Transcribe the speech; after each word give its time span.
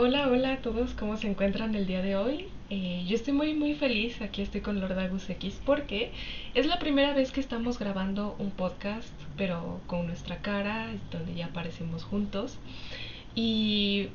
Hola, 0.00 0.28
hola 0.28 0.52
a 0.52 0.56
todos, 0.58 0.94
¿cómo 0.94 1.16
se 1.16 1.28
encuentran 1.28 1.74
el 1.74 1.88
día 1.88 2.02
de 2.02 2.14
hoy? 2.14 2.46
Eh, 2.70 3.02
yo 3.08 3.16
estoy 3.16 3.34
muy 3.34 3.52
muy 3.54 3.74
feliz, 3.74 4.22
aquí 4.22 4.42
estoy 4.42 4.60
con 4.60 4.80
Lord 4.80 4.96
Agus 4.96 5.28
X 5.28 5.60
porque 5.66 6.12
es 6.54 6.66
la 6.66 6.78
primera 6.78 7.14
vez 7.14 7.32
que 7.32 7.40
estamos 7.40 7.80
grabando 7.80 8.36
un 8.38 8.52
podcast, 8.52 9.12
pero 9.36 9.80
con 9.88 10.06
nuestra 10.06 10.36
cara, 10.36 10.86
donde 11.10 11.34
ya 11.34 11.46
aparecemos 11.46 12.04
juntos. 12.04 12.58
Y 13.34 14.10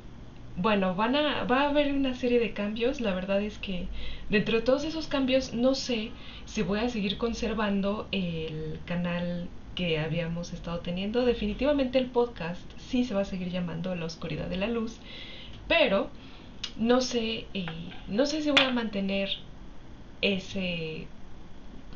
bueno, 0.56 0.94
van 0.94 1.16
a, 1.16 1.44
va 1.44 1.64
a 1.64 1.68
haber 1.68 1.92
una 1.92 2.14
serie 2.14 2.40
de 2.40 2.54
cambios, 2.54 3.02
la 3.02 3.14
verdad 3.14 3.42
es 3.42 3.58
que 3.58 3.86
dentro 4.30 4.56
de 4.56 4.62
todos 4.62 4.84
esos 4.84 5.06
cambios 5.06 5.52
no 5.52 5.74
sé 5.74 6.12
si 6.46 6.62
voy 6.62 6.78
a 6.78 6.88
seguir 6.88 7.18
conservando 7.18 8.08
el 8.10 8.78
canal 8.86 9.48
que 9.74 9.98
habíamos 9.98 10.54
estado 10.54 10.78
teniendo. 10.78 11.26
Definitivamente 11.26 11.98
el 11.98 12.06
podcast 12.06 12.62
sí 12.78 13.04
se 13.04 13.12
va 13.12 13.20
a 13.20 13.26
seguir 13.26 13.50
llamando 13.50 13.94
La 13.94 14.06
Oscuridad 14.06 14.46
de 14.46 14.56
la 14.56 14.68
Luz 14.68 14.98
pero 15.68 16.10
no 16.76 17.00
sé, 17.00 17.46
eh, 17.54 17.66
no 18.08 18.26
sé 18.26 18.42
si 18.42 18.50
voy 18.50 18.64
a 18.64 18.70
mantener 18.70 19.30
ese 20.22 21.06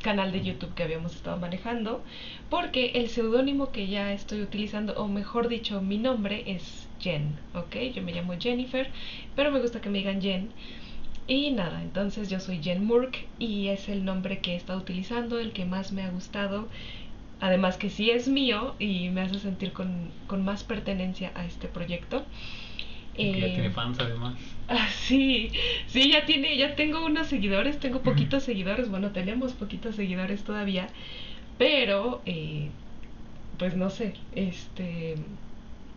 canal 0.01 0.31
de 0.31 0.41
YouTube 0.41 0.73
que 0.73 0.83
habíamos 0.83 1.15
estado 1.15 1.37
manejando, 1.37 2.01
porque 2.49 2.91
el 2.95 3.09
seudónimo 3.09 3.71
que 3.71 3.87
ya 3.87 4.13
estoy 4.13 4.41
utilizando, 4.41 4.93
o 4.93 5.07
mejor 5.07 5.49
dicho, 5.49 5.81
mi 5.81 5.97
nombre 5.97 6.43
es 6.47 6.87
Jen, 6.99 7.37
¿ok? 7.53 7.75
Yo 7.93 8.01
me 8.01 8.13
llamo 8.13 8.33
Jennifer, 8.39 8.89
pero 9.35 9.51
me 9.51 9.59
gusta 9.59 9.81
que 9.81 9.89
me 9.89 9.99
digan 9.99 10.21
Jen. 10.21 10.49
Y 11.27 11.51
nada, 11.51 11.81
entonces 11.83 12.29
yo 12.29 12.39
soy 12.39 12.61
Jen 12.63 12.85
Murk 12.85 13.27
y 13.37 13.67
es 13.67 13.87
el 13.87 14.03
nombre 14.03 14.39
que 14.39 14.53
he 14.53 14.55
estado 14.55 14.79
utilizando, 14.79 15.39
el 15.39 15.51
que 15.51 15.65
más 15.65 15.91
me 15.91 16.01
ha 16.01 16.09
gustado. 16.09 16.67
Además 17.39 17.77
que 17.77 17.89
sí 17.89 18.09
es 18.09 18.27
mío 18.27 18.75
y 18.79 19.09
me 19.09 19.21
hace 19.21 19.39
sentir 19.39 19.71
con, 19.71 20.11
con 20.27 20.43
más 20.43 20.63
pertenencia 20.63 21.31
a 21.35 21.45
este 21.45 21.67
proyecto 21.67 22.25
ya 23.19 23.53
tiene 23.53 23.67
eh, 23.67 23.71
fans 23.71 23.99
además. 23.99 24.35
Ah, 24.71 24.87
sí, 24.91 25.51
sí, 25.87 26.11
ya 26.11 26.25
tiene, 26.25 26.55
ya 26.55 26.75
tengo 26.75 27.03
unos 27.03 27.27
seguidores, 27.27 27.79
tengo 27.79 28.03
poquitos 28.03 28.43
seguidores, 28.43 28.89
bueno, 28.89 29.11
tenemos 29.11 29.53
poquitos 29.53 29.95
seguidores 29.95 30.43
todavía, 30.43 30.93
pero, 31.57 32.21
eh, 32.25 32.69
pues 33.57 33.75
no 33.75 33.89
sé, 33.89 34.13
este, 34.31 35.15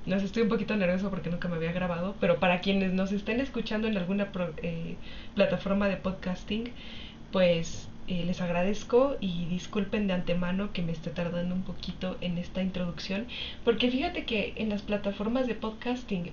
no 0.07 0.19
sé, 0.19 0.25
estoy 0.27 0.43
un 0.43 0.49
poquito 0.49 0.77
nervioso 0.77 1.11
porque 1.11 1.31
nunca 1.31 1.49
me 1.49 1.57
había 1.57 1.73
grabado, 1.73 2.17
pero 2.21 2.41
para 2.41 2.61
quienes 2.61 2.93
nos 2.93 3.13
estén 3.13 3.41
escuchando 3.41 3.89
en 3.89 3.97
alguna 3.97 4.31
eh, 4.63 4.97
plataforma 5.35 5.89
de 5.89 5.97
podcasting, 5.99 6.73
pues 7.31 7.89
les 8.09 8.41
agradezco 8.43 9.17
y 9.21 9.47
disculpen 9.47 10.07
de 10.07 10.13
antemano 10.15 10.73
que 10.73 10.83
me 10.83 10.93
esté 10.93 11.11
tardando 11.11 11.55
un 11.55 11.63
poquito 11.65 12.19
en 12.21 12.37
esta 12.37 12.63
introducción, 12.63 13.27
porque 13.65 13.91
fíjate 13.91 14.27
que 14.27 14.53
en 14.57 14.69
las 14.69 14.83
plataformas 14.83 15.47
de 15.47 15.55
podcasting 15.55 16.33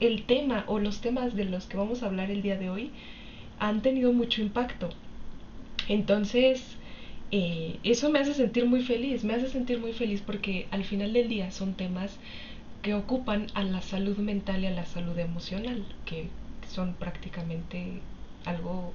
el 0.00 0.24
tema 0.24 0.64
o 0.66 0.78
los 0.78 1.00
temas 1.00 1.34
de 1.34 1.44
los 1.44 1.66
que 1.66 1.76
vamos 1.76 2.02
a 2.02 2.06
hablar 2.06 2.30
el 2.30 2.42
día 2.42 2.56
de 2.56 2.70
hoy 2.70 2.90
han 3.58 3.82
tenido 3.82 4.12
mucho 4.12 4.42
impacto. 4.42 4.90
Entonces, 5.88 6.76
eh, 7.30 7.78
eso 7.82 8.10
me 8.10 8.18
hace 8.18 8.34
sentir 8.34 8.66
muy 8.66 8.82
feliz, 8.82 9.24
me 9.24 9.34
hace 9.34 9.48
sentir 9.48 9.78
muy 9.78 9.92
feliz 9.92 10.22
porque 10.24 10.66
al 10.70 10.84
final 10.84 11.12
del 11.12 11.28
día 11.28 11.50
son 11.50 11.74
temas 11.74 12.18
que 12.82 12.94
ocupan 12.94 13.48
a 13.54 13.64
la 13.64 13.82
salud 13.82 14.16
mental 14.18 14.62
y 14.62 14.66
a 14.66 14.70
la 14.70 14.86
salud 14.86 15.18
emocional, 15.18 15.84
que 16.04 16.28
son 16.68 16.94
prácticamente 16.94 18.00
algo... 18.44 18.92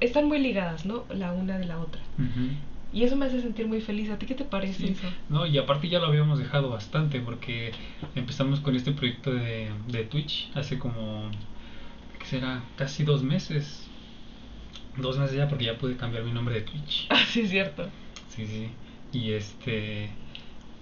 están 0.00 0.26
muy 0.26 0.38
ligadas, 0.38 0.84
¿no? 0.84 1.04
La 1.08 1.32
una 1.32 1.58
de 1.58 1.64
la 1.64 1.80
otra. 1.80 2.02
Y 2.92 3.02
eso 3.02 3.16
me 3.16 3.26
hace 3.26 3.40
sentir 3.40 3.66
muy 3.66 3.80
feliz. 3.80 4.10
¿A 4.10 4.18
ti 4.18 4.26
qué 4.26 4.34
te 4.34 4.44
parece 4.44 4.90
eso? 4.90 5.08
No, 5.28 5.46
y 5.46 5.58
aparte 5.58 5.88
ya 5.88 5.98
lo 5.98 6.06
habíamos 6.06 6.38
dejado 6.38 6.70
bastante 6.70 7.20
porque 7.20 7.72
empezamos 8.14 8.60
con 8.60 8.76
este 8.76 8.92
proyecto 8.92 9.34
de, 9.34 9.70
de 9.88 10.04
Twitch 10.04 10.50
hace 10.54 10.78
como, 10.78 11.30
¿qué 12.18 12.26
será? 12.26 12.62
Casi 12.76 13.04
dos 13.04 13.22
meses. 13.22 13.88
Dos 14.96 15.18
meses 15.18 15.36
ya 15.36 15.48
porque 15.48 15.66
ya 15.66 15.76
pude 15.76 15.96
cambiar 15.96 16.24
mi 16.24 16.32
nombre 16.32 16.54
de 16.54 16.60
Twitch. 16.62 17.06
Ah, 17.10 17.22
sí, 17.28 17.40
es 17.40 17.50
cierto. 17.50 17.88
Sí, 18.28 18.46
sí. 18.46 18.68
Y 19.12 19.32
este... 19.32 20.10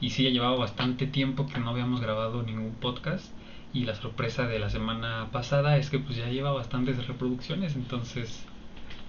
Y 0.01 0.11
sí, 0.11 0.25
ya 0.25 0.31
llevaba 0.31 0.57
bastante 0.57 1.07
tiempo 1.07 1.47
que 1.47 1.59
no 1.59 1.71
habíamos 1.71 2.01
grabado 2.01 2.43
ningún 2.43 2.75
podcast. 2.75 3.27
Y 3.73 3.85
la 3.85 3.95
sorpresa 3.97 4.47
de 4.47 4.61
la 4.61 4.71
semana 4.71 5.29
pasada 5.33 5.79
es 5.79 5.91
que 5.91 5.99
pues 5.99 6.17
ya 6.17 6.29
lleva 6.29 6.53
bastantes 6.53 7.09
reproducciones. 7.09 7.75
Entonces 7.75 8.45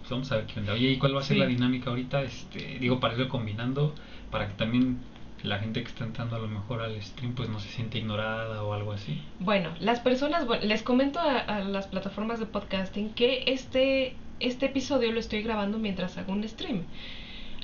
pues 0.05 0.11
vamos 0.11 0.31
a 0.31 0.35
ver 0.35 0.45
qué 0.45 0.59
onda. 0.59 0.73
Oye, 0.73 0.91
¿y 0.91 0.97
cuál 0.99 1.15
va 1.15 1.21
a 1.21 1.23
ser 1.23 1.37
la 1.37 1.47
dinámica 1.47 1.89
ahorita? 1.89 2.21
Este, 2.21 2.77
digo, 2.77 2.99
para 2.99 3.15
irlo 3.15 3.27
combinando, 3.27 3.95
para 4.29 4.47
que 4.47 4.53
también 4.53 4.99
la 5.41 5.57
gente 5.57 5.81
que 5.81 5.87
está 5.87 6.03
entrando 6.03 6.35
a 6.35 6.39
lo 6.39 6.47
mejor 6.47 6.83
al 6.83 7.01
stream 7.01 7.33
pues 7.33 7.49
no 7.49 7.59
se 7.59 7.69
siente 7.69 7.97
ignorada 7.97 8.61
o 8.61 8.73
algo 8.73 8.91
así. 8.91 9.19
Bueno, 9.39 9.71
las 9.79 10.01
personas, 10.01 10.45
les 10.61 10.83
comento 10.83 11.19
a, 11.19 11.59
las 11.61 11.87
plataformas 11.87 12.39
de 12.39 12.45
podcasting 12.45 13.15
que 13.15 13.45
este, 13.47 14.15
este 14.39 14.67
episodio 14.67 15.11
lo 15.11 15.19
estoy 15.19 15.41
grabando 15.41 15.79
mientras 15.79 16.19
hago 16.19 16.33
un 16.33 16.47
stream. 16.47 16.83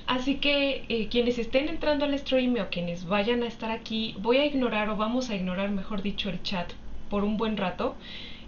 Así 0.08 0.38
que 0.38 0.86
eh, 0.90 1.10
quienes 1.10 1.38
estén 1.38 1.70
entrando 1.70 2.06
al 2.06 2.18
stream 2.18 2.56
o 2.56 2.70
quienes 2.72 3.06
vayan 3.06 3.44
a 3.44 3.48
estar 3.48 3.70
aquí, 3.70 4.16
voy 4.18 4.38
a 4.38 4.46
ignorar 4.46 4.90
o 4.90 4.96
vamos 4.96 5.30
a 5.30 5.36
ignorar, 5.36 5.70
mejor 5.70 6.02
dicho, 6.02 6.32
el 6.32 6.42
chat 6.42 6.74
por 7.12 7.24
un 7.24 7.38
buen 7.38 7.56
rato. 7.56 7.96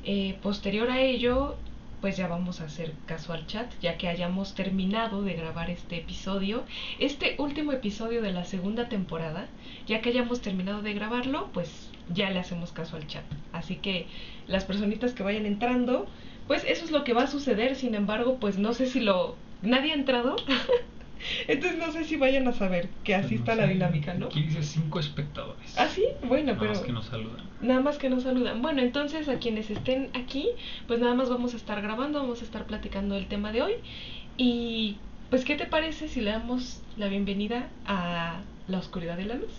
Eh, 0.04 0.36
posterior 0.42 0.90
a 0.90 1.00
ello, 1.00 1.56
pues 2.04 2.18
ya 2.18 2.28
vamos 2.28 2.60
a 2.60 2.66
hacer 2.66 2.92
caso 3.06 3.32
al 3.32 3.48
chat, 3.48 3.72
ya 3.80 3.98
que 3.98 4.10
hayamos 4.10 4.56
terminado 4.56 5.22
de 5.22 5.36
grabar 5.36 5.70
este 5.70 6.00
episodio, 6.00 6.66
este 7.00 7.38
último 7.38 7.72
episodio 7.72 8.22
de 8.22 8.34
la 8.34 8.44
segunda 8.44 8.90
temporada, 8.90 9.48
ya 9.88 10.02
que 10.02 10.10
hayamos 10.10 10.42
terminado 10.42 10.82
de 10.82 10.94
grabarlo, 10.94 11.50
pues 11.54 11.90
ya 12.10 12.30
le 12.30 12.40
hacemos 12.40 12.74
caso 12.74 12.98
al 12.98 13.08
chat. 13.08 13.24
Así 13.54 13.78
que 13.78 14.08
las 14.48 14.66
personitas 14.66 15.14
que 15.14 15.24
vayan 15.24 15.46
entrando, 15.46 16.06
pues 16.46 16.66
eso 16.66 16.84
es 16.84 16.92
lo 16.92 17.06
que 17.06 17.14
va 17.14 17.24
a 17.24 17.28
suceder, 17.28 17.78
sin 17.78 17.96
embargo, 17.96 18.36
pues 18.38 18.58
no 18.58 18.74
sé 18.74 18.88
si 18.88 19.00
lo... 19.00 19.38
Nadie 19.62 19.92
ha 19.92 19.96
entrado. 19.96 20.36
Entonces 21.48 21.80
no 21.80 21.92
sé 21.92 22.04
si 22.04 22.18
vayan 22.18 22.48
a 22.48 22.54
saber 22.54 22.90
que 23.04 23.16
así 23.16 23.36
está 23.36 23.56
la 23.56 23.68
dinámica, 23.68 24.14
¿no? 24.14 24.28
Aquí 24.28 24.44
dice 24.44 24.64
cinco 24.64 25.00
espectadores. 25.00 25.78
Ah, 25.78 25.88
sí, 25.88 26.06
bueno, 26.28 26.56
pero... 26.60 26.72
Nada 26.72 26.80
más 26.80 26.86
que 26.86 26.92
nos 26.92 27.06
saludan. 27.06 27.46
Nada 27.62 27.82
más 27.82 27.98
que 27.98 28.10
nos 28.10 28.24
saludan. 28.24 28.62
Bueno, 28.62 28.82
entonces 28.82 29.30
a 29.30 29.40
quienes 29.40 29.70
estén 29.70 30.10
aquí, 30.14 30.50
pues 30.88 31.00
nada 31.00 31.14
más 31.14 31.30
vamos 31.30 31.54
a 31.54 31.58
estar 31.58 31.82
grabando, 31.82 32.20
vamos 32.20 32.42
a 32.42 32.46
estar 32.46 32.66
platicando 32.66 33.16
el 33.16 33.28
tema 33.28 33.52
de 33.52 33.62
hoy. 33.62 33.74
Y 34.38 34.98
pues, 35.30 35.46
¿qué 35.46 35.56
te 35.56 35.66
parece 35.66 36.08
si 36.08 36.22
le 36.22 36.32
damos 36.32 36.82
la 36.98 37.08
bienvenida 37.08 37.70
a 37.86 38.42
la 38.68 38.78
oscuridad 38.78 39.18
de 39.18 39.26
la 39.26 39.36
luz? 39.36 39.54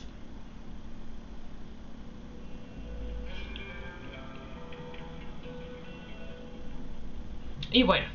Y 7.72 7.82
bueno, 7.82 8.06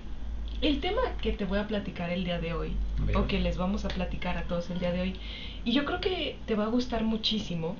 el 0.62 0.80
tema 0.80 1.02
que 1.22 1.32
te 1.32 1.46
voy 1.46 1.60
a 1.60 1.68
platicar 1.68 2.10
el 2.10 2.24
día 2.24 2.40
de 2.40 2.54
hoy, 2.54 2.74
o 3.16 3.28
que 3.28 3.40
les 3.40 3.58
vamos 3.58 3.86
a 3.86 3.88
platicar 3.88 4.38
a 4.38 4.44
todos 4.44 4.70
el 4.70 4.80
día 4.80 4.92
de 4.92 5.02
hoy, 5.02 5.16
y 5.64 5.72
yo 5.72 5.86
creo 5.86 6.02
que 6.02 6.38
te 6.46 6.56
va 6.56 6.66
a 6.66 6.68
gustar 6.68 7.04
muchísimo. 7.04 7.76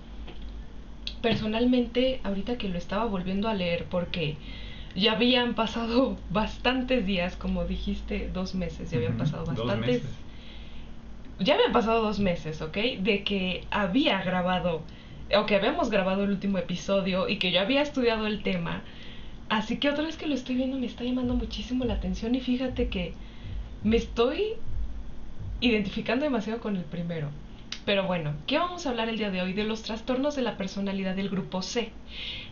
Personalmente, 1.22 2.22
ahorita 2.24 2.58
que 2.58 2.70
lo 2.70 2.78
estaba 2.78 3.06
volviendo 3.06 3.50
a 3.50 3.54
leer, 3.54 3.86
porque 3.90 4.38
ya 4.96 5.14
habían 5.14 5.56
pasado 5.56 6.18
bastantes 6.30 7.06
días, 7.06 7.36
como 7.36 7.66
dijiste, 7.66 8.30
dos 8.34 8.56
meses, 8.56 8.92
ya 8.92 8.98
habían 8.98 9.18
pasado 9.18 9.46
bastantes. 9.46 10.04
Ya 11.40 11.56
habían 11.56 11.72
pasado 11.72 12.02
dos 12.02 12.20
meses, 12.20 12.62
¿ok? 12.62 12.78
De 13.00 13.24
que 13.24 13.64
había 13.72 14.22
grabado, 14.24 14.84
o 15.36 15.46
que 15.46 15.56
habíamos 15.56 15.90
grabado 15.90 16.24
el 16.24 16.32
último 16.32 16.58
episodio 16.58 17.30
y 17.30 17.40
que 17.40 17.52
yo 17.52 17.62
había 17.62 17.82
estudiado 17.82 18.28
el 18.28 18.44
tema 18.44 18.84
Así 19.50 19.78
que 19.78 19.90
otra 19.90 20.06
vez 20.06 20.16
que 20.16 20.28
lo 20.28 20.36
estoy 20.36 20.56
viendo 20.56 20.78
me 20.78 20.86
está 20.86 21.04
llamando 21.04 21.34
muchísimo 21.34 21.84
la 21.84 21.96
atención 21.96 22.36
y 22.36 22.40
fíjate 22.40 22.88
que 22.88 23.14
me 23.84 23.98
estoy 23.98 24.54
identificando 25.60 26.24
demasiado 26.24 26.60
con 26.60 26.76
el 26.76 26.84
primero. 26.84 27.30
Pero 27.84 28.06
bueno, 28.06 28.36
¿qué 28.46 28.60
vamos 28.60 28.86
a 28.86 28.92
hablar 28.92 29.10
el 29.10 29.18
día 29.18 29.32
de 29.32 29.42
hoy? 29.42 29.54
De 29.54 29.64
los 29.64 29.82
trastornos 29.82 30.36
de 30.36 30.44
la 30.44 30.58
personalidad 30.58 31.16
del 31.16 31.30
grupo 31.30 31.64
C. 31.64 31.92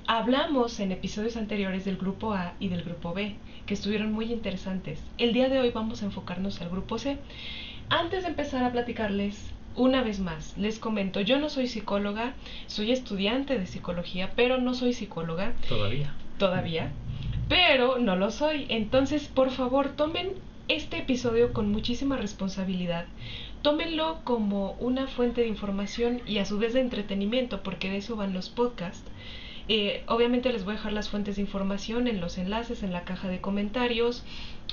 Hablamos 0.07 0.79
en 0.79 0.91
episodios 0.91 1.37
anteriores 1.37 1.85
del 1.85 1.97
grupo 1.97 2.33
A 2.33 2.53
y 2.59 2.69
del 2.69 2.83
grupo 2.83 3.13
B, 3.13 3.35
que 3.67 3.75
estuvieron 3.75 4.11
muy 4.11 4.33
interesantes. 4.33 4.99
El 5.19 5.33
día 5.33 5.49
de 5.49 5.59
hoy 5.59 5.69
vamos 5.69 6.01
a 6.01 6.05
enfocarnos 6.05 6.59
al 6.61 6.69
grupo 6.69 6.97
C. 6.97 7.17
Antes 7.89 8.23
de 8.23 8.29
empezar 8.29 8.63
a 8.63 8.71
platicarles, 8.71 9.51
una 9.75 10.01
vez 10.01 10.19
más, 10.19 10.57
les 10.57 10.79
comento, 10.79 11.21
yo 11.21 11.37
no 11.37 11.49
soy 11.49 11.67
psicóloga, 11.67 12.33
soy 12.65 12.91
estudiante 12.91 13.59
de 13.59 13.67
psicología, 13.67 14.31
pero 14.35 14.57
no 14.57 14.73
soy 14.73 14.93
psicóloga. 14.93 15.53
Todavía 15.69 16.15
todavía, 16.37 16.91
pero 17.49 17.97
no 17.99 18.15
lo 18.15 18.31
soy. 18.31 18.65
Entonces, 18.69 19.27
por 19.27 19.51
favor, 19.51 19.89
tomen 19.89 20.33
este 20.67 20.97
episodio 20.97 21.53
con 21.53 21.71
muchísima 21.71 22.17
responsabilidad. 22.17 23.05
Tómenlo 23.61 24.19
como 24.23 24.73
una 24.79 25.07
fuente 25.07 25.41
de 25.41 25.47
información 25.47 26.21
y 26.25 26.37
a 26.37 26.45
su 26.45 26.57
vez 26.57 26.73
de 26.73 26.81
entretenimiento, 26.81 27.63
porque 27.63 27.89
de 27.89 27.97
eso 27.97 28.15
van 28.15 28.33
los 28.33 28.49
podcasts. 28.49 29.09
Eh, 29.69 30.03
obviamente 30.07 30.51
les 30.53 30.63
voy 30.63 30.73
a 30.73 30.77
dejar 30.77 30.93
las 30.93 31.09
fuentes 31.09 31.35
de 31.35 31.41
información 31.41 32.07
en 32.07 32.21
los 32.21 32.37
enlaces, 32.37 32.83
en 32.83 32.93
la 32.93 33.03
caja 33.03 33.27
de 33.27 33.41
comentarios 33.41 34.23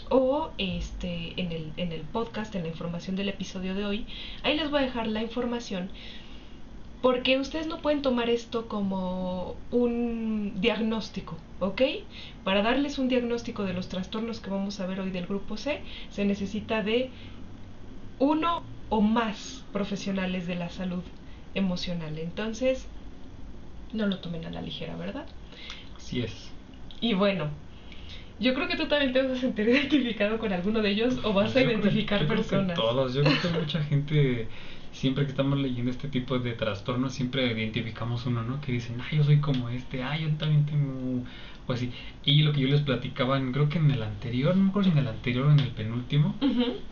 o 0.08 0.50
este, 0.58 1.32
en, 1.36 1.50
el, 1.50 1.72
en 1.76 1.90
el 1.90 2.02
podcast, 2.02 2.54
en 2.54 2.62
la 2.62 2.68
información 2.68 3.16
del 3.16 3.28
episodio 3.28 3.74
de 3.74 3.84
hoy. 3.84 4.06
Ahí 4.42 4.56
les 4.56 4.70
voy 4.70 4.80
a 4.80 4.82
dejar 4.82 5.08
la 5.08 5.22
información 5.22 5.90
Porque 7.04 7.36
ustedes 7.36 7.66
no 7.66 7.82
pueden 7.82 8.00
tomar 8.00 8.30
esto 8.30 8.66
como 8.66 9.56
un 9.70 10.58
diagnóstico, 10.62 11.36
¿ok? 11.60 11.82
Para 12.44 12.62
darles 12.62 12.98
un 12.98 13.08
diagnóstico 13.08 13.64
de 13.64 13.74
los 13.74 13.90
trastornos 13.90 14.40
que 14.40 14.48
vamos 14.48 14.80
a 14.80 14.86
ver 14.86 15.00
hoy 15.00 15.10
del 15.10 15.26
grupo 15.26 15.58
C, 15.58 15.82
se 16.08 16.24
necesita 16.24 16.82
de 16.82 17.10
uno 18.18 18.64
o 18.88 19.02
más 19.02 19.66
profesionales 19.70 20.46
de 20.46 20.54
la 20.54 20.70
salud 20.70 21.02
emocional. 21.54 22.18
Entonces, 22.18 22.86
no 23.92 24.06
lo 24.06 24.20
tomen 24.20 24.46
a 24.46 24.50
la 24.50 24.62
ligera, 24.62 24.96
¿verdad? 24.96 25.26
Así 25.94 26.22
es. 26.22 26.50
Y 27.02 27.12
bueno, 27.12 27.50
yo 28.40 28.54
creo 28.54 28.66
que 28.66 28.78
tú 28.78 28.88
también 28.88 29.12
te 29.12 29.20
vas 29.20 29.32
a 29.32 29.40
sentir 29.42 29.68
identificado 29.68 30.38
con 30.38 30.54
alguno 30.54 30.80
de 30.80 30.92
ellos 30.92 31.18
o 31.22 31.34
vas 31.34 31.54
a 31.54 31.60
identificar 31.60 32.26
personas. 32.26 32.76
todos, 32.76 33.12
yo 33.12 33.24
creo 33.24 33.42
que 33.42 33.48
mucha 33.48 33.82
gente 33.90 34.48
siempre 34.94 35.24
que 35.24 35.30
estamos 35.30 35.58
leyendo 35.58 35.90
este 35.90 36.08
tipo 36.08 36.38
de 36.38 36.52
trastornos, 36.52 37.12
siempre 37.12 37.52
identificamos 37.52 38.26
uno, 38.26 38.42
¿no? 38.42 38.60
Que 38.60 38.72
dicen, 38.72 39.00
ah, 39.00 39.08
yo 39.12 39.24
soy 39.24 39.38
como 39.40 39.68
este, 39.68 40.02
ah, 40.02 40.16
yo 40.16 40.30
también 40.36 40.64
tengo, 40.64 41.24
o 41.66 41.72
así. 41.72 41.90
Y 42.24 42.42
lo 42.42 42.52
que 42.52 42.60
yo 42.60 42.68
les 42.68 42.80
platicaba, 42.80 43.40
creo 43.52 43.68
que 43.68 43.78
en 43.78 43.90
el 43.90 44.02
anterior, 44.02 44.56
no 44.56 44.64
me 44.64 44.70
acuerdo 44.70 44.90
si 44.90 44.92
en 44.92 44.98
el 44.98 45.08
anterior 45.08 45.46
o 45.46 45.52
en 45.52 45.60
el 45.60 45.70
penúltimo, 45.70 46.36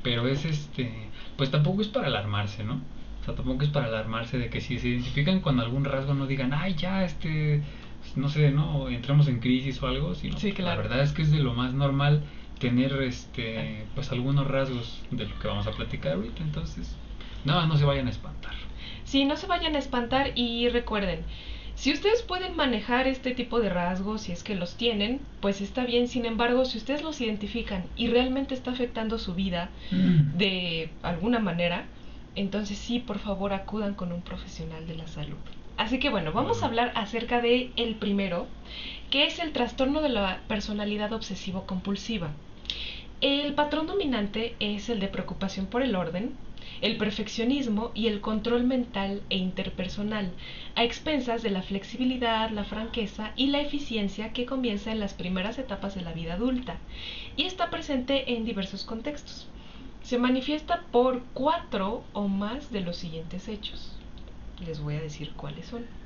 pero 0.03 0.27
es 0.27 0.45
este, 0.45 0.93
pues 1.37 1.51
tampoco 1.51 1.81
es 1.81 1.89
para 1.89 2.09
alarmarse, 2.09 2.65
¿no? 2.65 2.81
O 3.21 3.25
sea, 3.25 3.37
tampoco 3.37 3.63
es 3.63 3.71
para 3.71 3.87
alarmarse 3.87 4.37
de 4.37 4.51
que 4.51 4.61
si 4.61 4.81
se 4.81 4.89
identifican 4.89 5.41
con 5.41 5.61
algún 5.61 5.85
rasgo 5.85 6.13
no 6.13 6.27
digan, 6.27 6.53
ay, 6.53 6.75
ya, 6.75 7.05
este, 7.05 7.63
no 8.17 8.29
sé, 8.29 8.51
no, 8.51 8.89
entramos 8.89 9.29
en 9.29 9.39
crisis 9.39 9.81
o 9.81 9.87
algo, 9.87 10.17
sino 10.17 10.39
sí, 10.39 10.53
claro. 10.53 10.83
la 10.83 10.89
verdad 10.89 11.03
es 11.03 11.13
que 11.13 11.23
es 11.23 11.31
de 11.31 11.39
lo 11.39 11.55
más 11.55 11.73
normal 11.73 12.25
tener, 12.59 13.01
este, 13.03 13.87
pues 13.95 14.11
algunos 14.11 14.49
rasgos 14.49 15.03
de 15.13 15.27
lo 15.27 15.39
que 15.39 15.47
vamos 15.47 15.69
a 15.69 15.71
platicar 15.73 16.15
ahorita, 16.15 16.43
entonces 16.43 16.97
no, 17.45 17.67
no 17.67 17.77
se 17.77 17.85
vayan 17.85 18.07
a 18.07 18.11
espantar. 18.11 18.53
Sí, 19.05 19.25
no 19.25 19.37
se 19.37 19.47
vayan 19.47 19.77
a 19.77 19.79
espantar 19.79 20.33
y 20.35 20.69
recuerden, 20.69 21.25
si 21.75 21.93
ustedes 21.93 22.23
pueden 22.23 22.55
manejar 22.57 23.07
este 23.07 23.33
tipo 23.33 23.61
de 23.61 23.69
rasgos, 23.69 24.23
si 24.23 24.33
es 24.33 24.43
que 24.43 24.55
los 24.55 24.77
tienen, 24.77 25.21
pues 25.41 25.61
está 25.61 25.85
bien. 25.85 26.07
Sin 26.07 26.27
embargo, 26.27 26.65
si 26.65 26.79
ustedes 26.79 27.03
los 27.03 27.21
identifican 27.21 27.85
y 27.97 28.09
realmente 28.09 28.55
está 28.55 28.71
afectando 28.71 29.19
su 29.19 29.35
vida 29.35 29.71
mm. 29.91 30.37
de 30.39 30.91
alguna 31.03 31.41
manera, 31.41 31.87
entonces 32.37 32.79
sí, 32.79 33.01
por 33.01 33.19
favor, 33.19 33.53
acudan 33.53 33.95
con 33.95 34.13
un 34.13 34.23
profesional 34.23 34.87
de 34.87 34.95
la 34.95 35.07
salud. 35.07 35.39
Así 35.77 35.99
que 35.99 36.11
bueno, 36.11 36.33
vamos 36.33 36.63
a 36.63 36.67
hablar 36.67 36.93
acerca 36.95 37.41
de 37.41 37.73
el 37.77 37.97
primero, 37.97 38.47
que 39.11 39.27
es 39.27 39.39
el 39.39 39.53
trastorno 39.53 40.01
de 40.03 40.11
la 40.11 40.41
personalidad 40.47 41.13
obsesivo 41.13 41.67
compulsiva. 41.67 42.31
El 43.21 43.55
patrón 43.55 43.87
dominante 43.87 44.55
es 44.61 44.89
el 44.89 45.01
de 45.01 45.09
preocupación 45.09 45.67
por 45.67 45.83
el 45.83 45.97
orden, 45.97 46.35
el 46.81 46.97
perfeccionismo 46.97 47.91
y 47.95 48.07
el 48.07 48.21
control 48.21 48.65
mental 48.65 49.23
e 49.31 49.37
interpersonal, 49.37 50.33
a 50.75 50.85
expensas 50.85 51.43
de 51.43 51.51
la 51.51 51.63
flexibilidad, 51.63 52.51
la 52.51 52.65
franqueza 52.65 53.33
y 53.37 53.49
la 53.49 53.61
eficiencia 53.61 54.33
que 54.33 54.47
comienza 54.47 54.93
en 54.93 55.01
las 55.01 55.15
primeras 55.15 55.59
etapas 55.59 55.95
de 55.95 56.03
la 56.03 56.13
vida 56.13 56.35
adulta, 56.35 56.77
y 57.37 57.45
está 57.45 57.71
presente 57.71 58.35
en 58.35 58.45
diversos 58.45 58.85
contextos. 58.85 59.49
Se 60.03 60.19
manifiesta 60.19 60.83
por 60.91 61.23
cuatro 61.33 62.03
o 62.13 62.29
más 62.29 62.73
de 62.73 62.81
los 62.81 62.97
siguientes 62.97 63.49
hechos. 63.49 63.97
Les 64.67 64.81
voy 64.81 64.97
a 64.97 65.01
decir 65.01 65.33
cuáles 65.37 65.67
son. 65.67 66.02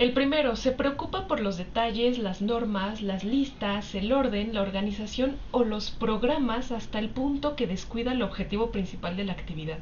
El 0.00 0.14
primero, 0.14 0.56
se 0.56 0.72
preocupa 0.72 1.28
por 1.28 1.40
los 1.40 1.58
detalles, 1.58 2.16
las 2.16 2.40
normas, 2.40 3.02
las 3.02 3.22
listas, 3.22 3.94
el 3.94 4.14
orden, 4.14 4.54
la 4.54 4.62
organización 4.62 5.36
o 5.50 5.62
los 5.62 5.90
programas 5.90 6.72
hasta 6.72 6.98
el 6.98 7.10
punto 7.10 7.54
que 7.54 7.66
descuida 7.66 8.12
el 8.12 8.22
objetivo 8.22 8.70
principal 8.70 9.18
de 9.18 9.24
la 9.24 9.34
actividad. 9.34 9.76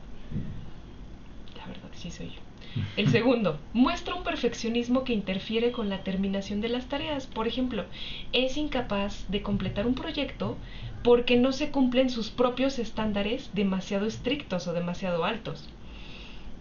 La 1.56 1.66
verdad 1.66 1.90
sí 1.92 2.10
soy 2.10 2.30
yo. 2.30 2.82
El 2.96 3.08
segundo, 3.12 3.60
muestra 3.72 4.16
un 4.16 4.24
perfeccionismo 4.24 5.04
que 5.04 5.12
interfiere 5.12 5.70
con 5.70 5.88
la 5.88 6.02
terminación 6.02 6.60
de 6.60 6.70
las 6.70 6.86
tareas. 6.86 7.28
Por 7.28 7.46
ejemplo, 7.46 7.84
es 8.32 8.56
incapaz 8.56 9.24
de 9.28 9.42
completar 9.42 9.86
un 9.86 9.94
proyecto 9.94 10.56
porque 11.04 11.36
no 11.36 11.52
se 11.52 11.70
cumplen 11.70 12.10
sus 12.10 12.30
propios 12.30 12.80
estándares 12.80 13.50
demasiado 13.54 14.04
estrictos 14.04 14.66
o 14.66 14.72
demasiado 14.72 15.24
altos. 15.24 15.68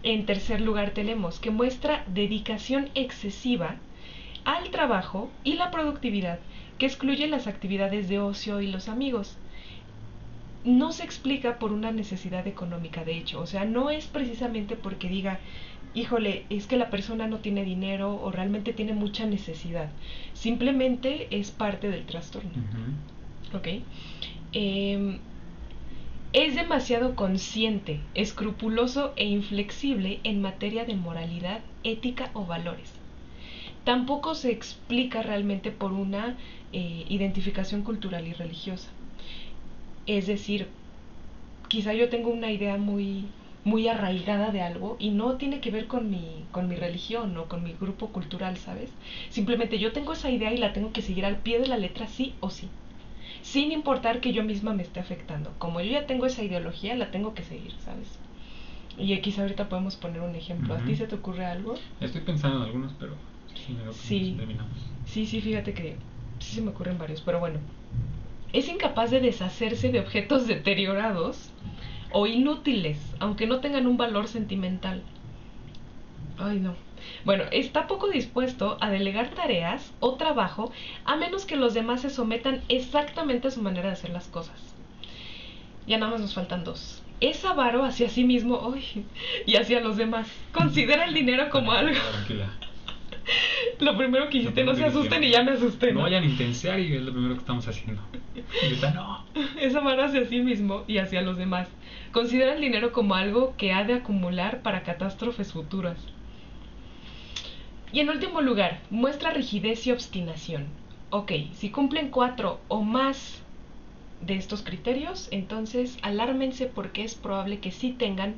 En 0.02 0.26
tercer 0.26 0.60
lugar 0.60 0.90
tenemos 0.90 1.40
que 1.40 1.50
muestra 1.50 2.04
dedicación 2.06 2.90
excesiva 2.94 3.76
al 4.44 4.70
trabajo 4.70 5.30
y 5.44 5.54
la 5.54 5.70
productividad, 5.70 6.38
que 6.78 6.86
excluye 6.86 7.26
las 7.26 7.46
actividades 7.46 8.08
de 8.08 8.20
ocio 8.20 8.60
y 8.60 8.68
los 8.68 8.88
amigos. 8.88 9.36
No 10.64 10.92
se 10.92 11.04
explica 11.04 11.58
por 11.58 11.72
una 11.72 11.90
necesidad 11.90 12.46
económica, 12.46 13.04
de 13.04 13.16
hecho, 13.16 13.40
o 13.40 13.46
sea, 13.46 13.64
no 13.64 13.90
es 13.90 14.06
precisamente 14.06 14.76
porque 14.76 15.08
diga, 15.08 15.40
híjole, 15.94 16.44
es 16.50 16.66
que 16.66 16.76
la 16.76 16.90
persona 16.90 17.26
no 17.26 17.38
tiene 17.38 17.64
dinero 17.64 18.20
o 18.22 18.30
realmente 18.30 18.72
tiene 18.72 18.92
mucha 18.92 19.26
necesidad. 19.26 19.90
Simplemente 20.34 21.26
es 21.30 21.50
parte 21.50 21.90
del 21.90 22.06
trastorno. 22.06 22.50
¿Ok? 23.54 23.68
Em, 24.52 25.18
es 26.34 26.54
demasiado 26.54 27.14
consciente, 27.14 28.00
escrupuloso 28.14 29.14
e 29.16 29.24
inflexible 29.24 30.20
en 30.24 30.42
materia 30.42 30.84
de 30.84 30.94
moralidad, 30.94 31.60
ética 31.84 32.30
o 32.34 32.44
valores. 32.44 32.92
Tampoco 33.84 34.34
se 34.34 34.50
explica 34.50 35.22
realmente 35.22 35.70
por 35.70 35.92
una 35.92 36.36
eh, 36.74 37.06
identificación 37.08 37.82
cultural 37.82 38.26
y 38.26 38.34
religiosa. 38.34 38.90
Es 40.06 40.26
decir, 40.26 40.68
quizá 41.68 41.94
yo 41.94 42.10
tengo 42.10 42.28
una 42.28 42.50
idea 42.50 42.76
muy, 42.76 43.24
muy 43.64 43.88
arraigada 43.88 44.50
de 44.50 44.60
algo 44.60 44.96
y 44.98 45.08
no 45.08 45.36
tiene 45.36 45.60
que 45.60 45.70
ver 45.70 45.86
con 45.86 46.10
mi, 46.10 46.44
con 46.52 46.68
mi 46.68 46.76
religión 46.76 47.34
o 47.38 47.46
con 47.46 47.64
mi 47.64 47.72
grupo 47.72 48.08
cultural, 48.08 48.58
¿sabes? 48.58 48.90
Simplemente 49.30 49.78
yo 49.78 49.92
tengo 49.92 50.12
esa 50.12 50.30
idea 50.30 50.52
y 50.52 50.58
la 50.58 50.74
tengo 50.74 50.92
que 50.92 51.00
seguir 51.00 51.24
al 51.24 51.38
pie 51.38 51.58
de 51.58 51.68
la 51.68 51.78
letra 51.78 52.06
sí 52.06 52.34
o 52.40 52.50
sí 52.50 52.68
sin 53.42 53.72
importar 53.72 54.20
que 54.20 54.32
yo 54.32 54.42
misma 54.44 54.74
me 54.74 54.82
esté 54.82 55.00
afectando. 55.00 55.52
Como 55.58 55.80
yo 55.80 55.92
ya 55.92 56.06
tengo 56.06 56.26
esa 56.26 56.42
ideología, 56.42 56.96
la 56.96 57.10
tengo 57.10 57.34
que 57.34 57.42
seguir, 57.42 57.72
¿sabes? 57.84 58.18
Y 58.98 59.12
aquí 59.12 59.34
ahorita 59.38 59.68
podemos 59.68 59.96
poner 59.96 60.22
un 60.22 60.34
ejemplo. 60.34 60.74
¿A 60.74 60.78
ti 60.78 60.96
se 60.96 61.06
te 61.06 61.14
ocurre 61.14 61.46
algo? 61.46 61.74
Estoy 62.00 62.22
pensando 62.22 62.58
en 62.58 62.62
algunos, 62.64 62.92
pero 62.98 63.14
sí, 63.92 64.34
terminamos. 64.36 64.72
Sí, 65.06 65.24
sí, 65.24 65.40
fíjate 65.40 65.72
que 65.72 65.96
sí 66.40 66.56
se 66.56 66.62
me 66.62 66.70
ocurren 66.70 66.98
varios, 66.98 67.20
pero 67.20 67.38
bueno. 67.38 67.60
Es 68.52 68.68
incapaz 68.68 69.10
de 69.10 69.20
deshacerse 69.20 69.92
de 69.92 70.00
objetos 70.00 70.46
deteriorados 70.46 71.50
o 72.12 72.26
inútiles, 72.26 72.98
aunque 73.20 73.46
no 73.46 73.60
tengan 73.60 73.86
un 73.86 73.96
valor 73.96 74.26
sentimental. 74.26 75.02
Ay, 76.38 76.58
no. 76.58 76.74
Bueno, 77.24 77.44
está 77.52 77.86
poco 77.86 78.08
dispuesto 78.08 78.78
a 78.80 78.90
delegar 78.90 79.30
tareas 79.30 79.92
o 80.00 80.14
trabajo 80.14 80.72
a 81.04 81.16
menos 81.16 81.44
que 81.44 81.56
los 81.56 81.74
demás 81.74 82.02
se 82.02 82.10
sometan 82.10 82.62
exactamente 82.68 83.48
a 83.48 83.50
su 83.50 83.62
manera 83.62 83.88
de 83.88 83.94
hacer 83.94 84.10
las 84.10 84.28
cosas. 84.28 84.74
Ya 85.86 85.98
nada 85.98 86.12
más 86.12 86.20
nos 86.20 86.34
faltan 86.34 86.64
dos. 86.64 87.02
Es 87.20 87.44
avaro 87.44 87.84
hacia 87.84 88.08
sí 88.08 88.24
mismo 88.24 88.74
y 89.46 89.56
hacia 89.56 89.80
los 89.80 89.96
demás. 89.96 90.28
Considera 90.52 91.04
el 91.04 91.14
dinero 91.14 91.50
como 91.50 91.72
algo. 91.72 91.98
Tranquila. 92.12 92.50
Lo 93.80 93.96
primero 93.96 94.28
que 94.28 94.38
hiciste, 94.38 94.64
no 94.64 94.74
se 94.74 94.84
asusten 94.84 95.24
y 95.24 95.30
ya 95.30 95.42
me 95.42 95.52
asusté. 95.52 95.92
No, 95.92 96.02
vayan 96.02 96.24
a 96.24 96.26
intensear 96.26 96.80
y 96.80 96.94
es 96.94 97.02
lo 97.02 97.12
primero 97.12 97.34
que 97.34 97.40
estamos 97.40 97.66
haciendo. 97.68 98.02
no. 98.94 99.24
Es 99.60 99.74
amar 99.74 100.00
hacia 100.00 100.26
sí 100.26 100.40
mismo 100.40 100.84
y 100.86 100.98
hacia 100.98 101.22
los 101.22 101.36
demás. 101.36 101.68
Considera 102.12 102.54
el 102.54 102.60
dinero 102.60 102.92
como 102.92 103.14
algo 103.14 103.54
que 103.56 103.72
ha 103.72 103.84
de 103.84 103.94
acumular 103.94 104.62
para 104.62 104.82
catástrofes 104.82 105.52
futuras. 105.52 105.98
Y 107.92 108.00
en 108.00 108.10
último 108.10 108.40
lugar, 108.40 108.80
muestra 108.90 109.30
rigidez 109.30 109.86
y 109.86 109.92
obstinación. 109.92 110.66
Ok, 111.10 111.32
si 111.54 111.70
cumplen 111.70 112.10
cuatro 112.10 112.60
o 112.68 112.82
más 112.82 113.42
de 114.20 114.36
estos 114.36 114.62
criterios, 114.62 115.28
entonces 115.30 115.96
alármense 116.02 116.66
porque 116.66 117.04
es 117.04 117.14
probable 117.14 117.60
que 117.60 117.70
sí 117.70 117.92
tengan 117.92 118.36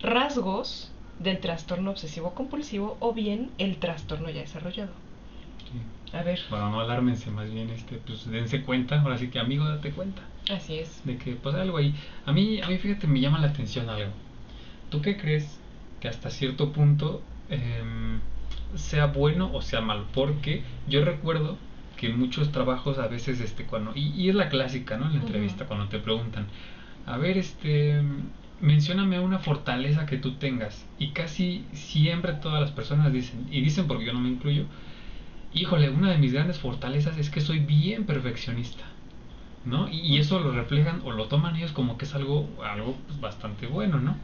rasgos 0.00 0.90
del 1.18 1.38
trastorno 1.38 1.90
obsesivo 1.90 2.34
compulsivo 2.34 2.96
o 3.00 3.12
bien 3.12 3.50
el 3.58 3.76
trastorno 3.76 4.30
ya 4.30 4.40
desarrollado. 4.40 4.92
A 6.12 6.22
ver. 6.22 6.40
Bueno, 6.48 6.70
no 6.70 6.80
alármense, 6.80 7.30
más 7.30 7.50
bien 7.52 7.68
este, 7.70 7.96
pues 7.96 8.28
dense 8.30 8.62
cuenta, 8.62 9.00
ahora 9.02 9.18
sí 9.18 9.28
que 9.28 9.38
amigo, 9.38 9.68
date 9.68 9.90
cuenta. 9.90 10.22
Así 10.50 10.78
es. 10.78 11.02
De 11.04 11.18
que 11.18 11.34
pues 11.34 11.54
algo 11.54 11.76
ahí. 11.76 11.94
A 12.24 12.32
mí, 12.32 12.60
a 12.62 12.68
mí 12.68 12.78
fíjate, 12.78 13.06
me 13.06 13.20
llama 13.20 13.38
la 13.38 13.48
atención 13.48 13.90
algo. 13.90 14.10
¿Tú 14.90 15.02
qué 15.02 15.18
crees 15.18 15.58
que 16.00 16.08
hasta 16.08 16.30
cierto 16.30 16.72
punto 16.72 17.20
eh, 17.50 17.82
sea 18.74 19.06
bueno 19.06 19.50
o 19.52 19.62
sea 19.62 19.80
malo, 19.80 20.06
porque 20.12 20.62
yo 20.86 21.04
recuerdo 21.04 21.56
que 21.96 22.08
muchos 22.10 22.52
trabajos 22.52 22.98
a 22.98 23.08
veces, 23.08 23.40
este, 23.40 23.64
cuando, 23.64 23.92
y, 23.94 24.28
es 24.28 24.34
la 24.34 24.48
clásica, 24.48 24.96
¿no? 24.96 25.06
En 25.06 25.14
la 25.14 25.20
entrevista, 25.20 25.66
cuando 25.66 25.88
te 25.88 25.98
preguntan, 25.98 26.46
a 27.06 27.16
ver, 27.16 27.36
este, 27.36 28.00
mencióname 28.60 29.18
una 29.18 29.40
fortaleza 29.40 30.06
que 30.06 30.16
tú 30.16 30.34
tengas, 30.34 30.86
y 30.98 31.08
casi 31.08 31.64
siempre 31.72 32.34
todas 32.34 32.60
las 32.60 32.70
personas 32.70 33.12
dicen, 33.12 33.46
y 33.50 33.60
dicen 33.62 33.88
porque 33.88 34.06
yo 34.06 34.12
no 34.12 34.20
me 34.20 34.28
incluyo, 34.28 34.64
híjole, 35.52 35.90
una 35.90 36.10
de 36.10 36.18
mis 36.18 36.32
grandes 36.32 36.58
fortalezas 36.58 37.18
es 37.18 37.30
que 37.30 37.40
soy 37.40 37.58
bien 37.58 38.04
perfeccionista, 38.04 38.84
¿no? 39.64 39.88
Y, 39.88 40.18
eso 40.18 40.38
lo 40.38 40.52
reflejan 40.52 41.02
o 41.04 41.10
lo 41.10 41.26
toman 41.26 41.56
ellos 41.56 41.72
como 41.72 41.98
que 41.98 42.04
es 42.04 42.14
algo, 42.14 42.48
algo 42.64 42.96
pues, 43.08 43.20
bastante 43.20 43.66
bueno, 43.66 43.98
¿no? 43.98 44.16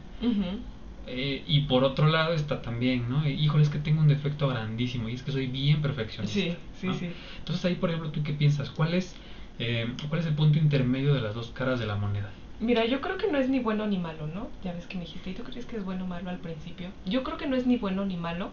Eh, 1.07 1.43
y 1.47 1.61
por 1.61 1.83
otro 1.83 2.07
lado 2.07 2.33
está 2.33 2.61
también, 2.61 3.09
¿no? 3.09 3.27
Híjole, 3.27 3.63
es 3.63 3.69
que 3.69 3.77
tengo 3.77 4.01
un 4.01 4.07
defecto 4.07 4.47
grandísimo 4.47 5.07
y 5.09 5.13
es 5.13 5.23
que 5.23 5.31
soy 5.31 5.47
bien 5.47 5.81
perfeccionista. 5.81 6.39
Sí, 6.39 6.55
sí, 6.79 6.93
sí. 6.93 7.09
Entonces 7.39 7.63
ahí, 7.65 7.75
por 7.75 7.89
ejemplo, 7.89 8.11
¿tú 8.11 8.23
qué 8.23 8.33
piensas? 8.33 8.71
¿Cuál 8.71 8.95
es, 8.95 9.15
eh, 9.59 9.87
¿Cuál 10.09 10.21
es 10.21 10.27
el 10.27 10.33
punto 10.33 10.57
intermedio 10.57 11.13
de 11.13 11.21
las 11.21 11.35
dos 11.35 11.51
caras 11.51 11.79
de 11.79 11.85
la 11.85 11.95
moneda? 11.95 12.31
Mira, 12.59 12.85
yo 12.85 13.01
creo 13.01 13.17
que 13.17 13.31
no 13.31 13.37
es 13.37 13.49
ni 13.49 13.59
bueno 13.59 13.85
ni 13.85 13.97
malo, 13.97 14.27
¿no? 14.27 14.49
Ya 14.63 14.73
ves 14.73 14.87
que 14.87 14.97
me 14.97 15.03
dijiste, 15.03 15.29
¿y 15.29 15.33
tú 15.33 15.43
crees 15.43 15.65
que 15.65 15.77
es 15.77 15.83
bueno 15.83 16.05
o 16.05 16.07
malo 16.07 16.29
al 16.29 16.39
principio? 16.39 16.89
Yo 17.05 17.23
creo 17.23 17.37
que 17.37 17.47
no 17.47 17.55
es 17.55 17.67
ni 17.67 17.77
bueno 17.77 18.05
ni 18.05 18.15
malo. 18.17 18.51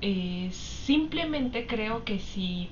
Eh, 0.00 0.48
simplemente 0.52 1.66
creo 1.66 2.04
que 2.04 2.18
si... 2.18 2.70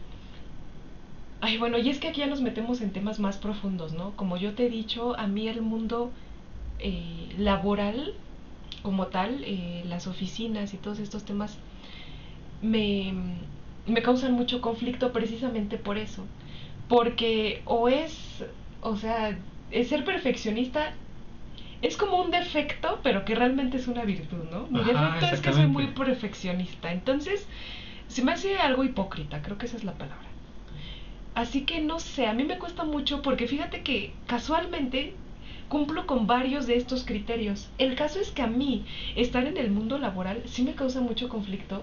Ay, 1.40 1.58
bueno, 1.58 1.78
y 1.78 1.90
es 1.90 2.00
que 2.00 2.08
aquí 2.08 2.20
ya 2.20 2.26
nos 2.26 2.40
metemos 2.40 2.80
en 2.80 2.92
temas 2.92 3.20
más 3.20 3.36
profundos, 3.36 3.92
¿no? 3.92 4.16
Como 4.16 4.36
yo 4.38 4.54
te 4.54 4.66
he 4.66 4.70
dicho, 4.70 5.16
a 5.18 5.26
mí 5.26 5.46
el 5.48 5.60
mundo 5.60 6.10
eh, 6.78 7.28
laboral 7.38 8.14
como 8.87 9.09
tal, 9.09 9.43
eh, 9.43 9.83
las 9.88 10.07
oficinas 10.07 10.73
y 10.73 10.76
todos 10.76 11.00
estos 11.00 11.25
temas 11.25 11.59
me, 12.62 13.12
me 13.85 14.00
causan 14.00 14.31
mucho 14.31 14.61
conflicto 14.61 15.12
precisamente 15.12 15.76
por 15.76 15.99
eso. 15.99 16.25
Porque 16.87 17.62
o 17.64 17.88
es, 17.88 18.45
o 18.83 18.97
sea, 18.97 19.37
es 19.73 19.88
ser 19.88 20.05
perfeccionista 20.05 20.95
es 21.83 21.97
como 21.97 22.21
un 22.21 22.31
defecto, 22.31 23.00
pero 23.02 23.25
que 23.25 23.35
realmente 23.35 23.76
es 23.76 23.88
una 23.88 24.05
virtud, 24.05 24.45
¿no? 24.52 24.69
Mi 24.69 24.78
defecto 24.85 25.26
es 25.33 25.40
que 25.40 25.52
soy 25.52 25.66
muy 25.66 25.88
perfeccionista. 25.88 26.93
Entonces, 26.93 27.45
se 28.07 28.23
me 28.23 28.35
hace 28.35 28.57
algo 28.59 28.85
hipócrita, 28.85 29.43
creo 29.43 29.59
que 29.59 29.66
esa 29.66 29.78
es 29.78 29.83
la 29.83 29.95
palabra. 29.95 30.28
Así 31.35 31.62
que 31.62 31.81
no 31.81 31.99
sé, 31.99 32.28
a 32.28 32.35
mí 32.35 32.45
me 32.45 32.59
cuesta 32.59 32.85
mucho 32.85 33.21
porque 33.21 33.49
fíjate 33.49 33.83
que 33.83 34.14
casualmente 34.28 35.16
cumplo 35.68 36.06
con 36.06 36.26
varios 36.26 36.66
de 36.66 36.76
estos 36.76 37.04
criterios. 37.04 37.68
El 37.78 37.94
caso 37.94 38.20
es 38.20 38.30
que 38.30 38.42
a 38.42 38.46
mí 38.46 38.85
estar 39.14 39.46
en 39.46 39.56
el 39.56 39.70
mundo 39.70 39.99
laboral 39.99 40.42
sí 40.46 40.62
me 40.62 40.75
causa 40.75 41.00
mucho 41.00 41.28
conflicto 41.28 41.82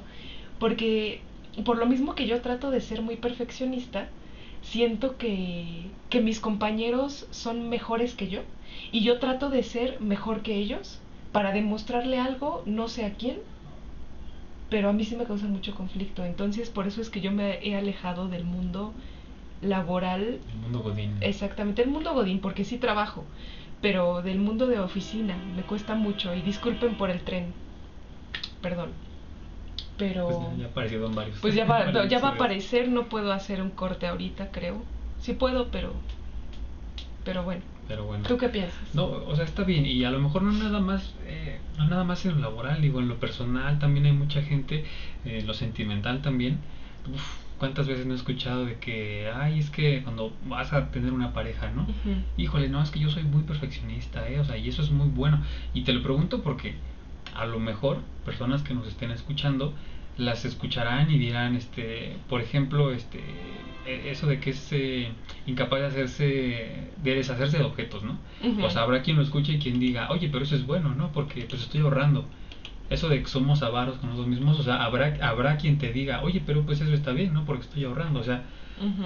porque 0.59 1.21
por 1.65 1.77
lo 1.77 1.85
mismo 1.85 2.15
que 2.15 2.27
yo 2.27 2.41
trato 2.41 2.71
de 2.71 2.81
ser 2.81 3.01
muy 3.01 3.17
perfeccionista, 3.17 4.07
siento 4.61 5.17
que, 5.17 5.87
que 6.09 6.21
mis 6.21 6.39
compañeros 6.39 7.27
son 7.31 7.69
mejores 7.69 8.15
que 8.15 8.29
yo 8.29 8.41
y 8.91 9.03
yo 9.03 9.19
trato 9.19 9.49
de 9.49 9.61
ser 9.63 9.99
mejor 10.01 10.41
que 10.41 10.55
ellos 10.55 10.99
para 11.31 11.51
demostrarle 11.51 12.19
algo, 12.19 12.63
no 12.65 12.87
sé 12.87 13.05
a 13.05 13.13
quién, 13.13 13.37
pero 14.69 14.89
a 14.89 14.93
mí 14.93 15.03
sí 15.03 15.15
me 15.15 15.25
causa 15.25 15.47
mucho 15.47 15.75
conflicto. 15.75 16.23
Entonces, 16.23 16.69
por 16.69 16.87
eso 16.87 17.01
es 17.01 17.09
que 17.09 17.21
yo 17.21 17.31
me 17.31 17.59
he 17.67 17.75
alejado 17.75 18.27
del 18.27 18.45
mundo 18.45 18.93
laboral. 19.61 20.39
El 20.51 20.57
mundo 20.61 20.79
Godín. 20.79 21.17
Exactamente, 21.21 21.81
el 21.81 21.89
mundo 21.89 22.13
Godín, 22.13 22.39
porque 22.39 22.63
sí 22.63 22.77
trabajo, 22.77 23.25
pero 23.83 24.21
del 24.21 24.39
mundo 24.39 24.65
de 24.65 24.79
oficina 24.79 25.35
me 25.57 25.63
cuesta 25.63 25.93
mucho 25.93 26.33
y 26.33 26.41
disculpen 26.41 26.95
por 26.95 27.11
el 27.11 27.19
tren. 27.19 27.53
Perdón. 28.61 28.91
Pero 29.97 30.27
pues 30.27 30.57
ya, 30.57 30.65
apareció 30.67 31.05
en 31.05 31.13
varios. 31.13 31.39
Pues 31.41 31.53
ya 31.53 31.65
va, 31.69 32.07
ya 32.07 32.19
va 32.19 32.29
a 32.29 32.31
aparecer, 32.31 32.87
no 32.87 33.09
puedo 33.09 33.33
hacer 33.33 33.61
un 33.61 33.71
corte 33.71 34.07
ahorita, 34.07 34.51
creo. 34.51 34.81
Sí 35.19 35.33
puedo, 35.33 35.67
pero 35.67 35.91
pero 37.25 37.43
bueno. 37.43 37.61
Pero 37.89 38.05
bueno. 38.05 38.25
¿Tú 38.25 38.37
qué 38.37 38.47
piensas? 38.47 38.95
No, 38.95 39.03
o 39.03 39.35
sea, 39.35 39.43
está 39.43 39.65
bien. 39.65 39.85
Y 39.85 40.05
a 40.05 40.11
lo 40.11 40.19
mejor 40.19 40.43
no 40.43 40.53
nada 40.53 40.79
más, 40.79 41.13
eh, 41.25 41.59
no 41.77 41.85
nada 41.85 42.05
más 42.05 42.25
en 42.25 42.35
lo 42.35 42.39
laboral, 42.39 42.81
digo, 42.81 43.01
en 43.01 43.09
lo 43.09 43.17
personal 43.17 43.79
también 43.79 44.05
hay 44.05 44.13
mucha 44.13 44.41
gente, 44.41 44.85
en 45.25 45.35
eh, 45.35 45.41
lo 45.41 45.53
sentimental 45.53 46.21
también. 46.21 46.59
Uf, 47.13 47.42
¿Cuántas 47.63 47.87
veces 47.87 48.05
no 48.05 48.11
he 48.11 48.17
escuchado 48.17 48.65
de 48.65 48.75
que, 48.75 49.31
ay, 49.33 49.57
es 49.57 49.69
que 49.69 50.03
cuando 50.03 50.33
vas 50.47 50.73
a 50.73 50.91
tener 50.91 51.13
una 51.13 51.31
pareja, 51.31 51.71
¿no? 51.71 51.87
Híjole, 52.35 52.67
no, 52.67 52.83
es 52.83 52.91
que 52.91 52.99
yo 52.99 53.09
soy 53.09 53.23
muy 53.23 53.43
perfeccionista, 53.43 54.27
¿eh? 54.27 54.41
O 54.41 54.43
sea, 54.43 54.57
y 54.57 54.67
eso 54.67 54.81
es 54.81 54.91
muy 54.91 55.07
bueno. 55.07 55.41
Y 55.73 55.83
te 55.83 55.93
lo 55.93 56.03
pregunto 56.03 56.43
porque 56.43 56.75
a 57.33 57.45
lo 57.45 57.61
mejor 57.61 58.01
personas 58.25 58.63
que 58.63 58.73
nos 58.73 58.85
estén 58.85 59.11
escuchando 59.11 59.73
las 60.17 60.43
escucharán 60.43 61.09
y 61.09 61.17
dirán, 61.17 61.55
este, 61.55 62.17
por 62.27 62.41
ejemplo, 62.41 62.91
este, 62.91 63.21
e, 63.85 64.11
eso 64.11 64.27
de 64.27 64.41
que 64.41 64.49
es 64.49 64.67
eh, 64.73 65.13
incapaz 65.47 65.79
de 65.79 65.85
hacerse, 65.85 66.89
de 67.01 67.15
deshacerse 67.15 67.59
de 67.59 67.63
objetos, 67.63 68.03
¿no? 68.03 68.17
Pues 68.59 68.75
habrá 68.75 69.03
quien 69.03 69.15
lo 69.15 69.23
escuche 69.23 69.53
y 69.53 69.59
quien 69.59 69.79
diga, 69.79 70.11
oye, 70.11 70.27
pero 70.29 70.43
eso 70.43 70.57
es 70.57 70.65
bueno, 70.65 70.95
¿no? 70.95 71.13
Porque 71.13 71.45
pues 71.49 71.61
estoy 71.61 71.79
ahorrando 71.79 72.25
eso 72.89 73.09
de 73.09 73.21
que 73.21 73.27
somos 73.27 73.63
avaros 73.63 73.97
con 73.97 74.09
nosotros 74.09 74.29
mismos, 74.29 74.59
o 74.59 74.63
sea, 74.63 74.83
habrá, 74.83 75.17
habrá 75.21 75.57
quien 75.57 75.77
te 75.77 75.91
diga, 75.91 76.21
oye, 76.21 76.41
pero 76.45 76.63
pues 76.63 76.81
eso 76.81 76.93
está 76.93 77.11
bien, 77.11 77.33
¿no? 77.33 77.45
Porque 77.45 77.63
estoy 77.63 77.85
ahorrando, 77.85 78.19
o 78.19 78.23
sea, 78.23 78.43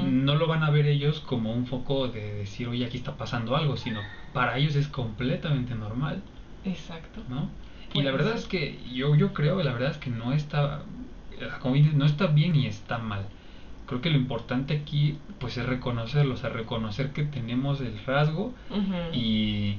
no 0.06 0.36
lo 0.36 0.48
van 0.48 0.64
a 0.64 0.72
ver 0.72 0.88
ellos 0.88 1.20
como 1.20 1.54
un 1.54 1.68
foco 1.68 2.08
de 2.08 2.34
decir, 2.34 2.68
oye, 2.68 2.86
aquí 2.86 2.98
está 2.98 3.16
pasando 3.16 3.56
algo, 3.56 3.78
sino 3.78 4.00
para 4.34 4.58
ellos 4.58 4.76
es 4.76 4.88
completamente 4.88 5.76
normal. 5.76 6.22
Exacto. 6.66 7.22
¿No? 7.30 7.50
Y 7.94 8.02
la 8.02 8.12
verdad 8.12 8.36
es 8.36 8.46
que 8.46 8.80
yo, 8.94 9.16
yo 9.16 9.34
creo, 9.34 9.62
la 9.64 9.74
verdad 9.74 9.92
es 9.92 9.98
que 9.98 10.10
no 10.10 10.34
está, 10.34 10.82
como 11.62 11.76
dices, 11.76 11.94
no 11.94 12.06
está 12.06 12.28
bien 12.28 12.56
y 12.56 12.68
está 12.68 12.98
mal. 12.98 13.26
Creo 13.86 14.02
que 14.02 14.10
lo 14.10 14.18
importante 14.18 14.76
aquí, 14.76 15.18
pues, 15.40 15.58
es 15.58 15.66
reconocerlo, 15.66 16.34
o 16.34 16.38
sea, 16.38 16.50
reconocer 16.50 17.12
que 17.14 17.24
tenemos 17.24 17.80
el 17.80 17.98
rasgo 18.06 18.54
y 19.14 19.76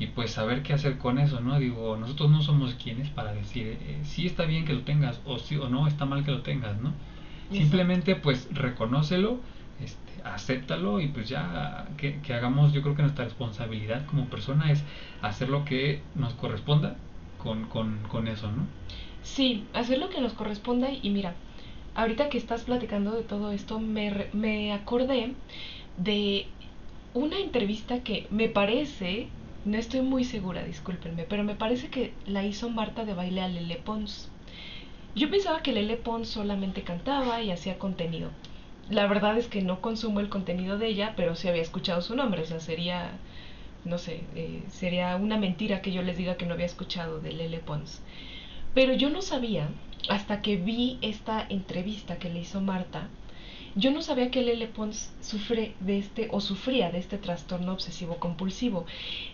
y 0.00 0.06
pues 0.06 0.32
saber 0.32 0.62
qué 0.62 0.72
hacer 0.72 0.96
con 0.96 1.18
eso, 1.18 1.40
¿no? 1.40 1.60
Digo, 1.60 1.96
nosotros 1.98 2.30
no 2.30 2.40
somos 2.40 2.74
quienes 2.74 3.10
para 3.10 3.34
decir 3.34 3.78
eh, 3.82 4.00
si 4.02 4.26
está 4.26 4.46
bien 4.46 4.64
que 4.64 4.72
lo 4.72 4.80
tengas 4.80 5.20
o 5.26 5.38
sí 5.38 5.56
o 5.56 5.68
no 5.68 5.86
está 5.86 6.06
mal 6.06 6.24
que 6.24 6.30
lo 6.30 6.40
tengas, 6.40 6.80
¿no? 6.80 6.92
Simplemente 7.52 8.16
pues 8.16 8.48
reconócelo, 8.52 9.40
este, 9.82 10.22
acéptalo 10.24 11.00
y 11.00 11.08
pues 11.08 11.28
ya 11.28 11.86
que, 11.98 12.20
que, 12.20 12.32
hagamos, 12.32 12.72
yo 12.72 12.80
creo 12.80 12.94
que 12.94 13.02
nuestra 13.02 13.24
responsabilidad 13.24 14.06
como 14.06 14.26
persona 14.26 14.72
es 14.72 14.82
hacer 15.20 15.50
lo 15.50 15.64
que 15.66 16.00
nos 16.14 16.32
corresponda 16.34 16.96
con, 17.36 17.64
con, 17.66 17.98
con 18.08 18.26
eso, 18.26 18.50
¿no? 18.50 18.66
Sí, 19.22 19.66
hacer 19.74 19.98
lo 19.98 20.08
que 20.08 20.22
nos 20.22 20.32
corresponda 20.32 20.88
y 20.90 21.10
mira, 21.10 21.34
ahorita 21.94 22.30
que 22.30 22.38
estás 22.38 22.62
platicando 22.62 23.10
de 23.12 23.22
todo 23.22 23.52
esto, 23.52 23.80
me, 23.80 24.28
me 24.32 24.72
acordé 24.72 25.34
de 25.98 26.46
una 27.12 27.38
entrevista 27.38 28.02
que 28.02 28.26
me 28.30 28.48
parece 28.48 29.28
no 29.64 29.76
estoy 29.76 30.00
muy 30.00 30.24
segura, 30.24 30.64
discúlpenme, 30.64 31.24
pero 31.24 31.44
me 31.44 31.54
parece 31.54 31.88
que 31.88 32.14
la 32.26 32.44
hizo 32.44 32.70
Marta 32.70 33.04
de 33.04 33.14
baile 33.14 33.42
a 33.42 33.48
Lele 33.48 33.76
Pons. 33.76 34.28
Yo 35.14 35.30
pensaba 35.30 35.62
que 35.62 35.72
Lele 35.72 35.96
Pons 35.96 36.28
solamente 36.28 36.82
cantaba 36.82 37.42
y 37.42 37.50
hacía 37.50 37.78
contenido. 37.78 38.30
La 38.88 39.06
verdad 39.06 39.36
es 39.38 39.48
que 39.48 39.62
no 39.62 39.80
consumo 39.80 40.20
el 40.20 40.28
contenido 40.28 40.78
de 40.78 40.88
ella, 40.88 41.14
pero 41.16 41.36
sí 41.36 41.48
había 41.48 41.62
escuchado 41.62 42.02
su 42.02 42.16
nombre, 42.16 42.42
o 42.42 42.46
sea, 42.46 42.60
sería, 42.60 43.12
no 43.84 43.98
sé, 43.98 44.24
eh, 44.34 44.62
sería 44.68 45.16
una 45.16 45.38
mentira 45.38 45.82
que 45.82 45.92
yo 45.92 46.02
les 46.02 46.16
diga 46.16 46.36
que 46.36 46.46
no 46.46 46.54
había 46.54 46.66
escuchado 46.66 47.20
de 47.20 47.32
Lele 47.32 47.58
Pons. 47.58 48.02
Pero 48.74 48.94
yo 48.94 49.10
no 49.10 49.22
sabía, 49.22 49.68
hasta 50.08 50.42
que 50.42 50.56
vi 50.56 50.98
esta 51.02 51.46
entrevista 51.48 52.18
que 52.18 52.30
le 52.30 52.40
hizo 52.40 52.60
Marta, 52.60 53.08
yo 53.74 53.90
no 53.90 54.02
sabía 54.02 54.30
que 54.30 54.42
Lele 54.42 54.66
Pons 54.66 55.12
sufre 55.20 55.74
de 55.80 55.98
este 55.98 56.28
o 56.30 56.40
sufría 56.40 56.90
de 56.90 56.98
este 56.98 57.18
trastorno 57.18 57.72
obsesivo 57.72 58.16
compulsivo 58.16 58.86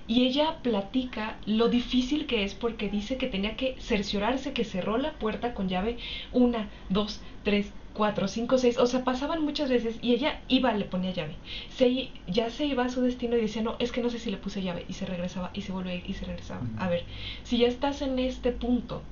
y 0.06 0.26
ella 0.26 0.58
platica 0.62 1.38
lo 1.46 1.68
difícil 1.68 2.26
que 2.26 2.44
es 2.44 2.54
porque 2.54 2.88
dice 2.88 3.16
que 3.16 3.26
tenía 3.26 3.56
que 3.56 3.76
cerciorarse 3.78 4.52
que 4.52 4.64
cerró 4.64 4.98
la 4.98 5.12
puerta 5.12 5.54
con 5.54 5.68
llave 5.68 5.98
una, 6.32 6.68
dos, 6.88 7.20
tres, 7.44 7.72
cuatro, 7.94 8.28
cinco, 8.28 8.58
seis, 8.58 8.78
o 8.78 8.86
sea, 8.86 9.04
pasaban 9.04 9.42
muchas 9.42 9.70
veces 9.70 9.96
y 10.02 10.12
ella 10.12 10.40
iba, 10.48 10.72
le 10.74 10.84
ponía 10.84 11.12
llave. 11.12 11.34
Se, 11.70 12.10
ya 12.26 12.50
se 12.50 12.66
iba 12.66 12.84
a 12.84 12.88
su 12.90 13.00
destino 13.00 13.36
y 13.36 13.40
decía, 13.40 13.62
no, 13.62 13.76
es 13.78 13.90
que 13.90 14.02
no 14.02 14.10
sé 14.10 14.18
si 14.18 14.30
le 14.30 14.36
puse 14.36 14.62
llave 14.62 14.84
y 14.86 14.92
se 14.92 15.06
regresaba 15.06 15.50
y 15.54 15.62
se 15.62 15.72
volvía 15.72 15.92
a 15.92 15.96
ir 15.96 16.04
y 16.06 16.12
se 16.12 16.26
regresaba. 16.26 16.60
A 16.76 16.88
ver, 16.90 17.04
si 17.42 17.56
ya 17.58 17.68
estás 17.68 18.02
en 18.02 18.18
este 18.18 18.52
punto, 18.52 19.02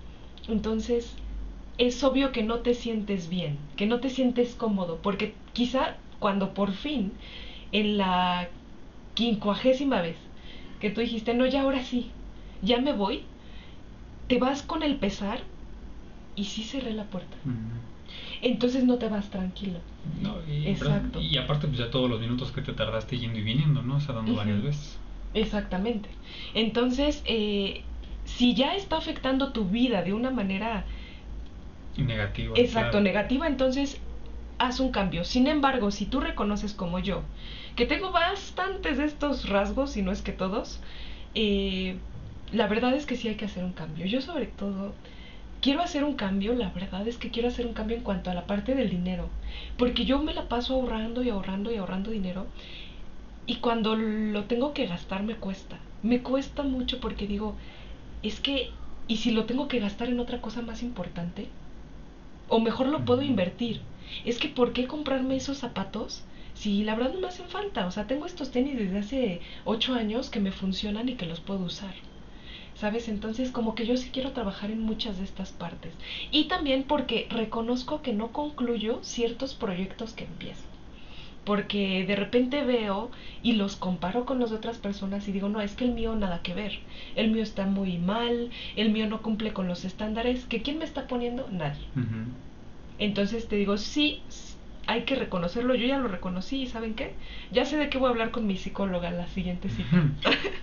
entonces 0.48 1.16
es 1.78 2.02
obvio 2.04 2.32
que 2.32 2.42
no 2.42 2.60
te 2.60 2.74
sientes 2.74 3.28
bien, 3.28 3.58
que 3.76 3.86
no 3.86 4.00
te 4.00 4.10
sientes 4.10 4.54
cómodo, 4.54 5.00
porque 5.02 5.34
quizá 5.52 5.96
cuando 6.18 6.54
por 6.54 6.72
fin, 6.72 7.12
en 7.72 7.98
la 7.98 8.48
quincuagésima 9.14 10.00
vez 10.00 10.16
que 10.80 10.90
tú 10.90 11.00
dijiste, 11.00 11.34
no, 11.34 11.46
ya 11.46 11.62
ahora 11.62 11.82
sí, 11.82 12.10
ya 12.62 12.80
me 12.80 12.92
voy, 12.92 13.22
te 14.28 14.38
vas 14.38 14.62
con 14.62 14.82
el 14.82 14.96
pesar 14.96 15.40
y 16.36 16.44
sí 16.44 16.62
cerré 16.62 16.92
la 16.92 17.04
puerta. 17.04 17.36
Entonces 18.42 18.84
no 18.84 18.96
te 18.96 19.08
vas 19.08 19.30
tranquilo. 19.30 19.80
y, 20.48 20.66
Exacto. 20.66 21.20
y 21.20 21.36
aparte, 21.38 21.66
pues 21.66 21.78
ya 21.78 21.90
todos 21.90 22.10
los 22.10 22.20
minutos 22.20 22.52
que 22.52 22.62
te 22.62 22.72
tardaste 22.72 23.18
yendo 23.18 23.38
y 23.38 23.42
viniendo, 23.42 23.82
¿no? 23.82 23.96
O 23.96 24.00
sea, 24.00 24.14
dando 24.14 24.34
varias 24.34 24.62
veces. 24.62 24.98
Exactamente. 25.32 26.08
Entonces, 26.54 27.22
eh, 27.26 27.82
si 28.24 28.54
ya 28.54 28.76
está 28.76 28.96
afectando 28.96 29.52
tu 29.52 29.64
vida 29.64 30.02
de 30.02 30.12
una 30.12 30.30
manera 30.30 30.84
Negativa. 31.96 32.54
Exacto, 32.58 33.00
negativa, 33.00 33.46
entonces 33.46 34.00
haz 34.58 34.80
un 34.80 34.90
cambio. 34.92 35.24
Sin 35.24 35.46
embargo, 35.46 35.90
si 35.90 36.06
tú 36.06 36.20
reconoces 36.20 36.74
como 36.74 36.98
yo, 36.98 37.22
que 37.76 37.86
tengo 37.86 38.12
bastantes 38.12 38.98
de 38.98 39.04
estos 39.04 39.48
rasgos, 39.48 39.96
y 39.96 40.02
no 40.02 40.12
es 40.12 40.22
que 40.22 40.32
todos, 40.32 40.80
eh, 41.34 41.98
la 42.52 42.66
verdad 42.68 42.94
es 42.94 43.06
que 43.06 43.16
sí 43.16 43.28
hay 43.28 43.36
que 43.36 43.44
hacer 43.46 43.64
un 43.64 43.72
cambio. 43.72 44.06
Yo 44.06 44.20
sobre 44.20 44.46
todo 44.46 44.94
quiero 45.60 45.82
hacer 45.82 46.04
un 46.04 46.16
cambio, 46.16 46.54
la 46.54 46.70
verdad 46.70 47.06
es 47.08 47.18
que 47.18 47.30
quiero 47.30 47.48
hacer 47.48 47.66
un 47.66 47.74
cambio 47.74 47.96
en 47.96 48.02
cuanto 48.02 48.30
a 48.30 48.34
la 48.34 48.46
parte 48.46 48.74
del 48.74 48.90
dinero, 48.90 49.30
porque 49.76 50.04
yo 50.04 50.20
me 50.22 50.34
la 50.34 50.48
paso 50.48 50.74
ahorrando 50.74 51.22
y 51.22 51.30
ahorrando 51.30 51.72
y 51.72 51.76
ahorrando 51.76 52.10
dinero, 52.10 52.46
y 53.46 53.56
cuando 53.60 53.96
lo 53.96 54.46
tengo 54.46 54.72
que 54.74 54.86
gastar 54.86 55.22
me 55.22 55.36
cuesta, 55.36 55.80
me 56.02 56.22
cuesta 56.22 56.62
mucho 56.62 57.00
porque 57.00 57.26
digo, 57.26 57.58
es 58.22 58.40
que 58.40 58.78
¿y 59.06 59.18
si 59.18 59.30
lo 59.32 59.46
tengo 59.46 59.68
que 59.68 59.80
gastar 59.80 60.08
en 60.08 60.20
otra 60.20 60.40
cosa 60.42 60.62
más 60.62 60.82
importante? 60.82 61.54
O 62.48 62.60
mejor 62.60 62.88
lo 62.88 63.04
puedo 63.04 63.22
invertir. 63.22 63.82
Es 64.24 64.38
que 64.38 64.48
¿por 64.48 64.72
qué 64.72 64.86
comprarme 64.86 65.36
esos 65.36 65.58
zapatos 65.58 66.24
si 66.54 66.84
la 66.84 66.94
verdad 66.94 67.14
no 67.14 67.20
me 67.20 67.28
hacen 67.28 67.48
falta? 67.48 67.86
O 67.86 67.90
sea, 67.90 68.06
tengo 68.06 68.26
estos 68.26 68.50
tenis 68.50 68.76
desde 68.76 68.98
hace 68.98 69.40
ocho 69.64 69.94
años 69.94 70.30
que 70.30 70.40
me 70.40 70.52
funcionan 70.52 71.08
y 71.08 71.16
que 71.16 71.26
los 71.26 71.40
puedo 71.40 71.64
usar. 71.64 71.94
¿Sabes? 72.74 73.08
Entonces 73.08 73.50
como 73.50 73.74
que 73.74 73.86
yo 73.86 73.96
sí 73.96 74.10
quiero 74.12 74.32
trabajar 74.32 74.70
en 74.70 74.80
muchas 74.80 75.18
de 75.18 75.24
estas 75.24 75.52
partes. 75.52 75.94
Y 76.30 76.44
también 76.48 76.84
porque 76.84 77.26
reconozco 77.30 78.02
que 78.02 78.12
no 78.12 78.32
concluyo 78.32 79.00
ciertos 79.02 79.54
proyectos 79.54 80.12
que 80.12 80.24
empiezo 80.24 80.73
porque 81.44 82.04
de 82.06 82.16
repente 82.16 82.64
veo 82.64 83.10
y 83.42 83.52
los 83.52 83.76
comparo 83.76 84.24
con 84.24 84.38
los 84.38 84.50
de 84.50 84.56
otras 84.56 84.78
personas 84.78 85.28
y 85.28 85.32
digo, 85.32 85.48
no, 85.48 85.60
es 85.60 85.74
que 85.74 85.84
el 85.84 85.92
mío 85.92 86.14
nada 86.16 86.42
que 86.42 86.54
ver, 86.54 86.78
el 87.16 87.30
mío 87.30 87.42
está 87.42 87.66
muy 87.66 87.98
mal, 87.98 88.50
el 88.76 88.90
mío 88.90 89.08
no 89.08 89.22
cumple 89.22 89.52
con 89.52 89.68
los 89.68 89.84
estándares, 89.84 90.46
que 90.46 90.62
quién 90.62 90.78
me 90.78 90.84
está 90.84 91.06
poniendo, 91.06 91.48
nadie. 91.50 91.84
Entonces 92.98 93.48
te 93.48 93.56
digo, 93.56 93.76
sí, 93.76 94.22
hay 94.86 95.02
que 95.02 95.16
reconocerlo, 95.16 95.74
yo 95.74 95.86
ya 95.86 95.98
lo 95.98 96.08
reconocí 96.08 96.62
y 96.62 96.66
¿saben 96.66 96.94
qué? 96.94 97.14
Ya 97.50 97.64
sé 97.64 97.76
de 97.76 97.88
qué 97.88 97.98
voy 97.98 98.08
a 98.08 98.10
hablar 98.10 98.30
con 98.30 98.46
mi 98.46 98.56
psicóloga 98.56 99.10
la 99.10 99.26
siguiente 99.28 99.68
cita. 99.68 100.04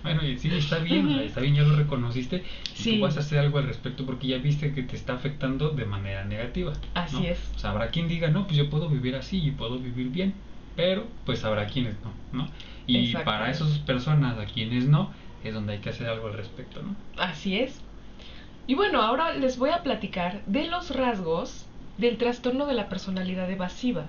bueno, 0.02 0.22
sí, 0.38 0.48
está 0.52 0.78
bien, 0.78 1.10
está 1.20 1.40
bien, 1.40 1.54
ya 1.54 1.62
lo 1.62 1.76
reconociste 1.76 2.42
y 2.78 2.96
tú 2.96 3.02
vas 3.02 3.16
a 3.16 3.20
hacer 3.20 3.38
algo 3.38 3.58
al 3.58 3.66
respecto 3.66 4.06
porque 4.06 4.28
ya 4.28 4.38
viste 4.38 4.72
que 4.72 4.82
te 4.82 4.96
está 4.96 5.14
afectando 5.14 5.70
de 5.70 5.84
manera 5.84 6.24
negativa. 6.24 6.72
Así 6.94 7.26
es. 7.26 7.38
O 7.56 7.58
sea, 7.58 7.70
habrá 7.70 7.90
quien 7.90 8.08
diga, 8.08 8.28
no, 8.28 8.46
pues 8.46 8.56
yo 8.56 8.70
puedo 8.70 8.88
vivir 8.88 9.16
así 9.16 9.44
y 9.44 9.50
puedo 9.50 9.78
vivir 9.78 10.08
bien 10.08 10.34
pero 10.76 11.06
pues 11.24 11.44
habrá 11.44 11.66
quienes 11.66 11.94
no, 12.02 12.12
¿no? 12.32 12.48
Y 12.86 13.14
para 13.14 13.50
esas 13.50 13.78
personas 13.80 14.38
a 14.38 14.46
quienes 14.46 14.86
no, 14.86 15.10
es 15.44 15.54
donde 15.54 15.74
hay 15.74 15.78
que 15.78 15.90
hacer 15.90 16.08
algo 16.08 16.28
al 16.28 16.34
respecto, 16.34 16.82
¿no? 16.82 16.94
Así 17.16 17.58
es. 17.58 17.80
Y 18.66 18.74
bueno, 18.74 19.02
ahora 19.02 19.34
les 19.34 19.58
voy 19.58 19.70
a 19.70 19.82
platicar 19.82 20.42
de 20.46 20.66
los 20.66 20.94
rasgos 20.94 21.66
del 21.98 22.16
trastorno 22.16 22.66
de 22.66 22.74
la 22.74 22.88
personalidad 22.88 23.50
evasiva. 23.50 24.06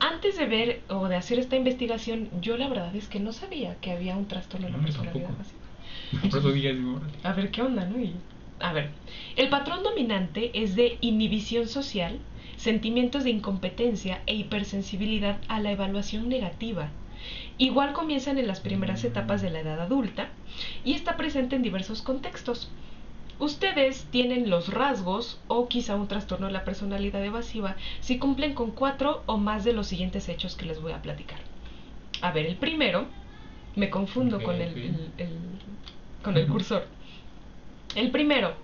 Antes 0.00 0.36
de 0.36 0.46
ver 0.46 0.82
o 0.88 1.08
de 1.08 1.16
hacer 1.16 1.38
esta 1.38 1.56
investigación, 1.56 2.28
yo 2.40 2.56
la 2.56 2.68
verdad 2.68 2.94
es 2.94 3.08
que 3.08 3.18
no 3.18 3.32
sabía 3.32 3.76
que 3.76 3.92
había 3.92 4.16
un 4.16 4.26
trastorno 4.26 4.66
de 4.66 4.72
la 4.72 4.78
personalidad 4.78 5.30
evasiva. 5.30 5.58
a 7.24 7.32
ver 7.32 7.50
qué 7.50 7.62
onda, 7.62 7.84
¿no? 7.84 7.96
a 8.60 8.72
ver, 8.72 8.90
el 9.36 9.48
patrón 9.48 9.82
dominante 9.82 10.50
es 10.54 10.74
de 10.74 10.98
inhibición 11.00 11.68
social, 11.68 12.18
sentimientos 12.58 13.24
de 13.24 13.30
incompetencia 13.30 14.20
e 14.26 14.34
hipersensibilidad 14.34 15.38
a 15.48 15.60
la 15.60 15.70
evaluación 15.70 16.28
negativa. 16.28 16.90
Igual 17.56 17.92
comienzan 17.92 18.38
en 18.38 18.46
las 18.46 18.60
primeras 18.60 19.04
etapas 19.04 19.40
de 19.40 19.50
la 19.50 19.60
edad 19.60 19.80
adulta 19.80 20.28
y 20.84 20.92
está 20.92 21.16
presente 21.16 21.56
en 21.56 21.62
diversos 21.62 22.02
contextos. 22.02 22.70
Ustedes 23.38 24.08
tienen 24.10 24.50
los 24.50 24.72
rasgos 24.72 25.40
o 25.46 25.68
quizá 25.68 25.94
un 25.94 26.08
trastorno 26.08 26.46
de 26.46 26.52
la 26.52 26.64
personalidad 26.64 27.24
evasiva 27.24 27.76
si 28.00 28.18
cumplen 28.18 28.54
con 28.54 28.72
cuatro 28.72 29.22
o 29.26 29.38
más 29.38 29.64
de 29.64 29.72
los 29.72 29.86
siguientes 29.86 30.28
hechos 30.28 30.56
que 30.56 30.66
les 30.66 30.82
voy 30.82 30.92
a 30.92 31.02
platicar. 31.02 31.38
A 32.20 32.32
ver, 32.32 32.46
el 32.46 32.56
primero, 32.56 33.06
me 33.76 33.90
confundo 33.90 34.42
con 34.42 34.60
el, 34.60 35.08
con 36.22 36.36
el 36.36 36.48
cursor. 36.48 36.86
El 37.94 38.10
primero, 38.10 38.54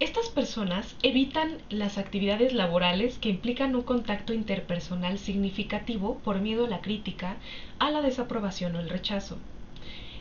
estas 0.00 0.28
personas 0.28 0.96
evitan 1.02 1.58
las 1.70 1.98
actividades 1.98 2.52
laborales 2.52 3.18
que 3.18 3.28
implican 3.28 3.76
un 3.76 3.82
contacto 3.82 4.34
interpersonal 4.34 5.18
significativo 5.18 6.18
por 6.24 6.40
miedo 6.40 6.64
a 6.64 6.68
la 6.68 6.80
crítica, 6.80 7.36
a 7.78 7.90
la 7.92 8.02
desaprobación 8.02 8.74
o 8.74 8.80
el 8.80 8.88
rechazo. 8.88 9.38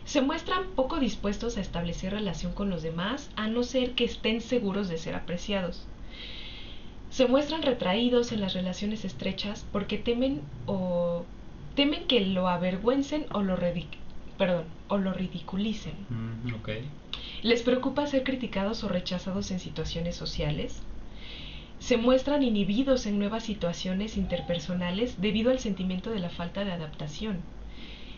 Se 0.05 0.21
muestran 0.21 0.67
poco 0.75 0.99
dispuestos 0.99 1.57
a 1.57 1.61
establecer 1.61 2.13
relación 2.13 2.53
con 2.53 2.69
los 2.69 2.83
demás 2.83 3.31
a 3.35 3.47
no 3.47 3.63
ser 3.63 3.91
que 3.91 4.03
estén 4.03 4.41
seguros 4.41 4.89
de 4.89 4.99
ser 4.99 5.15
apreciados. 5.15 5.87
Se 7.09 7.25
muestran 7.25 7.63
retraídos 7.63 8.31
en 8.31 8.41
las 8.41 8.53
relaciones 8.53 9.05
estrechas 9.05 9.65
porque 9.71 9.97
temen 9.97 10.41
o 10.67 11.25
temen 11.75 12.05
que 12.05 12.21
lo 12.21 12.47
avergüencen 12.47 13.25
o 13.31 13.41
lo, 13.41 13.57
perdón, 14.43 14.65
o 14.89 14.97
lo 14.97 15.13
ridiculicen. 15.13 15.93
Mm, 16.09 16.51
¿Les 17.43 17.61
preocupa 17.61 18.07
ser 18.07 18.25
criticados 18.25 18.83
o 18.83 18.89
rechazados 18.89 19.51
en 19.51 19.59
situaciones 19.59 20.17
sociales? 20.17 20.81
Se 21.79 21.95
muestran 21.95 22.43
inhibidos 22.43 23.05
en 23.05 23.19
nuevas 23.19 23.43
situaciones 23.43 24.17
interpersonales 24.17 25.21
debido 25.21 25.49
al 25.49 25.59
sentimiento 25.59 26.09
de 26.09 26.19
la 26.19 26.29
falta 26.29 26.65
de 26.65 26.73
adaptación. 26.73 27.37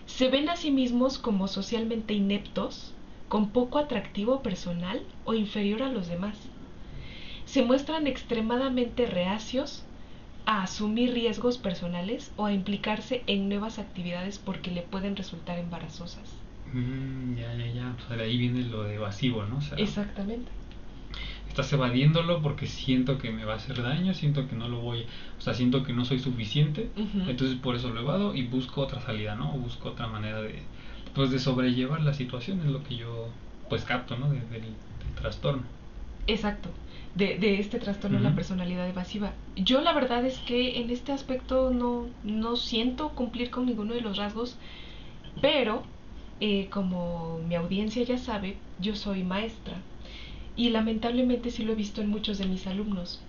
Se 0.07 0.27
ven 0.29 0.49
a 0.49 0.55
sí 0.55 0.71
mismos 0.71 1.19
como 1.19 1.47
socialmente 1.47 2.15
ineptos, 2.15 2.95
con 3.27 3.51
poco 3.51 3.77
atractivo 3.77 4.41
personal 4.41 5.03
o 5.25 5.35
inferior 5.35 5.83
a 5.83 5.91
los 5.91 6.07
demás. 6.07 6.39
Se 7.45 7.61
muestran 7.61 8.07
extremadamente 8.07 9.05
reacios 9.05 9.83
a 10.45 10.63
asumir 10.63 11.13
riesgos 11.13 11.57
personales 11.57 12.31
o 12.37 12.45
a 12.45 12.53
implicarse 12.53 13.23
en 13.27 13.49
nuevas 13.49 13.79
actividades 13.79 14.39
porque 14.39 14.71
le 14.71 14.81
pueden 14.81 15.15
resultar 15.15 15.57
embarazosas. 15.57 16.35
Mm, 16.73 17.35
ya, 17.35 17.53
ya, 17.55 17.67
ya. 17.67 17.95
O 17.97 18.07
sea, 18.07 18.17
de 18.17 18.23
ahí 18.23 18.37
viene 18.37 18.63
lo 18.63 18.83
de 18.83 18.95
evasivo, 18.95 19.43
¿no? 19.45 19.59
Exactamente. 19.77 20.51
Estás 21.47 21.71
evadiéndolo 21.71 22.41
porque 22.41 22.67
siento 22.67 23.17
que 23.17 23.31
me 23.31 23.45
va 23.45 23.53
a 23.53 23.55
hacer 23.55 23.81
daño, 23.81 24.13
siento 24.13 24.47
que 24.49 24.57
no 24.57 24.67
lo 24.67 24.81
voy, 24.81 25.05
o 25.37 25.41
sea, 25.41 25.53
siento 25.53 25.83
que 25.83 25.93
no 25.93 26.03
soy 26.03 26.19
suficiente, 26.19 26.89
entonces 26.97 27.55
por 27.55 27.77
eso 27.77 27.91
lo 27.91 28.01
evado 28.01 28.35
y 28.35 28.43
busco 28.43 28.81
otra 28.81 28.99
salida, 28.99 29.35
¿no? 29.35 29.55
O 29.55 29.57
busco 29.59 29.87
otra 29.87 30.07
manera 30.07 30.41
de, 30.41 30.63
pues, 31.13 31.31
de 31.31 31.39
sobrellevar 31.39 32.01
la 32.01 32.13
situación, 32.13 32.59
es 32.59 32.65
lo 32.65 32.83
que 32.83 32.97
yo, 32.97 33.29
pues, 33.69 33.85
capto, 33.85 34.17
¿no? 34.17 34.29
del, 34.31 34.41
trastorno. 35.15 35.63
Exacto. 36.27 36.69
De, 37.15 37.37
de, 37.37 37.59
este 37.59 37.79
trastorno 37.79 38.17
de 38.17 38.23
la 38.23 38.35
personalidad 38.35 38.89
evasiva. 38.89 39.31
Yo 39.55 39.79
la 39.79 39.93
verdad 39.93 40.25
es 40.25 40.37
que 40.39 40.81
en 40.81 40.89
este 40.89 41.13
aspecto 41.13 41.71
no, 41.71 42.07
no 42.23 42.57
siento 42.57 43.09
cumplir 43.09 43.51
con 43.51 43.65
ninguno 43.65 43.93
de 43.93 44.01
los 44.01 44.17
rasgos, 44.17 44.57
pero 45.41 45.83
eh, 46.41 46.67
como 46.69 47.39
mi 47.47 47.55
audiencia 47.55 48.03
ya 48.03 48.17
sabe, 48.17 48.57
yo 48.79 48.95
soy 48.95 49.23
maestra 49.23 49.75
y 50.57 50.69
lamentablemente 50.69 51.51
sí 51.51 51.63
lo 51.63 51.73
he 51.73 51.75
visto 51.75 52.01
en 52.01 52.09
muchos 52.09 52.37
de 52.37 52.45
mis 52.45 52.67
alumnos. 52.67 53.21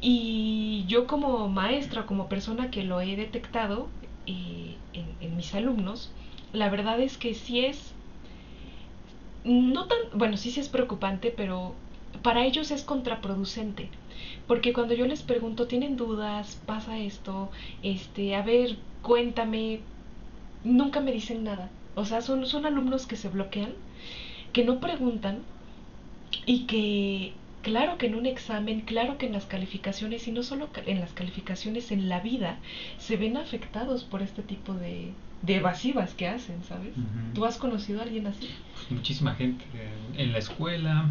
Y 0.00 0.84
yo 0.88 1.06
como 1.06 1.48
maestra, 1.48 2.06
como 2.06 2.28
persona 2.28 2.70
que 2.70 2.84
lo 2.84 3.00
he 3.00 3.16
detectado 3.16 3.88
eh, 4.26 4.76
en, 4.94 5.36
mis 5.36 5.54
alumnos, 5.54 6.10
la 6.52 6.68
verdad 6.68 7.00
es 7.00 7.18
que 7.18 7.34
sí 7.34 7.64
es, 7.64 7.94
no 9.44 9.86
tan, 9.86 9.98
bueno, 10.14 10.36
sí, 10.36 10.50
sí 10.50 10.60
es 10.60 10.68
preocupante, 10.68 11.32
pero 11.34 11.74
para 12.22 12.44
ellos 12.44 12.70
es 12.70 12.82
contraproducente. 12.82 13.88
Porque 14.46 14.72
cuando 14.72 14.94
yo 14.94 15.06
les 15.06 15.22
pregunto, 15.22 15.66
¿tienen 15.66 15.96
dudas? 15.96 16.60
¿Pasa 16.66 16.98
esto? 16.98 17.50
Este, 17.82 18.34
a 18.34 18.42
ver, 18.42 18.76
cuéntame. 19.02 19.80
Nunca 20.64 21.00
me 21.00 21.12
dicen 21.12 21.44
nada. 21.44 21.70
O 21.94 22.04
sea, 22.04 22.22
son, 22.22 22.46
son 22.46 22.66
alumnos 22.66 23.06
que 23.06 23.16
se 23.16 23.28
bloquean, 23.28 23.72
que 24.52 24.64
no 24.64 24.80
preguntan 24.80 25.40
y 26.46 26.64
que, 26.64 27.32
claro 27.62 27.98
que 27.98 28.06
en 28.06 28.14
un 28.14 28.26
examen, 28.26 28.80
claro 28.80 29.18
que 29.18 29.26
en 29.26 29.32
las 29.32 29.44
calificaciones, 29.46 30.26
y 30.26 30.32
no 30.32 30.42
solo 30.42 30.68
en 30.86 31.00
las 31.00 31.12
calificaciones, 31.12 31.92
en 31.92 32.08
la 32.08 32.20
vida, 32.20 32.58
se 32.98 33.16
ven 33.16 33.36
afectados 33.36 34.04
por 34.04 34.22
este 34.22 34.42
tipo 34.42 34.72
de, 34.74 35.12
de 35.42 35.56
evasivas 35.56 36.14
que 36.14 36.28
hacen, 36.28 36.62
¿sabes? 36.64 36.94
¿Tú 37.34 37.44
has 37.44 37.58
conocido 37.58 38.00
a 38.00 38.04
alguien 38.04 38.26
así? 38.26 38.48
Pues 38.74 38.90
muchísima 38.90 39.34
gente. 39.34 39.64
En 40.16 40.32
la 40.32 40.38
escuela, 40.38 41.10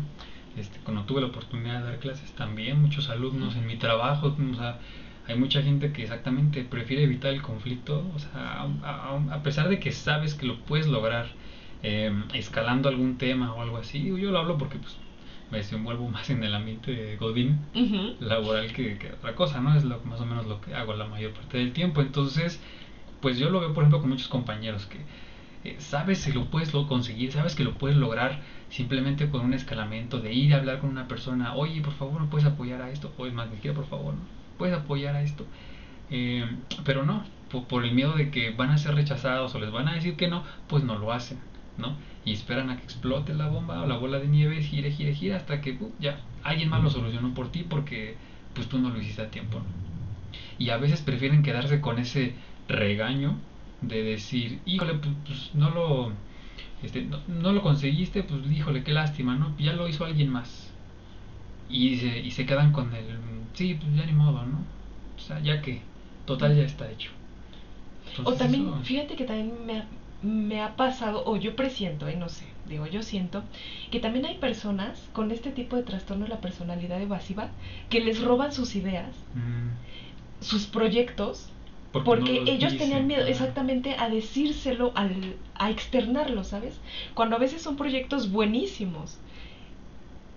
este, 0.57 0.79
cuando 0.79 1.03
tuve 1.03 1.21
la 1.21 1.27
oportunidad 1.27 1.79
de 1.79 1.85
dar 1.85 1.99
clases 1.99 2.31
también, 2.33 2.81
muchos 2.81 3.09
alumnos, 3.09 3.55
en 3.55 3.65
mi 3.65 3.77
trabajo, 3.77 4.35
o 4.37 4.55
sea, 4.55 4.79
hay 5.27 5.35
mucha 5.35 5.61
gente 5.61 5.91
que 5.93 6.03
exactamente 6.03 6.63
prefiere 6.63 7.03
evitar 7.03 7.31
el 7.31 7.41
conflicto, 7.41 8.05
o 8.13 8.19
sea, 8.19 8.67
a, 8.83 9.43
pesar 9.43 9.69
de 9.69 9.79
que 9.79 9.91
sabes 9.91 10.33
que 10.33 10.45
lo 10.45 10.59
puedes 10.59 10.87
lograr 10.87 11.27
em, 11.83 12.23
escalando 12.33 12.89
algún 12.89 13.17
tema 13.17 13.53
o 13.53 13.61
algo 13.61 13.77
así, 13.77 14.05
yo 14.05 14.31
lo 14.31 14.39
hablo 14.39 14.57
porque 14.57 14.77
pues 14.77 14.97
me 15.51 15.59
desenvuelvo 15.59 16.07
más 16.09 16.29
en 16.29 16.43
el 16.43 16.53
ambiente 16.53 17.15
godín 17.17 17.59
laboral 18.19 18.71
que, 18.73 18.97
otra 19.17 19.35
cosa, 19.35 19.61
¿no? 19.61 19.75
Es 19.75 19.83
lo, 19.83 19.99
más 20.01 20.19
o 20.19 20.25
menos 20.25 20.47
lo 20.47 20.59
que 20.61 20.73
hago 20.73 20.93
la 20.93 21.05
mayor 21.05 21.31
parte 21.31 21.57
del 21.57 21.71
tiempo, 21.71 22.01
entonces, 22.01 22.61
pues 23.21 23.37
yo 23.37 23.49
lo 23.49 23.59
veo, 23.59 23.73
por 23.73 23.83
ejemplo, 23.83 24.01
con 24.01 24.09
muchos 24.09 24.27
compañeros 24.27 24.85
que 24.85 24.99
eh, 25.63 25.75
sabes 25.77 26.25
que 26.25 26.33
lo 26.33 26.45
puedes 26.45 26.73
lo 26.73 26.87
conseguir, 26.87 27.31
sabes 27.31 27.55
que 27.55 27.63
lo 27.63 27.73
puedes 27.75 27.95
lograr 27.95 28.39
simplemente 28.71 29.29
con 29.29 29.41
un 29.41 29.53
escalamiento 29.53 30.19
de 30.19 30.33
ir 30.33 30.55
a 30.55 30.57
hablar 30.57 30.79
con 30.79 30.89
una 30.89 31.07
persona, 31.07 31.55
oye, 31.55 31.81
por 31.81 31.93
favor, 31.93 32.19
¿me 32.19 32.27
puedes 32.27 32.47
apoyar 32.47 32.81
a 32.81 32.89
esto? 32.89 33.13
O 33.17 33.27
es 33.27 33.33
más, 33.33 33.49
me 33.51 33.57
quiero, 33.57 33.75
por 33.75 33.87
favor, 33.87 34.15
¿no? 34.15 34.41
puedes 34.61 34.77
apoyar 34.77 35.15
a 35.15 35.23
esto. 35.23 35.47
Eh, 36.11 36.45
pero 36.85 37.03
no, 37.03 37.23
por, 37.67 37.83
el 37.83 37.95
miedo 37.95 38.13
de 38.13 38.29
que 38.29 38.51
van 38.51 38.69
a 38.69 38.77
ser 38.77 38.93
rechazados 38.93 39.55
o 39.55 39.59
les 39.59 39.71
van 39.71 39.87
a 39.87 39.93
decir 39.93 40.15
que 40.15 40.27
no, 40.27 40.43
pues 40.67 40.83
no 40.83 40.99
lo 40.99 41.11
hacen, 41.11 41.39
¿no? 41.79 41.95
Y 42.25 42.33
esperan 42.33 42.69
a 42.69 42.77
que 42.77 42.83
explote 42.83 43.33
la 43.33 43.47
bomba 43.47 43.81
o 43.81 43.87
la 43.87 43.97
bola 43.97 44.19
de 44.19 44.27
nieve, 44.27 44.61
gire, 44.61 44.91
gire, 44.91 45.15
gire, 45.15 45.33
hasta 45.33 45.61
que 45.61 45.79
ya 45.99 46.21
alguien 46.43 46.69
más 46.69 46.83
lo 46.83 46.91
solucionó 46.91 47.33
por 47.33 47.51
ti 47.51 47.65
porque 47.67 48.17
pues 48.53 48.67
tú 48.67 48.77
no 48.77 48.89
lo 48.89 49.01
hiciste 49.01 49.23
a 49.23 49.31
tiempo, 49.31 49.57
¿no? 49.57 49.65
Y 50.59 50.69
a 50.69 50.77
veces 50.77 51.01
prefieren 51.01 51.41
quedarse 51.41 51.81
con 51.81 51.97
ese 51.97 52.35
regaño 52.67 53.35
de 53.81 54.03
decir, 54.03 54.59
híjole, 54.65 54.93
pues, 54.93 55.15
pues 55.25 55.51
no 55.55 55.71
lo 55.71 56.11
este, 56.83 57.03
no, 57.03 57.19
no 57.27 57.51
lo 57.51 57.61
conseguiste, 57.61 58.23
pues 58.23 58.41
híjole, 58.51 58.83
qué 58.83 58.91
lástima, 58.91 59.35
¿no? 59.35 59.55
Ya 59.57 59.73
lo 59.73 59.87
hizo 59.87 60.05
alguien 60.05 60.29
más. 60.29 60.71
Y 61.69 61.97
se, 61.97 62.19
y 62.19 62.31
se 62.31 62.45
quedan 62.45 62.71
con 62.71 62.93
el, 62.93 63.05
sí, 63.53 63.75
pues 63.75 63.95
ya 63.95 64.05
ni 64.05 64.13
modo, 64.13 64.45
¿no? 64.45 64.59
O 65.15 65.19
sea, 65.19 65.39
ya 65.39 65.61
que, 65.61 65.81
total 66.25 66.55
ya 66.55 66.63
está 66.63 66.89
hecho. 66.91 67.11
o 68.23 68.33
también, 68.33 68.83
fíjate 68.83 69.15
que 69.15 69.25
también 69.25 69.65
me 69.65 69.79
ha, 69.79 69.85
me 70.21 70.61
ha 70.61 70.75
pasado, 70.75 71.23
o 71.25 71.37
yo 71.37 71.55
presiento, 71.55 72.07
eh, 72.07 72.15
no 72.15 72.29
sé, 72.29 72.45
digo, 72.67 72.87
yo 72.87 73.03
siento 73.03 73.43
que 73.91 73.99
también 73.99 74.25
hay 74.25 74.37
personas 74.37 75.07
con 75.13 75.31
este 75.31 75.51
tipo 75.51 75.75
de 75.75 75.83
trastorno 75.83 76.25
de 76.25 76.29
la 76.29 76.41
personalidad 76.41 77.01
evasiva 77.01 77.49
que 77.89 78.01
les 78.01 78.21
roban 78.21 78.51
sus 78.51 78.75
ideas, 78.75 79.15
mm. 79.35 80.43
sus 80.43 80.65
proyectos, 80.65 81.49
porque, 81.91 82.43
ellos 82.47 82.77
tenían 82.77 83.07
miedo 83.07 83.25
exactamente 83.25 83.95
a 83.97 84.09
decírselo, 84.09 84.93
al, 84.95 85.35
a 85.55 85.69
externarlo, 85.69 86.43
¿sabes? 86.43 86.79
Cuando 87.13 87.35
a 87.35 87.39
veces 87.39 87.61
son 87.61 87.75
proyectos 87.75 88.31
buenísimos 88.31 89.17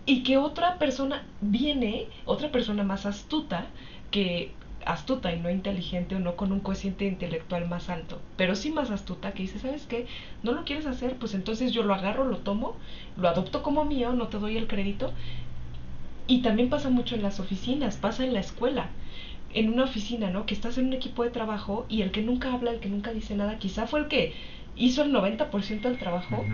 y 0.07 0.23
que 0.23 0.37
otra 0.37 0.79
persona 0.79 1.25
viene, 1.41 2.09
otra 2.25 2.51
persona 2.51 2.83
más 2.83 3.07
astuta, 3.07 3.67
que 4.11 4.53
astuta 4.85 5.33
y 5.33 5.41
no 5.41 5.51
inteligente 5.51 6.17
o 6.17 6.19
no 6.19 6.37
con 6.37 6.53
un 6.53 6.61
cociente 6.61 7.07
intelectual 7.07 7.69
más 7.69 7.89
alto, 7.89 8.21
pero 8.37 8.55
sí 8.55 8.71
más 8.71 8.91
astuta 8.91 9.33
que 9.33 9.45
dice, 9.45 9.59
¿sabes 9.59 9.87
qué? 9.87 10.07
No 10.43 10.53
lo 10.53 10.65
quieres 10.65 10.87
hacer, 10.87 11.17
pues 11.17 11.35
entonces 11.35 11.73
yo 11.73 11.85
lo 11.85 11.95
agarro, 11.95 12.25
lo 12.25 12.39
tomo, 12.39 12.77
lo 13.17 13.29
adopto 13.29 13.63
como 13.63 13.85
mío, 13.85 14.13
no 14.13 14.29
te 14.29 14.39
doy 14.39 14.57
el 14.57 14.67
crédito. 14.67 15.13
Y 16.27 16.41
también 16.41 16.71
pasa 16.71 16.89
mucho 16.89 17.15
en 17.15 17.23
las 17.23 17.39
oficinas, 17.39 17.97
pasa 17.97 18.25
en 18.25 18.33
la 18.33 18.41
escuela, 18.41 18.89
en 19.55 19.73
una 19.73 19.85
oficina, 19.85 20.31
¿no? 20.31 20.47
Que 20.47 20.55
estás 20.55 20.79
en 20.79 20.87
un 20.87 20.93
equipo 20.93 21.23
de 21.23 21.31
trabajo 21.31 21.87
y 21.89 22.03
el 22.03 22.11
que 22.11 22.23
nunca 22.23 22.53
habla, 22.53 22.73
el 22.73 22.81
que 22.81 22.89
nunca 22.89 23.13
dice 23.13 23.35
nada, 23.35 23.59
quizá 23.59 23.87
fue 23.87 24.01
el 24.01 24.09
que 24.09 24.35
hizo 24.77 25.03
el 25.03 25.13
90% 25.13 25.89
del 25.89 25.99
trabajo, 25.99 26.45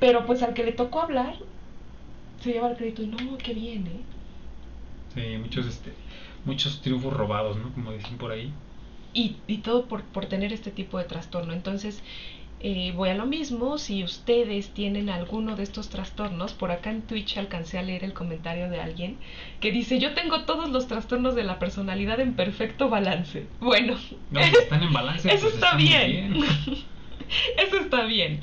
pero 0.00 0.24
pues 0.26 0.42
al 0.42 0.54
que 0.54 0.64
le 0.64 0.72
tocó 0.72 1.00
hablar, 1.00 1.36
se 2.40 2.52
lleva 2.52 2.70
el 2.70 2.76
crédito 2.76 3.02
y 3.02 3.06
no, 3.06 3.38
qué 3.38 3.54
bien, 3.54 3.86
¿eh? 3.86 4.00
Sí, 5.14 5.38
muchos 5.38 5.66
este 5.66 5.92
muchos 6.44 6.80
triunfos 6.80 7.12
robados, 7.12 7.56
¿no? 7.56 7.72
Como 7.72 7.92
dicen 7.92 8.16
por 8.16 8.30
ahí. 8.30 8.52
Y, 9.12 9.36
y 9.46 9.58
todo 9.58 9.86
por, 9.86 10.02
por 10.04 10.26
tener 10.26 10.52
este 10.52 10.70
tipo 10.70 10.98
de 10.98 11.04
trastorno. 11.04 11.52
Entonces, 11.52 12.02
eh, 12.60 12.92
voy 12.96 13.10
a 13.10 13.14
lo 13.14 13.26
mismo, 13.26 13.76
si 13.76 14.02
ustedes 14.02 14.70
tienen 14.70 15.10
alguno 15.10 15.56
de 15.56 15.62
estos 15.62 15.90
trastornos, 15.90 16.54
por 16.54 16.70
acá 16.70 16.90
en 16.90 17.02
Twitch 17.02 17.36
alcancé 17.36 17.78
a 17.78 17.82
leer 17.82 18.02
el 18.02 18.14
comentario 18.14 18.70
de 18.70 18.80
alguien 18.80 19.18
que 19.60 19.72
dice, 19.72 19.98
yo 19.98 20.14
tengo 20.14 20.44
todos 20.44 20.70
los 20.70 20.88
trastornos 20.88 21.34
de 21.34 21.44
la 21.44 21.58
personalidad 21.58 22.18
en 22.18 22.34
perfecto 22.34 22.88
balance. 22.88 23.46
Bueno, 23.60 23.96
no, 24.30 24.40
están 24.40 24.82
en 24.82 24.92
balance. 24.92 25.28
Eso 25.32 25.42
pues 25.42 25.54
está 25.54 25.76
bien. 25.76 26.32
bien. 26.32 26.44
eso 27.58 27.76
está 27.78 28.04
bien. 28.04 28.40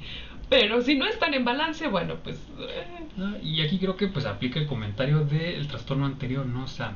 Pero 0.53 0.83
si 0.83 0.93
no 0.93 1.07
están 1.07 1.33
en 1.33 1.43
balance, 1.43 1.87
bueno, 1.87 2.17
pues... 2.23 2.37
Eh. 2.59 3.39
y 3.41 3.61
aquí 3.61 3.79
creo 3.79 3.97
que 3.97 4.07
pues 4.07 4.27
aplica 4.27 4.59
el 4.59 4.67
comentario 4.67 5.25
del 5.25 5.65
trastorno 5.67 6.05
anterior, 6.05 6.45
¿no? 6.45 6.65
O 6.65 6.67
sea, 6.67 6.93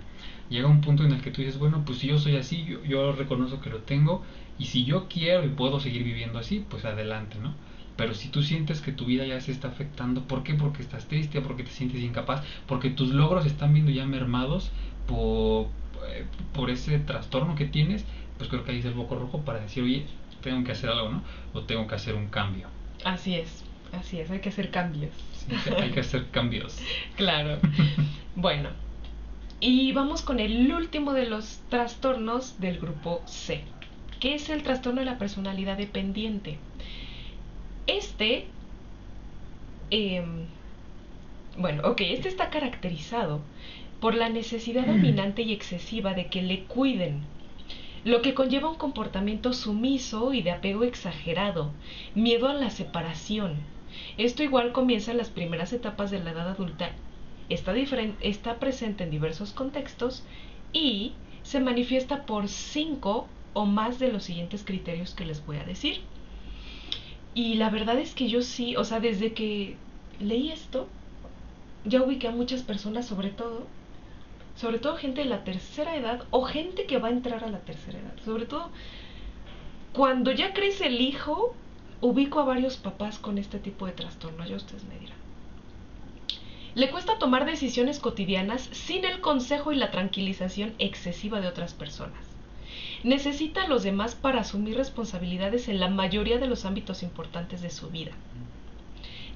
llega 0.48 0.68
un 0.68 0.80
punto 0.80 1.04
en 1.04 1.12
el 1.12 1.24
que 1.24 1.32
tú 1.32 1.42
dices, 1.42 1.58
bueno, 1.58 1.82
pues 1.84 1.98
si 1.98 2.06
yo 2.06 2.20
soy 2.20 2.36
así, 2.36 2.66
yo, 2.66 2.84
yo 2.84 3.14
reconozco 3.14 3.60
que 3.60 3.72
lo 3.72 3.80
tengo, 3.80 4.24
y 4.60 4.66
si 4.66 4.86
yo 4.86 5.08
quiero 5.10 5.44
y 5.44 5.50
puedo 5.50 5.80
seguir 5.80 6.04
viviendo 6.04 6.38
así, 6.38 6.64
pues 6.70 6.86
adelante, 6.86 7.38
¿no? 7.42 7.56
Pero 7.96 8.14
si 8.14 8.30
tú 8.30 8.44
sientes 8.44 8.80
que 8.80 8.92
tu 8.92 9.06
vida 9.06 9.26
ya 9.26 9.42
se 9.42 9.54
está 9.54 9.70
afectando, 9.70 10.22
¿por 10.22 10.44
qué? 10.44 10.54
Porque 10.54 10.84
estás 10.84 11.08
triste, 11.08 11.42
porque 11.42 11.64
te 11.64 11.72
sientes 11.72 12.00
incapaz, 12.02 12.44
porque 12.68 12.92
tus 12.92 13.10
logros 13.10 13.48
están 13.48 13.74
viendo 13.74 13.92
ya 13.92 14.06
mermados 14.06 14.70
por, 15.08 15.66
eh, 16.10 16.26
por 16.54 16.70
ese 16.70 17.00
trastorno 17.00 17.56
que 17.56 17.66
tienes, 17.66 18.06
pues 18.38 18.52
creo 18.52 18.64
que 18.64 18.74
ahí 18.74 18.78
es 18.78 18.86
el 18.86 18.94
boco 18.94 19.16
rojo 19.16 19.42
para 19.42 19.62
decir, 19.62 19.82
oye, 19.84 20.06
tengo 20.44 20.64
que 20.64 20.74
hacer 20.74 20.92
algo, 20.92 21.10
¿no? 21.10 21.24
O 21.54 21.64
tengo 21.64 21.88
que 21.88 21.96
hacer 21.96 22.14
un 22.14 22.28
cambio. 22.28 22.77
Así 23.08 23.36
es, 23.36 23.64
así 23.94 24.20
es, 24.20 24.30
hay 24.30 24.40
que 24.40 24.50
hacer 24.50 24.70
cambios. 24.70 25.14
Sí, 25.34 25.72
hay 25.74 25.92
que 25.92 26.02
hacer 26.02 26.30
cambios. 26.30 26.78
claro. 27.16 27.58
bueno, 28.36 28.70
y 29.62 29.94
vamos 29.94 30.22
con 30.22 30.42
el 30.42 30.74
último 30.74 31.14
de 31.14 31.26
los 31.26 31.62
trastornos 31.70 32.60
del 32.60 32.80
grupo 32.80 33.22
C, 33.26 33.64
que 34.20 34.36
es 34.36 34.50
el 34.50 34.62
trastorno 34.62 35.00
de 35.00 35.06
la 35.06 35.18
personalidad 35.18 35.78
dependiente. 35.78 36.58
Este, 37.88 38.48
em, 39.90 40.48
bueno, 41.58 41.84
ok, 41.88 42.02
este 42.02 42.28
está 42.28 42.50
caracterizado 42.50 43.40
por 44.02 44.16
la 44.16 44.28
necesidad 44.28 44.86
dominante 44.86 45.44
y 45.44 45.54
excesiva 45.54 46.14
de 46.14 46.28
que 46.28 46.42
le 46.42 46.66
cuiden, 46.66 47.22
lo 48.04 48.22
que 48.22 48.34
conlleva 48.34 48.70
un 48.70 48.78
comportamiento 48.78 49.54
sumiso 49.54 50.34
y 50.34 50.42
de 50.42 50.52
apego 50.52 50.84
exagerado, 50.84 51.72
miedo 52.16 52.48
a 52.48 52.54
la 52.54 52.70
separación. 52.70 53.56
Esto 54.18 54.44
igual 54.44 54.72
comienza 54.72 55.12
en 55.12 55.18
las 55.18 55.30
primeras 55.30 55.74
etapas 55.74 56.12
de 56.12 56.20
la 56.20 56.32
edad 56.32 56.50
adulta 56.50 56.92
está, 57.50 57.74
está 58.22 58.60
presente 58.60 59.04
en 59.04 59.12
diversos 59.12 59.52
contextos 59.52 60.24
y 60.74 61.14
se 61.44 61.60
manifiesta 61.60 62.26
por 62.26 62.50
cinco 62.50 63.28
o 63.54 63.66
más 63.66 64.00
de 64.00 64.12
los 64.12 64.24
siguientes 64.24 64.64
criterios 64.64 65.14
que 65.14 65.26
les 65.26 65.46
voy 65.46 65.58
a 65.58 65.64
decir. 65.64 66.02
Y 67.34 67.56
la 67.56 67.70
verdad 67.70 67.98
es 68.00 68.16
que 68.16 68.28
yo 68.28 68.42
sí, 68.42 68.76
o 68.76 68.84
sea, 68.84 69.00
desde 69.00 69.34
que 69.34 69.76
leí 70.20 70.52
esto, 70.52 70.88
ya 71.86 72.02
ubiqué 72.02 72.28
a 72.28 72.32
muchas 72.32 72.64
personas, 72.64 73.06
sobre 73.06 73.30
todo, 73.30 73.66
sobre 74.58 74.80
todo 74.80 74.98
gente 74.98 75.22
de 75.22 75.30
la 75.30 75.44
tercera 75.44 75.96
edad 75.96 76.24
o 76.32 76.44
gente 76.44 76.86
que 76.86 76.98
va 76.98 77.08
a 77.08 77.12
entrar 77.12 77.44
a 77.44 77.50
la 77.50 77.60
tercera 77.60 78.00
edad. 78.00 78.14
Sobre 78.26 78.46
todo, 78.46 78.70
cuando 79.94 80.32
ya 80.32 80.54
crece 80.54 80.88
el 80.88 81.00
hijo, 81.00 81.56
ubico 82.02 82.40
a 82.40 82.46
varios 82.46 82.78
papás 82.78 83.20
con 83.20 83.38
este 83.38 83.60
tipo 83.60 83.86
de 83.86 83.94
trastorno, 83.94 84.46
ya 84.46 84.56
ustedes 84.56 84.84
me 84.86 84.98
dirán. 85.00 85.18
Le 86.74 86.90
cuesta 86.90 87.18
tomar 87.20 87.46
decisiones 87.46 88.00
cotidianas 88.00 88.62
sin 88.72 89.06
el 89.06 89.22
consejo 89.22 89.72
y 89.72 89.76
la 89.76 89.92
tranquilización 89.92 90.74
excesiva 90.80 91.40
de 91.40 91.48
otras 91.48 91.74
personas. 91.74 92.20
Necesita 93.04 93.64
a 93.64 93.68
los 93.68 93.84
demás 93.84 94.16
para 94.16 94.42
asumir 94.42 94.76
responsabilidades 94.76 95.70
en 95.70 95.80
la 95.80 95.90
mayoría 95.90 96.40
de 96.40 96.48
los 96.48 96.66
ámbitos 96.66 97.04
importantes 97.04 97.62
de 97.62 97.70
su 97.70 97.90
vida. 97.90 98.12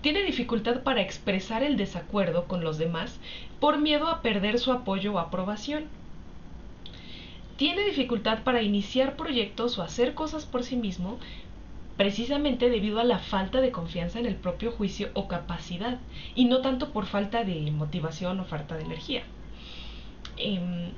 Tiene 0.02 0.24
dificultad 0.24 0.82
para 0.82 1.02
expresar 1.02 1.62
el 1.62 1.78
desacuerdo 1.78 2.46
con 2.46 2.64
los 2.64 2.80
demás 2.80 3.20
por 3.62 3.78
miedo 3.78 4.10
a 4.10 4.22
perder 4.22 4.60
su 4.60 4.74
apoyo 4.74 5.14
o 5.14 5.20
aprobación. 5.20 5.86
Tiene 7.56 7.86
dificultad 7.86 8.44
para 8.44 8.64
iniciar 8.64 9.16
proyectos 9.16 9.78
o 9.78 9.84
hacer 9.84 10.16
cosas 10.16 10.46
por 10.48 10.64
sí 10.64 10.76
mismo 10.76 11.20
precisamente 11.96 12.72
debido 12.72 13.00
a 13.00 13.04
la 13.04 13.20
falta 13.20 13.62
de 13.62 13.72
confianza 13.72 14.18
en 14.18 14.26
el 14.26 14.36
propio 14.36 14.72
juicio 14.72 15.12
o 15.14 15.28
capacidad, 15.28 16.00
y 16.34 16.46
no 16.46 16.62
tanto 16.62 16.92
por 16.92 17.06
falta 17.06 17.44
de 17.44 17.70
motivación 17.70 18.40
o 18.40 18.46
falta 18.46 18.76
de 18.76 18.86
energía. 18.86 19.22
Em, 20.38 20.90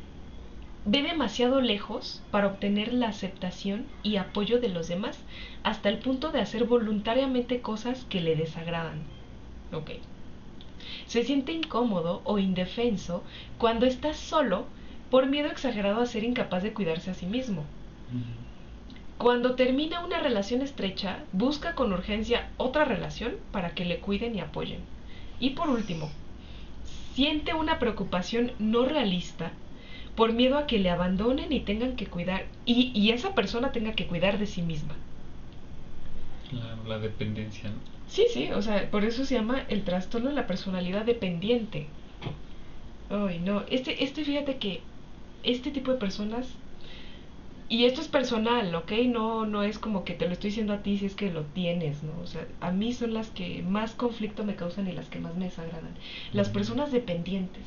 ve 0.85 1.01
demasiado 1.01 1.59
lejos 1.59 2.23
para 2.31 2.47
obtener 2.47 2.93
la 2.93 3.09
aceptación 3.09 3.85
y 4.03 4.15
apoyo 4.15 4.61
de 4.61 4.69
los 4.69 4.87
demás, 4.87 5.19
hasta 5.63 5.89
el 5.89 5.99
punto 5.99 6.31
de 6.31 6.39
hacer 6.39 6.63
voluntariamente 6.63 7.59
cosas 7.59 8.05
que 8.05 8.21
le 8.21 8.37
desagradan. 8.37 9.01
Ok. 9.73 9.91
Se 11.07 11.23
siente 11.23 11.51
incómodo 11.51 12.21
o 12.23 12.39
indefenso 12.39 13.23
cuando 13.57 13.85
está 13.85 14.13
solo 14.13 14.65
por 15.09 15.27
miedo 15.27 15.49
exagerado 15.49 16.01
a 16.01 16.05
ser 16.05 16.23
incapaz 16.23 16.63
de 16.63 16.73
cuidarse 16.73 17.11
a 17.11 17.13
sí 17.13 17.25
mismo. 17.25 17.65
Cuando 19.17 19.55
termina 19.55 20.03
una 20.03 20.19
relación 20.19 20.61
estrecha, 20.61 21.23
busca 21.31 21.75
con 21.75 21.93
urgencia 21.93 22.49
otra 22.57 22.83
relación 22.83 23.35
para 23.51 23.73
que 23.75 23.85
le 23.85 23.99
cuiden 23.99 24.35
y 24.35 24.39
apoyen. 24.39 24.81
Y 25.39 25.51
por 25.51 25.69
último, 25.69 26.09
siente 27.13 27.53
una 27.53 27.79
preocupación 27.79 28.51
no 28.59 28.85
realista 28.85 29.51
por 30.15 30.33
miedo 30.33 30.57
a 30.57 30.67
que 30.67 30.79
le 30.79 30.89
abandonen 30.89 31.51
y 31.51 31.59
tengan 31.61 31.95
que 31.95 32.07
cuidar, 32.07 32.45
y, 32.65 33.11
esa 33.11 33.33
persona 33.33 33.71
tenga 33.71 33.93
que 33.93 34.07
cuidar 34.07 34.37
de 34.37 34.45
sí 34.45 34.61
misma. 34.61 34.95
La, 36.87 36.99
dependencia, 36.99 37.69
¿no? 37.69 37.92
Sí, 38.13 38.27
sí, 38.31 38.51
o 38.51 38.61
sea, 38.61 38.91
por 38.91 39.03
eso 39.03 39.25
se 39.25 39.33
llama 39.33 39.65
el 39.69 39.83
trastorno 39.83 40.29
de 40.29 40.35
la 40.35 40.45
personalidad 40.45 41.03
dependiente. 41.03 41.87
Ay, 43.09 43.39
no, 43.39 43.63
este, 43.71 44.03
este 44.03 44.23
fíjate 44.23 44.57
que 44.57 44.81
este 45.41 45.71
tipo 45.71 45.91
de 45.91 45.97
personas 45.97 46.47
y 47.69 47.85
esto 47.85 48.01
es 48.01 48.07
personal, 48.07 48.75
¿ok? 48.75 48.91
No, 49.07 49.47
no 49.47 49.63
es 49.63 49.79
como 49.79 50.03
que 50.03 50.13
te 50.13 50.27
lo 50.27 50.33
estoy 50.33 50.51
diciendo 50.51 50.73
a 50.73 50.83
ti 50.83 50.99
si 50.99 51.07
es 51.07 51.15
que 51.15 51.31
lo 51.31 51.41
tienes, 51.41 52.03
¿no? 52.03 52.11
O 52.21 52.27
sea, 52.27 52.45
a 52.61 52.69
mí 52.69 52.93
son 52.93 53.15
las 53.15 53.31
que 53.31 53.63
más 53.63 53.95
conflicto 53.95 54.43
me 54.43 54.55
causan 54.55 54.87
y 54.87 54.91
las 54.91 55.09
que 55.09 55.19
más 55.19 55.35
me 55.35 55.45
desagradan. 55.45 55.95
Las 56.33 56.49
personas 56.49 56.91
dependientes. 56.91 57.63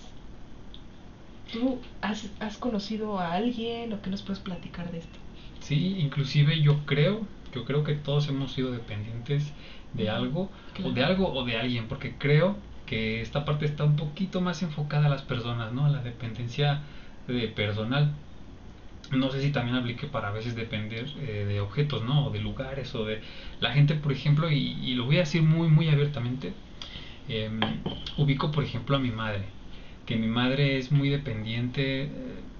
¿Tú 1.52 1.80
has, 2.02 2.30
has 2.38 2.56
conocido 2.56 3.18
a 3.18 3.32
alguien 3.32 3.92
o 3.92 4.00
qué 4.00 4.10
nos 4.10 4.22
puedes 4.22 4.38
platicar 4.38 4.92
de 4.92 4.98
esto? 4.98 5.18
Sí, 5.58 5.96
inclusive 5.98 6.60
yo 6.60 6.86
creo, 6.86 7.26
yo 7.52 7.64
creo 7.64 7.82
que 7.82 7.94
todos 7.94 8.28
hemos 8.28 8.52
sido 8.52 8.70
dependientes 8.70 9.52
de 9.96 10.10
algo, 10.10 10.50
o 10.84 10.90
de 10.90 11.04
algo 11.04 11.32
o 11.32 11.44
de 11.44 11.56
alguien, 11.56 11.88
porque 11.88 12.14
creo 12.18 12.56
que 12.86 13.20
esta 13.20 13.44
parte 13.44 13.64
está 13.64 13.84
un 13.84 13.96
poquito 13.96 14.40
más 14.40 14.62
enfocada 14.62 15.06
a 15.06 15.08
las 15.08 15.22
personas, 15.22 15.72
¿no? 15.72 15.86
A 15.86 15.90
la 15.90 16.02
dependencia 16.02 16.82
de 17.26 17.48
personal 17.48 18.12
no 19.12 19.30
sé 19.30 19.40
si 19.40 19.50
también 19.50 19.76
aplique 19.76 20.06
para 20.06 20.28
a 20.28 20.32
veces 20.32 20.56
depender 20.56 21.06
eh, 21.20 21.44
de 21.46 21.60
objetos, 21.60 22.04
¿no? 22.04 22.26
O 22.26 22.30
de 22.30 22.40
lugares 22.40 22.94
o 22.94 23.04
de 23.04 23.20
la 23.60 23.72
gente, 23.72 23.94
por 23.94 24.12
ejemplo, 24.12 24.50
y, 24.50 24.94
lo 24.94 25.04
voy 25.04 25.16
a 25.16 25.20
decir 25.20 25.42
muy, 25.42 25.68
muy 25.68 25.88
abiertamente, 25.88 26.52
em, 27.28 27.60
ubico, 28.16 28.50
por 28.50 28.64
ejemplo, 28.64 28.96
a 28.96 28.98
mi 28.98 29.10
madre, 29.10 29.44
que 30.06 30.16
mi 30.16 30.26
madre 30.26 30.78
es 30.78 30.90
muy 30.92 31.08
dependiente, 31.08 32.04
eh, 32.04 32.08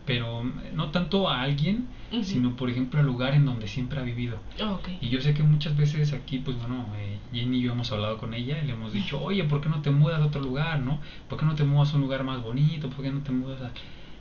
pero 0.07 0.45
no 0.75 0.91
tanto 0.91 1.29
a 1.29 1.43
alguien, 1.43 1.89
sino, 2.23 2.57
por 2.57 2.71
ejemplo, 2.71 3.01
al 3.01 3.07
lugar 3.07 3.35
en 3.35 3.45
donde 3.45 3.67
siempre 3.67 4.01
ha 4.01 4.03
vivido. 4.03 4.39
Oh, 4.63 4.79
y 5.01 5.09
yo 5.09 5.21
sé 5.21 5.35
que 5.35 5.43
muchas 5.43 5.77
veces 5.77 6.13
aquí, 6.13 6.39
pues 6.39 6.57
bueno, 6.59 6.87
eh, 6.97 7.19
Jenny 7.33 7.59
y 7.59 7.63
yo 7.63 7.73
hemos 7.73 7.91
hablado 7.93 8.17
con 8.17 8.33
ella 8.33 8.59
y 8.63 8.67
le 8.67 8.73
hemos 8.73 8.93
dicho, 8.93 9.21
oye, 9.23 9.45
¿por 9.45 9.61
qué 9.61 9.69
no 9.69 9.83
te 9.83 9.91
mudas 9.91 10.21
a 10.21 10.27
otro 10.27 10.41
lugar, 10.41 10.81
no? 10.81 11.01
¿Por 11.29 11.39
qué 11.39 11.45
no 11.45 11.55
te 11.55 11.65
mudas 11.65 11.93
a 11.93 11.97
un 11.97 12.03
lugar 12.03 12.23
más 12.25 12.43
bonito? 12.43 12.89
¿Por 12.89 13.05
qué 13.05 13.11
no 13.11 13.21
te 13.21 13.33
mudas 13.33 13.61
a...? 13.61 13.71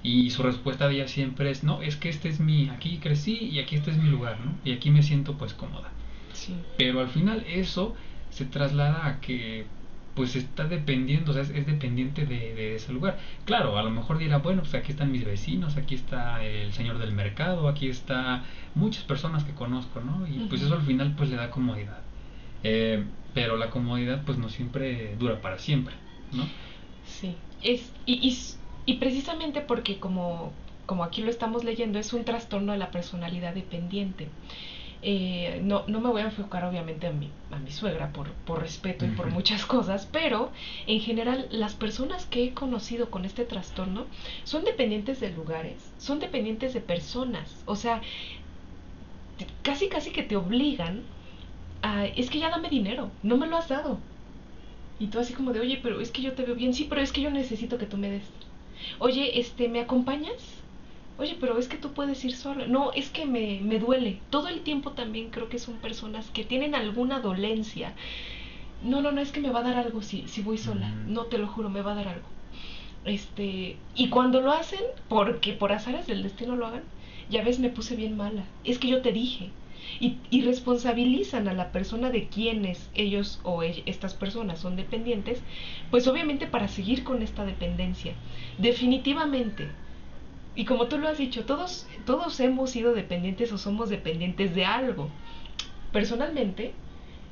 Y 0.01 0.29
su 0.29 0.43
respuesta 0.43 0.87
de 0.87 0.95
ella 0.95 1.07
siempre 1.07 1.49
es, 1.49 1.63
no, 1.63 1.81
es 1.81 1.95
que 1.95 2.09
este 2.09 2.29
es 2.29 2.39
mi, 2.39 2.69
aquí 2.69 2.97
crecí 2.97 3.49
y 3.51 3.59
aquí 3.59 3.75
este 3.75 3.91
es 3.91 3.97
mi 3.97 4.09
lugar, 4.09 4.39
¿no? 4.39 4.53
Y 4.63 4.71
aquí 4.71 4.91
me 4.91 5.01
siento 5.01 5.35
pues 5.37 5.53
cómoda. 5.53 5.91
Sí. 6.33 6.53
Pero 6.77 6.99
al 6.99 7.07
final 7.07 7.43
eso 7.47 7.95
se 8.29 8.45
traslada 8.45 9.07
a 9.07 9.19
que 9.21 9.65
pues 10.15 10.35
está 10.35 10.65
dependiendo, 10.65 11.31
o 11.31 11.33
sea, 11.33 11.43
es, 11.43 11.65
dependiente 11.65 12.25
de, 12.25 12.75
ese 12.75 12.93
lugar. 12.93 13.17
Claro, 13.45 13.77
a 13.77 13.83
lo 13.83 13.91
mejor 13.91 14.17
dirá, 14.17 14.37
bueno, 14.37 14.61
pues 14.61 14.73
aquí 14.73 14.91
están 14.91 15.11
mis 15.11 15.25
vecinos, 15.25 15.77
aquí 15.77 15.95
está 15.95 16.43
el 16.43 16.73
señor 16.73 16.97
del 16.97 17.11
mercado, 17.11 17.67
aquí 17.67 17.89
está 17.89 18.43
muchas 18.73 19.03
personas 19.03 19.43
que 19.43 19.53
conozco, 19.53 19.99
¿no? 19.99 20.25
Y 20.27 20.47
pues 20.47 20.61
eso 20.61 20.73
al 20.73 20.81
final 20.81 21.13
pues 21.17 21.29
le 21.29 21.35
da 21.35 21.51
comodidad. 21.51 21.99
Eh, 22.63 23.03
pero 23.33 23.57
la 23.57 23.69
comodidad 23.69 24.23
pues 24.25 24.37
no 24.37 24.49
siempre 24.49 25.15
dura 25.19 25.41
para 25.41 25.59
siempre, 25.59 25.93
¿no? 26.31 26.47
Sí, 27.05 27.35
es, 27.61 27.91
y, 28.05 28.13
y 28.27 28.31
y 28.85 28.95
precisamente 28.95 29.61
porque 29.61 29.97
como, 29.97 30.53
como 30.85 31.03
aquí 31.03 31.21
lo 31.21 31.29
estamos 31.29 31.63
leyendo, 31.63 31.97
es 31.99 32.13
un 32.13 32.23
trastorno 32.23 32.71
de 32.71 32.77
la 32.77 32.91
personalidad 32.91 33.53
dependiente. 33.53 34.29
Eh, 35.07 35.59
no, 35.63 35.83
no 35.87 36.01
me 36.01 36.09
voy 36.09 36.23
a 36.23 36.25
enfocar 36.25 36.65
obviamente 36.65 37.05
a 37.05 37.11
mi, 37.11 37.29
a 37.51 37.59
mi 37.59 37.69
suegra 37.71 38.11
por, 38.11 38.31
por 38.47 38.59
respeto 38.61 39.05
y 39.05 39.09
por 39.09 39.29
muchas 39.29 39.63
cosas, 39.67 40.07
pero 40.11 40.51
en 40.87 40.99
general 40.99 41.47
las 41.51 41.75
personas 41.75 42.25
que 42.25 42.43
he 42.45 42.53
conocido 42.55 43.11
con 43.11 43.23
este 43.23 43.45
trastorno 43.45 44.07
son 44.45 44.63
dependientes 44.63 45.19
de 45.19 45.29
lugares, 45.29 45.93
son 45.99 46.19
dependientes 46.19 46.73
de 46.73 46.81
personas, 46.81 47.61
o 47.67 47.75
sea, 47.75 48.01
casi 49.63 49.89
casi 49.89 50.11
que 50.11 50.23
te 50.23 50.35
obligan 50.35 51.03
a, 51.81 52.05
es 52.05 52.29
que 52.29 52.39
ya 52.39 52.49
dame 52.49 52.69
dinero, 52.69 53.11
no 53.23 53.37
me 53.37 53.47
lo 53.47 53.57
has 53.57 53.69
dado. 53.69 53.99
Y 54.99 55.07
tú 55.07 55.19
así 55.19 55.33
como 55.33 55.53
de, 55.53 55.59
oye, 55.59 55.79
pero 55.83 55.99
es 56.01 56.11
que 56.11 56.21
yo 56.21 56.33
te 56.33 56.43
veo 56.43 56.55
bien, 56.55 56.73
sí, 56.73 56.85
pero 56.89 57.01
es 57.01 57.11
que 57.11 57.21
yo 57.21 57.29
necesito 57.29 57.77
que 57.77 57.85
tú 57.85 57.97
me 57.97 58.09
des. 58.09 58.23
Oye, 58.99 59.39
este, 59.39 59.67
¿me 59.69 59.81
acompañas? 59.81 60.64
Oye, 61.17 61.37
pero 61.39 61.57
es 61.57 61.67
que 61.67 61.77
tú 61.77 61.93
puedes 61.93 62.23
ir 62.25 62.35
sola. 62.35 62.67
No, 62.67 62.91
es 62.93 63.09
que 63.09 63.25
me, 63.25 63.59
me 63.61 63.79
duele. 63.79 64.19
Todo 64.29 64.49
el 64.49 64.61
tiempo 64.61 64.91
también 64.91 65.29
creo 65.29 65.49
que 65.49 65.59
son 65.59 65.75
personas 65.75 66.29
que 66.31 66.43
tienen 66.43 66.75
alguna 66.75 67.19
dolencia. 67.19 67.93
No, 68.83 69.01
no, 69.01 69.11
no, 69.11 69.21
es 69.21 69.31
que 69.31 69.39
me 69.39 69.49
va 69.49 69.59
a 69.59 69.63
dar 69.63 69.77
algo 69.77 70.01
si, 70.01 70.27
si 70.27 70.41
voy 70.41 70.57
sola. 70.57 70.89
No, 71.07 71.23
te 71.25 71.37
lo 71.37 71.47
juro, 71.47 71.69
me 71.69 71.81
va 71.81 71.93
a 71.93 71.95
dar 71.95 72.07
algo. 72.09 72.27
Este, 73.05 73.77
y 73.95 74.09
cuando 74.09 74.41
lo 74.41 74.51
hacen, 74.51 74.81
porque 75.07 75.53
por 75.53 75.71
azares 75.71 76.07
del 76.07 76.23
destino 76.23 76.55
lo 76.55 76.67
hagan, 76.67 76.83
ya 77.29 77.43
ves, 77.43 77.59
me 77.59 77.69
puse 77.69 77.95
bien 77.95 78.17
mala. 78.17 78.43
Es 78.63 78.79
que 78.79 78.87
yo 78.87 79.01
te 79.01 79.11
dije 79.11 79.51
y, 79.99 80.41
responsabilizan 80.41 81.47
a 81.47 81.53
la 81.53 81.71
persona 81.71 82.09
de 82.09 82.27
quienes 82.27 82.89
ellos 82.95 83.39
o 83.43 83.63
estas 83.63 84.13
personas 84.13 84.59
son 84.59 84.75
dependientes, 84.75 85.41
pues 85.91 86.07
obviamente 86.07 86.47
para 86.47 86.67
seguir 86.67 87.03
con 87.03 87.21
esta 87.21 87.45
dependencia. 87.45 88.13
Definitivamente. 88.57 89.69
Y 90.55 90.65
como 90.65 90.87
tú 90.87 90.97
lo 90.97 91.09
has 91.09 91.17
dicho, 91.17 91.45
todos, 91.45 91.87
todos 92.05 92.39
hemos 92.39 92.69
sido 92.69 92.93
dependientes 92.93 93.51
o 93.51 93.57
somos 93.57 93.89
dependientes 93.89 94.55
de 94.55 94.65
algo. 94.65 95.09
Personalmente, 95.91 96.73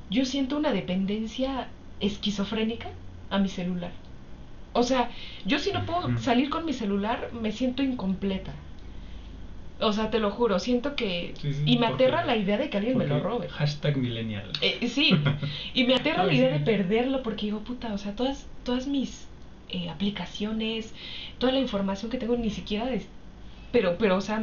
yo 0.09 0.25
siento 0.25 0.57
una 0.57 0.73
dependencia 0.73 1.69
esquizofrénica 1.99 2.89
a 3.29 3.39
mi 3.39 3.47
celular. 3.47 3.91
O 4.73 4.83
sea, 4.83 5.09
yo 5.45 5.59
si 5.59 5.71
no 5.71 5.85
puedo 5.85 6.17
salir 6.17 6.49
con 6.49 6.65
mi 6.65 6.73
celular, 6.73 7.29
me 7.33 7.51
siento 7.51 7.81
incompleta. 7.83 8.53
O 9.79 9.93
sea, 9.93 10.09
te 10.09 10.19
lo 10.19 10.31
juro, 10.31 10.59
siento 10.59 10.95
que... 10.95 11.33
y 11.65 11.77
me 11.77 11.87
aterra 11.87 12.25
la 12.25 12.35
idea 12.35 12.57
de 12.57 12.69
que 12.69 12.77
alguien 12.77 12.97
me 12.97 13.07
lo 13.07 13.19
robe. 13.19 13.49
Hashtag 13.49 13.97
millennial. 13.97 14.51
Eh, 14.61 14.87
sí, 14.87 15.11
y 15.73 15.83
me 15.85 15.95
aterra 15.95 16.23
la 16.25 16.33
idea 16.33 16.51
de 16.51 16.59
perderlo 16.59 17.21
porque 17.21 17.47
digo, 17.47 17.59
puta, 17.59 17.93
o 17.93 17.97
sea, 17.97 18.15
todas, 18.15 18.47
todas 18.63 18.87
mis 18.87 19.27
eh, 19.69 19.89
aplicaciones, 19.89 20.93
toda 21.37 21.53
la 21.53 21.59
información 21.59 22.11
que 22.11 22.17
tengo 22.17 22.35
ni 22.37 22.49
siquiera... 22.49 22.89
Pero, 23.71 23.97
pero, 23.97 24.17
o 24.17 24.21
sea, 24.21 24.39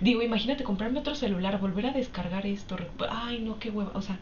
digo, 0.00 0.22
imagínate 0.22 0.62
comprarme 0.62 1.00
otro 1.00 1.16
celular, 1.16 1.58
volver 1.58 1.86
a 1.86 1.92
descargar 1.92 2.46
esto. 2.46 2.76
Ay, 3.10 3.40
no, 3.40 3.58
qué 3.58 3.70
hueva. 3.70 3.90
O 3.94 4.00
sea, 4.00 4.20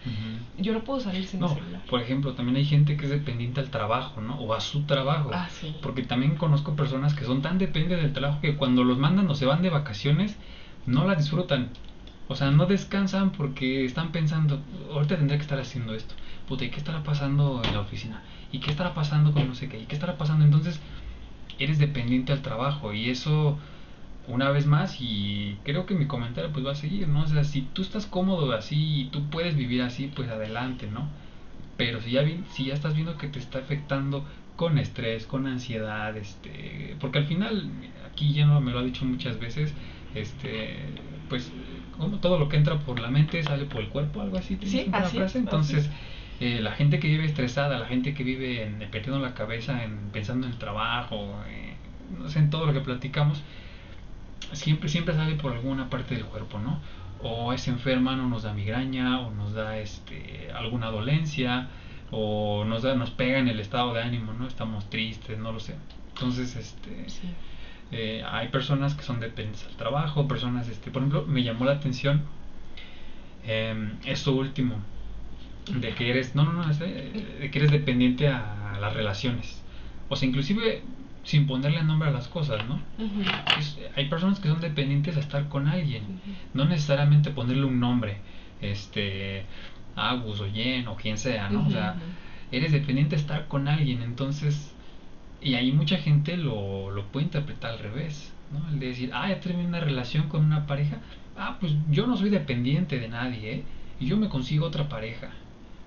yo 0.57 0.73
no 0.73 0.83
puedo 0.83 0.99
salir 0.99 1.27
sin 1.27 1.43
mi 1.43 1.49
celular. 1.51 1.83
Por 1.91 2.01
ejemplo, 2.01 2.33
también 2.33 2.57
hay 2.57 2.65
gente 2.65 2.97
que 2.97 3.05
es 3.05 3.11
dependiente 3.11 3.61
al 3.61 3.69
trabajo, 3.69 4.23
¿no? 4.23 4.41
O 4.41 4.55
a 4.55 4.61
su 4.61 4.85
trabajo. 4.85 5.29
Ah, 5.31 5.51
sí. 5.51 5.77
Porque 5.83 6.05
también 6.05 6.37
conozco 6.37 6.75
personas 6.75 7.13
que 7.13 7.27
son 7.27 7.43
tan 7.43 7.59
dependientes 7.59 8.01
del 8.01 8.15
trabajo 8.15 8.41
que 8.41 8.57
cuando 8.57 8.83
los 8.83 8.97
mandan 8.97 9.29
o 9.29 9.35
se 9.35 9.45
van 9.45 9.61
de 9.61 9.69
vacaciones, 9.69 10.39
no 10.87 11.07
la 11.07 11.17
disfrutan. 11.17 11.69
O 12.29 12.35
sea, 12.35 12.51
no 12.51 12.65
descansan 12.65 13.33
porque 13.33 13.85
están 13.85 14.11
pensando, 14.11 14.63
ahorita 14.91 15.19
tendré 15.19 15.37
que 15.37 15.43
estar 15.43 15.61
haciendo 15.61 15.95
esto. 15.95 16.15
Puta, 16.49 16.65
¿y 16.65 16.71
qué 16.71 16.79
estará 16.79 17.03
pasando 17.03 17.61
en 17.63 17.75
la 17.75 17.81
oficina? 17.81 18.23
¿Y 18.53 18.61
qué 18.61 18.71
estará 18.71 18.95
pasando 18.95 19.33
con 19.33 19.47
no 19.49 19.55
sé 19.55 19.69
qué? 19.69 19.81
¿Y 19.81 19.87
qué 19.87 19.95
estará 19.95 20.17
pasando? 20.17 20.45
Entonces, 20.45 20.81
eres 21.59 21.79
dependiente 21.79 22.33
al 22.33 22.43
trabajo 22.43 22.93
y 22.93 23.11
eso, 23.11 23.59
una 24.29 24.51
vez 24.51 24.67
más, 24.67 24.97
y 25.01 25.57
creo 25.65 25.87
que 25.87 25.95
mi 25.95 26.07
comentario 26.07 26.53
pues 26.53 26.67
va 26.67 26.73
a 26.73 26.77
seguir, 26.77 27.09
¿no? 27.09 27.23
O 27.23 27.27
sea, 27.27 27.45
si 27.45 27.63
tú 27.63 27.83
estás 27.83 28.07
cómodo 28.07 28.53
así 28.53 29.03
y 29.03 29.05
tú 29.07 29.25
puedes 29.31 29.57
vivir 29.57 29.83
así, 29.83 30.11
pues 30.15 30.29
adelante, 30.29 30.89
¿no? 30.93 31.09
Pero 31.77 32.01
si 32.01 32.13
ya, 32.13 32.25
si 32.53 32.67
ya 32.67 32.75
estás 32.75 32.95
viendo 32.95 33.19
que 33.19 33.29
te 33.29 33.39
está 33.39 33.59
afectando 33.59 34.25
con 34.57 34.79
estrés, 34.79 35.27
con 35.27 35.47
ansiedad, 35.47 36.17
este, 36.17 36.97
porque 37.01 37.19
al 37.19 37.27
final, 37.27 37.71
aquí 38.11 38.33
ya 38.33 38.47
no 38.47 38.61
me 38.61 38.73
lo 38.73 38.79
ha 38.79 38.83
dicho 38.83 39.05
muchas 39.05 39.39
veces, 39.39 39.75
este 40.15 40.77
pues 41.29 41.51
como 41.99 42.19
todo 42.19 42.39
lo 42.39 42.49
que 42.49 42.57
entra 42.57 42.79
por 42.79 43.01
la 43.01 43.11
mente 43.11 43.43
sale 43.43 43.65
por 43.65 43.81
el 43.81 43.89
cuerpo 43.89 44.21
algo 44.21 44.39
así 44.39 44.59
sí, 44.63 44.89
así 44.93 45.17
frase? 45.17 45.39
entonces 45.39 45.91
eh, 46.41 46.61
la 46.61 46.73
gente 46.73 46.99
que 46.99 47.09
vive 47.09 47.25
estresada 47.25 47.79
la 47.79 47.87
gente 47.87 48.15
que 48.15 48.25
vive 48.25 48.63
en, 48.63 48.79
perdiendo 48.91 49.21
la 49.21 49.35
cabeza 49.35 49.85
en 49.85 50.11
pensando 50.13 50.47
en 50.47 50.53
el 50.53 50.59
trabajo 50.59 51.35
eh, 51.49 51.75
no 52.19 52.29
sé 52.29 52.39
en 52.41 52.51
todo 52.51 52.67
lo 52.67 52.73
que 52.73 52.81
platicamos 52.81 53.43
siempre 54.53 54.89
siempre 54.89 55.15
sale 55.15 55.35
por 55.37 55.53
alguna 55.53 55.89
parte 55.89 56.15
del 56.15 56.25
cuerpo 56.25 56.59
no 56.59 56.81
o 57.23 57.53
es 57.53 57.67
enferma 57.69 58.17
no 58.17 58.29
nos 58.29 58.43
da 58.43 58.53
migraña 58.53 59.21
o 59.21 59.31
nos 59.31 59.55
da 59.55 59.79
este 59.79 60.51
alguna 60.55 60.89
dolencia 60.89 61.69
o 62.11 62.65
nos 62.65 62.83
da 62.83 62.95
nos 62.95 63.11
pega 63.11 63.39
en 63.39 63.49
el 63.49 63.61
estado 63.61 63.95
de 63.95 64.03
ánimo 64.03 64.33
no 64.33 64.47
estamos 64.47 64.89
tristes 64.91 65.39
no 65.39 65.53
lo 65.53 65.61
sé. 65.61 65.75
Entonces 66.15 66.57
este 66.57 67.07
eh, 67.93 68.23
hay 68.29 68.49
personas 68.49 68.95
que 68.95 69.03
son 69.03 69.21
dependientes 69.21 69.65
al 69.67 69.77
trabajo, 69.77 70.27
personas, 70.27 70.69
este, 70.69 70.91
por 70.91 71.03
ejemplo, 71.03 71.25
me 71.27 71.43
llamó 71.43 71.65
la 71.65 71.73
atención 71.73 72.23
eh, 73.45 73.93
esto 74.05 74.33
último, 74.33 74.81
de 75.73 75.95
que 75.95 76.11
eres, 76.11 76.35
no, 76.35 76.45
no, 76.45 76.53
no, 76.53 76.75
de 76.75 77.51
que 77.51 77.59
eres 77.59 77.71
dependiente 77.71 78.29
a 78.29 78.79
las 78.81 78.95
relaciones. 78.95 79.63
O 80.09 80.17
sea, 80.17 80.29
inclusive 80.29 80.83
sin 81.27 81.47
ponerle 81.49 81.83
nombre 81.83 82.09
a 82.09 82.13
las 82.13 82.29
cosas, 82.29 82.67
¿no? 82.69 82.81
hay 83.97 84.09
personas 84.09 84.39
que 84.39 84.49
son 84.49 84.61
dependientes 84.61 85.17
a 85.17 85.21
estar 85.21 85.49
con 85.49 85.67
alguien, 85.67 86.05
no 86.55 86.65
necesariamente 86.67 87.31
ponerle 87.31 87.65
un 87.65 87.81
nombre, 87.81 88.19
este, 88.63 89.45
Agus 89.97 90.41
o 90.41 90.47
Yen 90.47 90.87
o 90.87 90.95
quien 90.95 91.19
sea, 91.19 91.51
¿no? 91.51 91.67
O 91.67 91.71
sea, 91.71 91.97
eres 92.53 92.71
dependiente 92.71 93.17
a 93.17 93.19
estar 93.19 93.49
con 93.49 93.67
alguien, 93.67 94.03
entonces 94.03 94.73
y 95.41 95.55
ahí 95.55 95.73
mucha 95.73 95.99
gente 95.99 96.37
lo, 96.37 96.91
lo 96.91 97.07
puede 97.07 97.27
interpretar 97.27 97.73
al 97.73 97.79
revés, 97.81 98.33
¿no? 98.53 98.69
El 98.69 98.79
de 98.79 98.87
decir, 98.87 99.11
ah, 99.13 99.29
ya 99.29 99.41
terminé 99.41 99.67
una 99.67 99.81
relación 99.81 100.29
con 100.29 100.45
una 100.45 100.67
pareja, 100.67 100.99
ah, 101.37 101.57
pues 101.61 101.73
yo 101.91 102.07
no 102.07 102.17
soy 102.17 102.31
dependiente 102.31 103.01
de 103.01 103.09
nadie, 103.09 103.53
¿eh? 103.53 103.65
Y 103.99 104.07
yo 104.07 104.17
me 104.17 104.29
consigo 104.29 104.67
otra 104.67 104.89
pareja. 104.89 105.31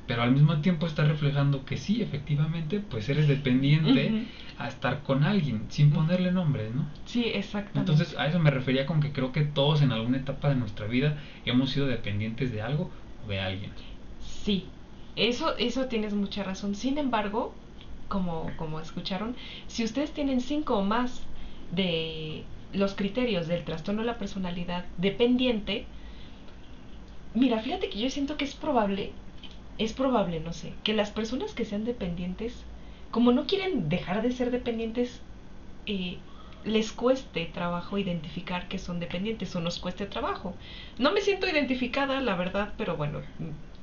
Pero 0.10 0.24
al 0.24 0.32
mismo 0.32 0.58
tiempo 0.58 0.88
está 0.88 1.04
reflejando 1.04 1.65
que 1.65 1.78
sí, 1.78 2.02
efectivamente, 2.02 2.80
pues 2.80 3.08
eres 3.10 3.28
dependiente 3.28 4.26
a 4.58 4.67
estar 4.67 5.04
con 5.04 5.24
alguien, 5.24 5.67
sin 5.69 5.91
ponerle 5.91 6.32
nombre, 6.32 6.72
¿no? 6.74 6.88
Sí, 7.06 7.26
exactamente. 7.26 7.91
Entonces 7.91 8.17
a 8.17 8.26
eso 8.26 8.39
me 8.39 8.50
refería 8.50 8.88
con 8.88 9.02
que 9.02 9.12
creo 9.12 9.32
que 9.32 9.43
todos 9.43 9.84
en 9.84 9.91
alguna 9.91 10.17
etapa 10.17 10.50
de 10.50 10.56
nuestra 10.56 10.88
vida 10.88 11.15
hemos 11.45 11.69
sido 11.69 11.86
dependientes 11.86 12.52
de 12.52 12.63
algo 12.63 12.89
o 13.24 13.30
de 13.30 13.39
alguien. 13.39 13.69
Sí, 14.19 14.65
eso, 15.15 15.56
eso 15.58 15.86
tienes 15.86 16.15
mucha 16.15 16.41
razón. 16.41 16.74
Sin 16.74 16.98
embargo, 16.98 17.54
como, 18.08 18.50
como 18.58 18.80
escucharon, 18.80 19.36
si 19.67 19.84
ustedes 19.84 20.12
tienen 20.12 20.41
cinco 20.41 20.80
o 20.80 20.84
más 20.84 21.22
de 21.72 22.45
los 22.74 22.95
criterios 22.95 23.45
del 23.45 23.63
trastorno 23.63 24.02
de 24.02 24.08
la 24.08 24.17
personalidad 24.17 24.86
dependiente, 24.98 25.86
mira, 27.36 27.60
fíjate 27.60 27.91
que 27.91 28.00
yo 28.00 28.10
siento 28.10 28.38
que 28.38 28.45
es 28.45 28.56
probable, 28.56 29.12
es 29.80 29.94
probable, 29.94 30.42
no 30.42 30.54
sé, 30.54 30.74
que 30.84 30.94
las 30.94 31.10
personas 31.10 31.54
que 31.54 31.65
sean 31.65 31.86
dependientes, 31.86 32.54
como 33.12 33.32
no 33.32 33.48
quieren 33.48 33.89
dejar 33.89 34.22
de 34.22 34.32
ser 34.32 34.52
dependientes, 34.52 35.22
eh, 35.86 36.18
les 36.65 36.92
cueste 36.92 37.46
trabajo 37.46 37.98
identificar 37.98 38.68
que 38.68 38.78
son 38.78 39.00
dependientes 39.00 39.56
o 39.56 39.62
nos 39.62 39.80
cueste 39.80 40.06
trabajo. 40.06 40.54
No 41.00 41.13
me 41.13 41.22
siento 41.22 41.48
identificada, 41.48 42.20
la 42.20 42.36
verdad, 42.36 42.74
pero 42.78 42.98
bueno, 42.98 43.22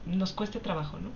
nos 0.05 0.33
cueste 0.35 0.61
trabajo, 0.61 0.99
¿no? 0.99 1.11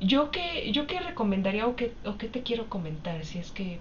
Yo 0.00 0.30
que, 0.30 0.70
yo 0.72 0.86
qué 0.86 1.00
recomendaría 1.00 1.66
o 1.66 1.76
qué, 1.76 1.94
o 2.04 2.18
qué 2.18 2.28
te 2.28 2.42
quiero 2.42 2.68
comentar 2.68 3.24
si 3.24 3.38
es 3.38 3.50
que 3.52 3.80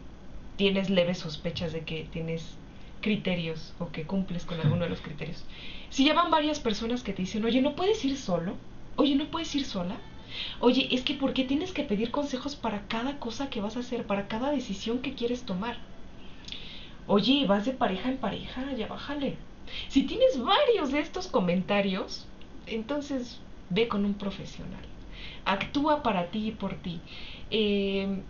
tienes 0.56 0.89
leves 0.89 1.17
sospechas 1.19 1.73
de 1.73 1.84
que 1.84 2.06
tienes 2.06 2.60
criterios 3.01 3.73
o 3.79 3.91
que 3.91 4.06
cumples 4.08 4.45
con 4.45 4.62
alguno 4.62 4.86
de 4.86 4.89
los 4.89 5.01
criterios. 5.08 5.45
Si 5.89 6.06
ya 6.06 6.13
van 6.13 6.32
varias 6.32 6.62
personas 6.62 7.03
que 7.03 7.12
te 7.12 7.23
dicen, 7.23 7.43
oye, 7.43 7.62
¿no 7.62 7.75
puedes 7.75 8.03
ir 8.06 8.17
solo? 8.17 8.56
Oye, 8.95 9.15
¿no 9.15 9.25
puedes 9.25 9.53
ir 9.56 9.65
sola? 9.65 9.97
Oye, 10.60 10.88
es 10.91 11.03
que 11.03 11.13
¿por 11.15 11.34
qué 11.34 11.43
tienes 11.43 11.73
que 11.73 11.84
pedir 11.84 12.12
consejos 12.12 12.56
para 12.56 12.88
cada 12.88 13.19
cosa 13.19 13.49
que 13.49 13.62
vas 13.62 13.75
a 13.75 13.82
hacer, 13.82 14.06
para 14.06 14.27
cada 14.27 14.51
decisión 14.51 14.99
que 14.99 15.13
quieres 15.13 15.43
tomar? 15.43 15.77
Oye, 17.08 17.45
vas 17.47 17.65
de 17.65 17.73
pareja 17.73 18.10
en 18.10 18.17
pareja, 18.17 18.71
ya 18.73 18.88
bájale. 18.88 19.38
Si 19.89 20.03
tienes 20.03 20.41
varios 20.41 20.91
de 20.91 20.99
estos 20.99 21.27
comentarios, 21.27 22.27
entonces 22.67 23.39
ve 23.69 23.88
con 23.88 24.06
un 24.06 24.13
profesional. 24.13 24.86
Actúa 25.45 26.03
para 26.03 26.32
ti 26.32 26.47
y 26.47 26.51
por 26.51 26.75
ti. 26.75 26.99
Eh, 27.49 28.23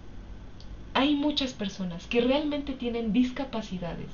hay 0.93 1.15
muchas 1.15 1.53
personas 1.53 2.07
que 2.07 2.21
realmente 2.21 2.73
tienen 2.73 3.13
discapacidades, 3.13 4.09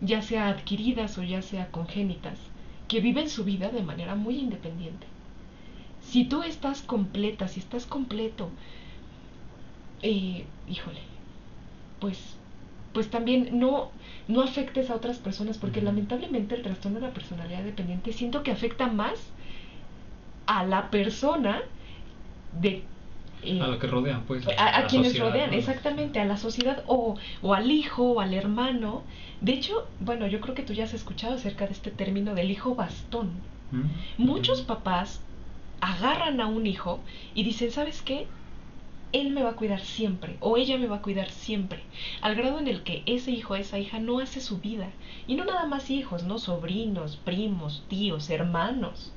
ya 0.00 0.22
sea 0.22 0.48
adquiridas 0.48 1.18
o 1.18 1.22
ya 1.22 1.42
sea 1.42 1.70
congénitas, 1.70 2.38
que 2.88 3.00
viven 3.00 3.28
su 3.28 3.44
vida 3.44 3.70
de 3.70 3.82
manera 3.82 4.14
muy 4.14 4.38
independiente. 4.38 5.06
Si 6.14 6.22
tú 6.22 6.44
estás 6.44 6.80
completa, 6.80 7.48
si 7.48 7.58
estás 7.58 7.86
completo, 7.86 8.48
eh, 10.00 10.44
híjole, 10.68 11.00
pues 11.98 12.36
pues 12.92 13.10
también 13.10 13.58
no, 13.58 13.90
no 14.28 14.42
afectes 14.42 14.90
a 14.90 14.94
otras 14.94 15.18
personas, 15.18 15.58
porque 15.58 15.82
lamentablemente 15.82 16.54
el 16.54 16.62
trastorno 16.62 17.00
de 17.00 17.08
la 17.08 17.12
personalidad 17.12 17.64
dependiente 17.64 18.12
siento 18.12 18.44
que 18.44 18.52
afecta 18.52 18.86
más 18.86 19.32
a 20.46 20.64
la 20.64 20.88
persona 20.88 21.62
de... 22.60 22.84
Eh, 23.42 23.60
a 23.60 23.66
lo 23.66 23.80
que 23.80 23.88
rodean, 23.88 24.22
pues. 24.22 24.46
A, 24.56 24.86
quienes 24.86 25.18
rodean, 25.18 25.52
exactamente, 25.52 26.20
a 26.20 26.24
la 26.26 26.36
sociedad 26.36 26.84
o, 26.86 27.16
o 27.42 27.54
al 27.54 27.72
hijo 27.72 28.04
o 28.04 28.20
al 28.20 28.34
hermano. 28.34 29.02
De 29.40 29.54
hecho, 29.54 29.88
bueno, 29.98 30.28
yo 30.28 30.40
creo 30.40 30.54
que 30.54 30.62
tú 30.62 30.74
ya 30.74 30.84
has 30.84 30.94
escuchado 30.94 31.34
acerca 31.34 31.66
de 31.66 31.72
este 31.72 31.90
término 31.90 32.36
del 32.36 32.52
hijo 32.52 32.76
bastón. 32.76 33.32
Muchos 34.16 34.62
papás 34.62 35.20
agarran 35.80 36.40
a 36.40 36.46
un 36.46 36.66
hijo 36.66 37.00
y 37.34 37.44
dicen, 37.44 37.70
¿sabes 37.70 38.02
qué? 38.02 38.26
él 39.14 39.30
me 39.30 39.44
va 39.44 39.50
a 39.50 39.56
cuidar 39.56 39.80
siempre 39.80 40.36
o 40.40 40.56
ella 40.56 40.76
me 40.76 40.88
va 40.88 40.96
a 40.96 41.02
cuidar 41.02 41.30
siempre, 41.30 41.84
al 42.20 42.34
grado 42.34 42.58
en 42.58 42.66
el 42.66 42.82
que 42.82 43.04
ese 43.06 43.30
hijo 43.30 43.54
esa 43.54 43.78
hija 43.78 44.00
no 44.00 44.18
hace 44.18 44.40
su 44.40 44.58
vida. 44.58 44.90
Y 45.28 45.36
no 45.36 45.44
nada 45.44 45.66
más 45.66 45.88
hijos, 45.88 46.24
no 46.24 46.38
sobrinos, 46.38 47.16
primos, 47.16 47.84
tíos, 47.88 48.28
hermanos. 48.28 49.12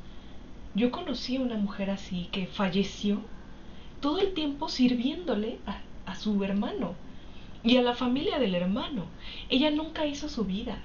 Yo 0.76 0.91
conocí 0.91 1.38
a 1.38 1.41
una 1.41 1.58
mujer 1.58 1.89
así 1.89 2.30
que 2.32 2.46
falleció 2.46 3.22
todo 4.00 4.20
el 4.20 4.36
tiempo 4.36 4.70
sirviéndole 4.70 5.58
a, 5.65 5.82
a 6.06 6.15
su 6.15 6.43
hermano 6.43 6.93
y 7.63 7.78
a 7.78 7.82
la 7.82 7.96
familia 7.96 8.38
del 8.38 8.54
hermano. 8.54 9.06
Ella 9.50 9.72
nunca 9.72 10.06
hizo 10.06 10.30
su 10.30 10.46
vida. 10.46 10.78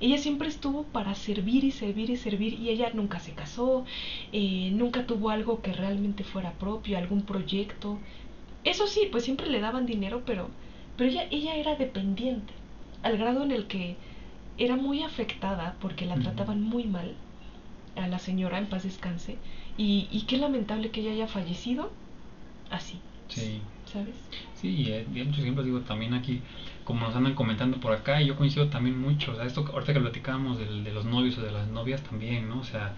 Ella 0.00 0.18
siempre 0.18 0.48
estuvo 0.48 0.84
para 0.84 1.14
servir 1.14 1.64
y 1.64 1.72
servir 1.72 2.10
y 2.10 2.16
servir 2.16 2.54
y 2.54 2.70
ella 2.70 2.90
nunca 2.94 3.18
se 3.18 3.32
casó, 3.32 3.84
eh, 4.32 4.70
nunca 4.72 5.06
tuvo 5.06 5.30
algo 5.30 5.60
que 5.60 5.72
realmente 5.72 6.22
fuera 6.22 6.52
propio, 6.52 6.98
algún 6.98 7.22
proyecto, 7.22 7.98
eso 8.64 8.86
sí, 8.86 9.08
pues 9.10 9.24
siempre 9.24 9.48
le 9.50 9.60
daban 9.60 9.86
dinero, 9.86 10.22
pero, 10.24 10.50
pero 10.96 11.10
ella, 11.10 11.24
ella 11.30 11.56
era 11.56 11.74
dependiente, 11.76 12.52
al 13.02 13.16
grado 13.18 13.42
en 13.42 13.52
el 13.52 13.66
que 13.66 13.96
era 14.56 14.76
muy 14.76 15.02
afectada 15.02 15.76
porque 15.80 16.06
la 16.06 16.16
trataban 16.16 16.62
muy 16.62 16.84
mal 16.84 17.14
a 17.96 18.06
la 18.08 18.18
señora 18.18 18.58
en 18.58 18.66
paz 18.66 18.82
descanse 18.84 19.36
y, 19.76 20.08
y 20.10 20.22
qué 20.22 20.36
lamentable 20.36 20.90
que 20.90 21.00
ella 21.00 21.12
haya 21.12 21.26
fallecido 21.28 21.90
así. 22.70 23.00
Sí. 23.28 23.60
¿Sabes? 23.92 24.14
Sí, 24.54 24.68
y 24.68 24.92
hay 24.92 25.06
muchos 25.24 25.40
ejemplos, 25.40 25.64
digo, 25.64 25.80
también 25.80 26.14
aquí, 26.14 26.40
como 26.84 27.06
nos 27.06 27.16
andan 27.16 27.34
comentando 27.34 27.78
por 27.78 27.92
acá, 27.92 28.20
y 28.20 28.26
yo 28.26 28.36
coincido 28.36 28.68
también 28.68 29.00
mucho, 29.00 29.32
o 29.32 29.36
sea, 29.36 29.44
esto 29.46 29.64
ahorita 29.72 29.94
que 29.94 30.00
platicábamos 30.00 30.58
de, 30.58 30.66
de 30.82 30.92
los 30.92 31.04
novios 31.04 31.38
o 31.38 31.42
de 31.42 31.52
las 31.52 31.68
novias 31.68 32.02
también, 32.02 32.48
¿no? 32.48 32.60
O 32.60 32.64
sea, 32.64 32.94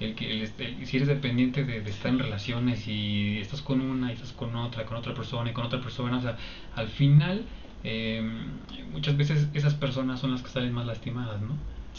el 0.00 0.14
que 0.14 0.50
si 0.86 0.96
eres 0.96 1.08
dependiente 1.08 1.64
de, 1.64 1.78
estar 1.78 2.10
en 2.10 2.18
relaciones 2.18 2.88
y 2.88 3.38
estás 3.38 3.60
con 3.60 3.82
una 3.82 4.10
y 4.10 4.14
estás 4.14 4.32
con 4.32 4.56
otra, 4.56 4.86
con 4.86 4.96
otra 4.96 5.14
persona 5.14 5.50
y 5.50 5.52
con 5.52 5.66
otra 5.66 5.80
persona, 5.80 6.16
o 6.16 6.22
sea, 6.22 6.38
al 6.74 6.88
final 6.88 7.44
em, 7.84 8.48
muchas 8.92 9.16
veces 9.16 9.48
esas 9.52 9.74
personas 9.74 10.20
son 10.20 10.32
las 10.32 10.42
que 10.42 10.48
salen 10.48 10.72
más 10.72 10.86
lastimadas, 10.86 11.42
¿no? 11.42 11.54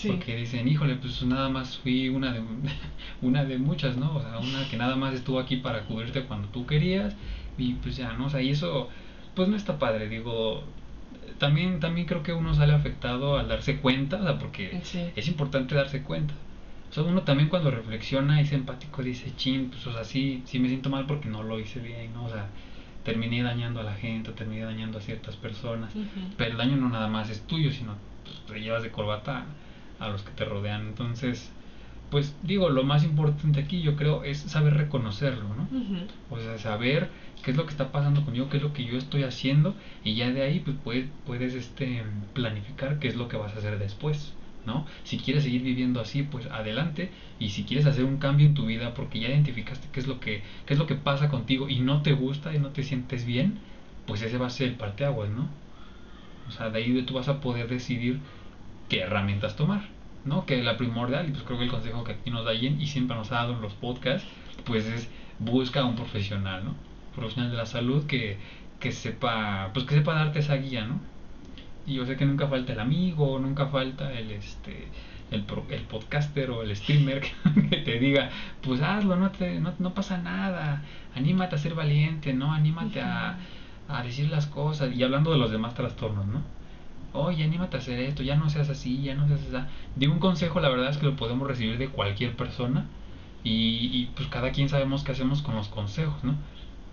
Porque 0.08 0.36
dicen, 0.36 0.68
híjole, 0.68 0.96
pues 0.96 1.22
nada 1.24 1.50
más 1.50 1.78
fui 1.78 2.10
una 2.10 2.32
de, 2.32 2.42
una 3.22 3.46
de 3.46 3.60
muchas, 3.60 3.98
¿no? 3.98 4.16
O 4.16 4.22
sea, 4.22 4.40
una 4.40 4.68
que 4.68 4.78
nada 4.78 4.96
más 4.96 5.14
estuvo 5.14 5.40
aquí 5.40 5.58
para 5.58 5.84
cubrirte 5.84 6.24
cuando 6.24 6.48
tú 6.48 6.66
querías 6.66 7.14
y 7.58 7.74
pues 7.74 7.98
ya, 7.98 8.14
¿no? 8.14 8.26
O 8.26 8.30
sea, 8.30 8.42
y 8.42 8.50
eso 8.50 8.90
pues 9.36 9.48
no 9.48 9.56
está 9.56 9.80
padre, 9.80 10.10
digo, 10.10 10.64
también, 11.38 11.80
también 11.80 12.06
creo 12.06 12.24
que 12.24 12.34
uno 12.34 12.54
sale 12.54 12.74
afectado 12.74 13.38
al 13.38 13.48
darse 13.48 13.78
cuenta, 13.78 14.18
o 14.18 14.24
sea, 14.24 14.38
porque 14.38 14.82
es 15.16 15.28
importante 15.28 15.76
darse 15.76 16.04
cuenta. 16.04 16.34
O 16.90 16.94
sea, 16.94 17.04
uno 17.04 17.22
también 17.22 17.48
cuando 17.48 17.72
reflexiona 17.72 18.42
y 18.42 18.44
es 18.44 18.52
empático 18.52 19.02
dice, 19.02 19.34
chin, 19.38 19.70
pues 19.70 19.88
o 19.88 19.94
sea, 19.94 20.04
sí, 20.04 20.44
sí 20.46 20.60
me 20.60 20.68
siento 20.68 20.90
mal 20.90 21.06
porque 21.06 21.30
no 21.30 21.42
lo 21.42 21.60
hice 21.60 21.80
bien, 21.80 22.14
¿no? 22.14 22.26
O 22.26 22.30
sea, 22.30 22.50
terminé 23.04 23.42
dañando 23.42 23.80
a 23.80 23.84
la 23.84 23.96
gente, 23.96 24.32
terminé 24.34 24.64
dañando 24.64 24.98
a 24.98 25.02
ciertas 25.02 25.36
personas, 25.38 25.94
pero 26.38 26.52
el 26.52 26.58
daño 26.58 26.76
no 26.76 26.90
nada 26.90 27.08
más 27.08 27.30
es 27.30 27.42
tuyo, 27.48 27.72
sino 27.72 27.96
pues, 28.24 28.46
te 28.46 28.60
llevas 28.60 28.84
de 28.84 28.92
corbata 28.92 29.46
a 30.00 30.10
los 30.10 30.24
que 30.24 30.32
te 30.32 30.46
rodean. 30.46 30.88
Entonces, 30.88 31.52
pues 32.12 32.36
digo, 32.44 32.70
lo 32.70 32.84
más 32.84 33.06
importante 33.06 33.62
aquí 33.62 33.82
yo 33.82 33.96
creo 33.96 34.24
es 34.24 34.38
saber 34.38 34.76
reconocerlo, 34.76 35.48
¿no? 35.56 35.68
O 36.30 36.38
sea, 36.38 36.58
saber 36.58 37.10
qué 37.42 37.52
es 37.52 37.58
lo 37.58 37.64
que 37.64 37.72
está 37.72 37.92
pasando 37.92 38.24
conmigo, 38.26 38.50
qué 38.50 38.58
es 38.58 38.64
lo 38.64 38.74
que 38.74 38.84
yo 38.84 38.98
estoy 38.98 39.24
haciendo 39.24 39.76
y 40.04 40.16
ya 40.16 40.30
de 40.30 40.44
ahí 40.44 40.60
pues 40.60 40.76
puedes, 40.84 41.08
puedes 41.26 41.56
este, 41.56 42.04
planificar 42.34 43.00
qué 43.00 43.08
es 43.08 43.16
lo 43.16 43.30
que 43.30 43.38
vas 43.38 43.56
a 43.56 43.60
hacer 43.60 43.80
después. 43.80 44.34
¿no? 44.66 44.86
Si 45.04 45.18
quieres 45.18 45.44
seguir 45.44 45.64
viviendo 45.64 46.00
así, 46.02 46.22
pues 46.22 46.46
adelante. 46.48 47.10
Y 47.40 47.50
si 47.50 47.64
quieres 47.64 47.86
hacer 47.86 48.06
un 48.06 48.18
cambio 48.18 48.46
en 48.46 48.54
tu 48.54 48.66
vida 48.66 48.94
porque 48.94 49.20
ya 49.20 49.30
identificaste 49.30 49.88
qué 49.92 50.00
es 50.02 50.08
lo 50.08 50.20
que, 50.20 50.44
qué 50.66 50.74
es 50.74 50.80
lo 50.80 50.86
que 50.86 50.96
pasa 50.96 51.30
contigo 51.30 51.70
y 51.70 51.80
no 51.80 52.02
te 52.04 52.12
gusta 52.14 52.54
y 52.54 52.60
no 52.60 52.70
te 52.70 52.84
sientes 52.84 53.26
bien, 53.26 53.58
pues 54.06 54.22
ese 54.22 54.38
va 54.38 54.48
a 54.48 54.52
ser 54.52 54.68
el 54.68 54.76
parteaguas, 54.76 55.30
¿no? 55.30 55.50
O 56.48 56.52
sea, 56.52 56.70
de 56.70 56.80
ahí 56.80 57.02
tú 57.04 57.14
vas 57.14 57.30
a 57.30 57.40
poder 57.40 57.68
decidir 57.70 58.20
qué 58.90 59.00
herramientas 59.00 59.56
tomar, 59.56 59.88
¿no? 60.26 60.46
Que 60.46 60.62
la 60.64 60.78
primordial, 60.78 61.30
y 61.30 61.32
pues 61.32 61.44
creo 61.44 61.58
que 61.58 61.66
el 61.66 61.72
consejo 61.72 62.04
que 62.04 62.14
aquí 62.14 62.32
nos 62.32 62.46
da 62.46 62.56
Jen 62.56 62.80
y 62.80 62.88
siempre 62.88 63.16
nos 63.16 63.32
ha 63.32 63.36
dado 63.36 63.54
en 63.54 63.62
los 63.62 63.74
podcasts, 63.74 64.28
pues 64.66 64.86
es 64.86 65.10
busca 65.40 65.82
a 65.82 65.86
un 65.86 65.96
profesional, 65.96 66.64
¿no? 66.66 66.76
Profesional 67.16 67.52
de 67.52 67.58
la 67.58 67.66
salud 67.66 68.06
que, 68.06 68.38
que 68.80 68.92
sepa, 68.92 69.72
pues 69.74 69.86
que 69.86 69.96
sepa 69.96 70.14
darte 70.14 70.40
esa 70.40 70.56
guía, 70.56 70.86
¿no? 70.86 71.00
Y 71.88 71.96
yo 71.96 72.06
sé 72.06 72.16
que 72.16 72.26
nunca 72.26 72.48
falta 72.48 72.74
el 72.74 72.80
amigo, 72.80 73.40
nunca 73.40 73.68
falta 73.68 74.14
el 74.14 74.32
este 74.32 74.88
el, 75.32 75.46
el 75.70 75.82
podcaster 75.84 76.52
o 76.52 76.62
el 76.62 76.76
streamer 76.76 77.22
que, 77.70 77.78
te 77.78 78.00
diga, 78.00 78.30
pues 78.62 78.82
hazlo, 78.82 79.16
no, 79.16 79.32
te, 79.32 79.60
no, 79.60 79.74
no, 79.80 79.94
pasa 79.94 80.18
nada, 80.18 80.84
anímate 81.16 81.56
a 81.56 81.58
ser 81.58 81.74
valiente, 81.74 82.34
¿no? 82.34 82.54
Anímate 82.54 83.02
a, 83.02 83.38
a 83.88 84.04
decir 84.04 84.30
las 84.30 84.46
cosas. 84.48 84.94
Y 84.94 85.02
hablando 85.04 85.32
de 85.32 85.38
los 85.38 85.52
demás 85.52 85.74
trastornos, 85.74 86.28
¿no? 86.28 86.42
Oye, 87.14 87.44
anímate 87.44 87.78
a 87.78 87.80
hacer 87.80 88.00
esto, 88.00 88.24
ya 88.24 88.36
no 88.36 88.50
seas 88.50 88.70
así, 88.70 89.02
ya 89.02 89.16
no 89.16 89.28
seas 89.28 89.42
así. 89.54 89.68
De 89.96 90.08
un 90.08 90.20
consejo, 90.20 90.60
la 90.60 90.70
verdad 90.70 90.90
es 90.90 90.98
que 90.98 91.06
lo 91.06 91.16
podemos 91.16 91.48
recibir 91.48 91.78
de 91.78 91.90
cualquier 91.90 92.36
persona. 92.36 92.88
Y, 93.44 94.06
pues 94.16 94.28
cada 94.28 94.52
quien 94.52 94.70
sabemos 94.70 95.04
qué 95.04 95.14
hacemos 95.14 95.42
con 95.42 95.56
los 95.56 95.68
consejos, 95.68 96.24
¿no? 96.24 96.36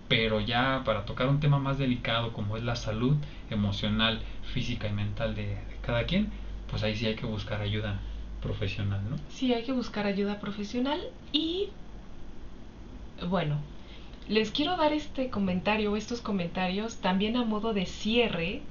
pero 0.09 0.41
ya 0.41 0.83
para 0.85 1.05
tocar 1.05 1.29
un 1.29 1.39
tema 1.39 1.59
más 1.59 1.79
delicado 1.79 2.33
como 2.33 2.57
es 2.57 2.65
la 2.65 2.77
salud 2.77 3.17
emocional, 3.51 4.23
física 4.53 4.89
y 4.89 4.93
mental 4.93 5.35
de, 5.35 5.59
cada 5.83 6.05
quien, 6.05 6.31
pues 6.71 6.83
ahí 6.83 6.97
sí 6.97 7.07
hay 7.07 7.15
que 7.15 7.27
buscar 7.27 7.61
ayuda 7.61 8.01
profesional, 8.41 9.03
¿no? 9.09 9.17
Sí, 9.29 9.53
hay 9.53 9.65
que 9.65 9.73
buscar 9.73 10.07
ayuda 10.07 10.41
profesional 10.41 11.01
y 11.33 11.69
bueno, 13.29 13.59
les 14.29 14.51
quiero 14.51 14.77
dar 14.77 14.93
este 14.93 15.29
comentario, 15.29 15.95
estos 15.97 16.21
comentarios 16.21 16.97
también 16.97 17.37
a 17.37 17.45
modo 17.45 17.75
de 17.75 17.85
cierre 17.85 18.63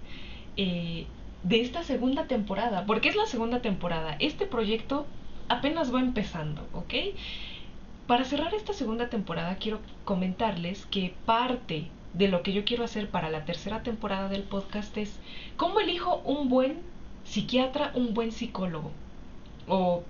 eh, 0.56 1.06
de 1.44 1.62
esta 1.62 1.84
segunda 1.84 2.28
temporada, 2.28 2.86
porque 2.86 3.10
es 3.10 3.16
la 3.16 3.26
segunda 3.26 3.62
temporada. 3.62 4.16
Este 4.20 4.46
proyecto 4.46 5.06
apenas 5.50 5.94
va 5.94 6.00
empezando, 6.00 6.68
¿ok? 6.74 6.94
Para 8.08 8.24
cerrar 8.24 8.54
esta 8.54 8.74
segunda 8.74 9.10
temporada 9.10 9.56
quiero 9.56 9.80
comentarles 10.06 10.86
que 10.86 11.14
parte 11.26 11.88
de 12.14 12.28
lo 12.28 12.42
que 12.42 12.54
yo 12.54 12.66
quiero 12.66 12.84
hacer 12.84 13.10
para 13.10 13.30
la 13.30 13.46
tercera 13.46 13.84
temporada 13.84 14.30
del 14.30 14.44
podcast 14.44 14.96
es 14.98 15.20
cómo 15.58 15.80
elijo 15.80 16.22
un 16.26 16.50
buen 16.50 16.78
psiquiatra, 17.26 17.92
un 17.96 18.14
buen 18.14 18.32
psicólogo 18.32 18.92
o 19.68 20.04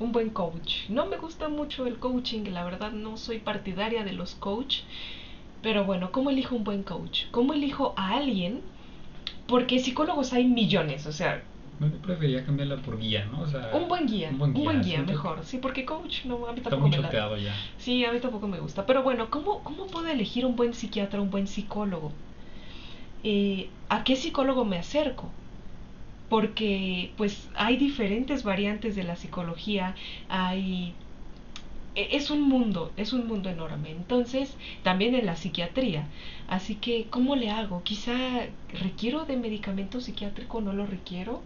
un 0.00 0.12
buen 0.12 0.30
coach. 0.30 0.88
No 0.88 1.06
me 1.06 1.18
gusta 1.18 1.48
mucho 1.48 1.86
el 1.86 1.98
coaching, 1.98 2.44
la 2.50 2.64
verdad 2.64 2.92
no 2.92 3.16
soy 3.16 3.38
partidaria 3.38 4.02
de 4.02 4.12
los 4.12 4.34
coach, 4.34 4.80
pero 5.62 5.84
bueno, 5.84 6.10
¿cómo 6.10 6.30
elijo 6.30 6.56
un 6.56 6.64
buen 6.64 6.82
coach? 6.82 7.26
¿Cómo 7.30 7.52
elijo 7.52 7.94
a 7.96 8.16
alguien 8.16 8.62
porque 9.46 9.78
psicólogos 9.78 10.32
hay 10.32 10.44
millones, 10.44 11.06
o 11.06 11.12
sea, 11.12 11.42
yo 11.90 11.98
prefería 11.98 12.44
cambiarla 12.44 12.76
por 12.76 12.98
guía, 12.98 13.24
¿no? 13.26 13.40
O 13.40 13.46
sea, 13.46 13.70
un 13.72 13.88
buen 13.88 14.06
guía, 14.06 14.30
un 14.30 14.38
buen 14.52 14.82
guía, 14.82 15.04
que 15.04 15.12
mejor. 15.12 15.44
Sí, 15.44 15.58
porque 15.58 15.84
coach 15.84 16.24
no, 16.26 16.46
a 16.46 16.52
mí 16.52 16.58
Está 16.58 16.70
tampoco 16.70 16.88
muy 16.88 16.98
me 16.98 17.42
ya. 17.42 17.54
Sí, 17.78 18.04
a 18.04 18.12
mí 18.12 18.20
tampoco 18.20 18.46
me 18.46 18.60
gusta. 18.60 18.86
Pero 18.86 19.02
bueno, 19.02 19.30
¿cómo, 19.30 19.62
cómo 19.64 19.86
puedo 19.86 20.06
elegir 20.08 20.46
un 20.46 20.54
buen 20.54 20.74
psiquiatra, 20.74 21.20
un 21.20 21.30
buen 21.30 21.46
psicólogo? 21.46 22.12
Eh, 23.24 23.68
¿A 23.88 24.04
qué 24.04 24.16
psicólogo 24.16 24.64
me 24.64 24.78
acerco? 24.78 25.30
Porque 26.28 27.12
pues 27.16 27.48
hay 27.54 27.76
diferentes 27.76 28.42
variantes 28.44 28.94
de 28.94 29.04
la 29.04 29.16
psicología, 29.16 29.94
hay... 30.28 30.94
e- 31.94 32.08
Es 32.16 32.30
un 32.30 32.42
mundo, 32.42 32.92
es 32.96 33.12
un 33.12 33.26
mundo 33.26 33.48
enorme. 33.50 33.90
Entonces, 33.90 34.56
también 34.82 35.14
en 35.14 35.26
la 35.26 35.36
psiquiatría. 35.36 36.08
Así 36.46 36.76
que, 36.76 37.08
¿cómo 37.10 37.36
le 37.36 37.50
hago? 37.50 37.82
Quizá 37.82 38.14
requiero 38.68 39.24
de 39.24 39.36
medicamento 39.36 40.00
psiquiátrico, 40.00 40.60
no 40.60 40.72
lo 40.72 40.86
requiero. 40.86 41.42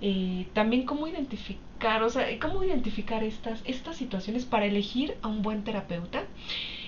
Eh, 0.00 0.48
también 0.54 0.84
cómo 0.86 1.08
identificar, 1.08 2.02
o 2.04 2.10
sea, 2.10 2.26
cómo 2.40 2.62
identificar 2.64 3.24
estas, 3.24 3.62
estas 3.66 3.96
situaciones 3.96 4.44
para 4.46 4.66
elegir 4.66 5.16
a 5.22 5.28
un 5.28 5.42
buen 5.42 5.64
terapeuta. 5.64 6.24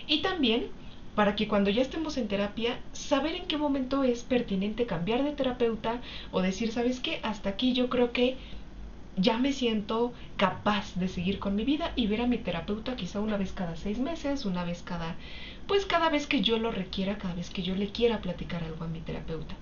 Y 0.06 0.22
también 0.22 0.72
para 1.14 1.34
que 1.36 1.48
cuando 1.48 1.70
ya 1.70 1.82
estemos 1.82 2.16
en 2.16 2.28
terapia, 2.28 2.80
saber 2.92 3.34
en 3.34 3.46
qué 3.46 3.56
momento 3.56 4.04
es 4.04 4.22
pertinente 4.24 4.86
cambiar 4.86 5.22
de 5.24 5.32
terapeuta 5.32 6.00
o 6.30 6.40
decir, 6.42 6.72
¿sabes 6.72 7.00
qué? 7.00 7.20
Hasta 7.22 7.50
aquí 7.50 7.72
yo 7.72 7.88
creo 7.90 8.12
que 8.12 8.36
ya 9.20 9.36
me 9.36 9.52
siento 9.52 10.12
capaz 10.36 10.94
de 10.94 11.08
seguir 11.08 11.38
con 11.38 11.54
mi 11.54 11.64
vida 11.64 11.92
y 11.94 12.06
ver 12.06 12.22
a 12.22 12.26
mi 12.26 12.38
terapeuta 12.38 12.96
quizá 12.96 13.20
una 13.20 13.36
vez 13.36 13.52
cada 13.52 13.76
seis 13.76 13.98
meses, 13.98 14.46
una 14.46 14.64
vez 14.64 14.82
cada, 14.82 15.16
pues 15.66 15.84
cada 15.84 16.08
vez 16.08 16.26
que 16.26 16.40
yo 16.40 16.58
lo 16.58 16.70
requiera, 16.70 17.18
cada 17.18 17.34
vez 17.34 17.50
que 17.50 17.62
yo 17.62 17.74
le 17.74 17.88
quiera 17.88 18.20
platicar 18.20 18.64
algo 18.64 18.84
a 18.84 18.88
mi 18.88 19.00
terapeuta. 19.00 19.54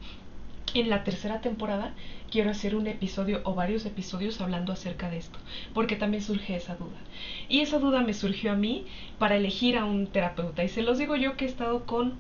En 0.74 0.90
la 0.90 1.02
tercera 1.02 1.40
temporada 1.40 1.94
quiero 2.30 2.50
hacer 2.50 2.76
un 2.76 2.86
episodio 2.86 3.40
o 3.44 3.54
varios 3.54 3.86
episodios 3.86 4.40
hablando 4.40 4.72
acerca 4.72 5.10
de 5.10 5.16
esto, 5.16 5.38
porque 5.74 5.96
también 5.96 6.22
surge 6.22 6.54
esa 6.54 6.76
duda. 6.76 6.98
Y 7.48 7.60
esa 7.60 7.78
duda 7.78 8.02
me 8.02 8.14
surgió 8.14 8.52
a 8.52 8.56
mí 8.56 8.86
para 9.18 9.36
elegir 9.36 9.76
a 9.76 9.86
un 9.86 10.06
terapeuta. 10.06 10.62
Y 10.62 10.68
se 10.68 10.82
los 10.82 10.98
digo 10.98 11.16
yo 11.16 11.36
que 11.36 11.46
he 11.46 11.48
estado 11.48 11.86
con 11.86 12.18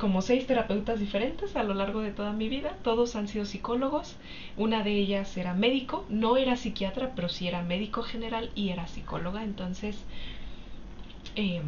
como 0.00 0.22
seis 0.22 0.46
terapeutas 0.46 0.98
diferentes 0.98 1.54
a 1.56 1.62
lo 1.62 1.74
largo 1.74 2.00
de 2.00 2.10
toda 2.10 2.32
mi 2.32 2.48
vida. 2.48 2.76
Todos 2.82 3.16
han 3.16 3.28
sido 3.28 3.44
psicólogos. 3.44 4.16
Una 4.56 4.82
de 4.82 4.92
ellas 4.92 5.36
era 5.36 5.52
médico, 5.54 6.06
no 6.08 6.38
era 6.38 6.56
psiquiatra, 6.56 7.12
pero 7.14 7.28
sí 7.28 7.46
era 7.46 7.62
médico 7.62 8.02
general 8.02 8.50
y 8.54 8.70
era 8.70 8.86
psicóloga. 8.86 9.44
Entonces, 9.44 10.02
eh, 11.36 11.60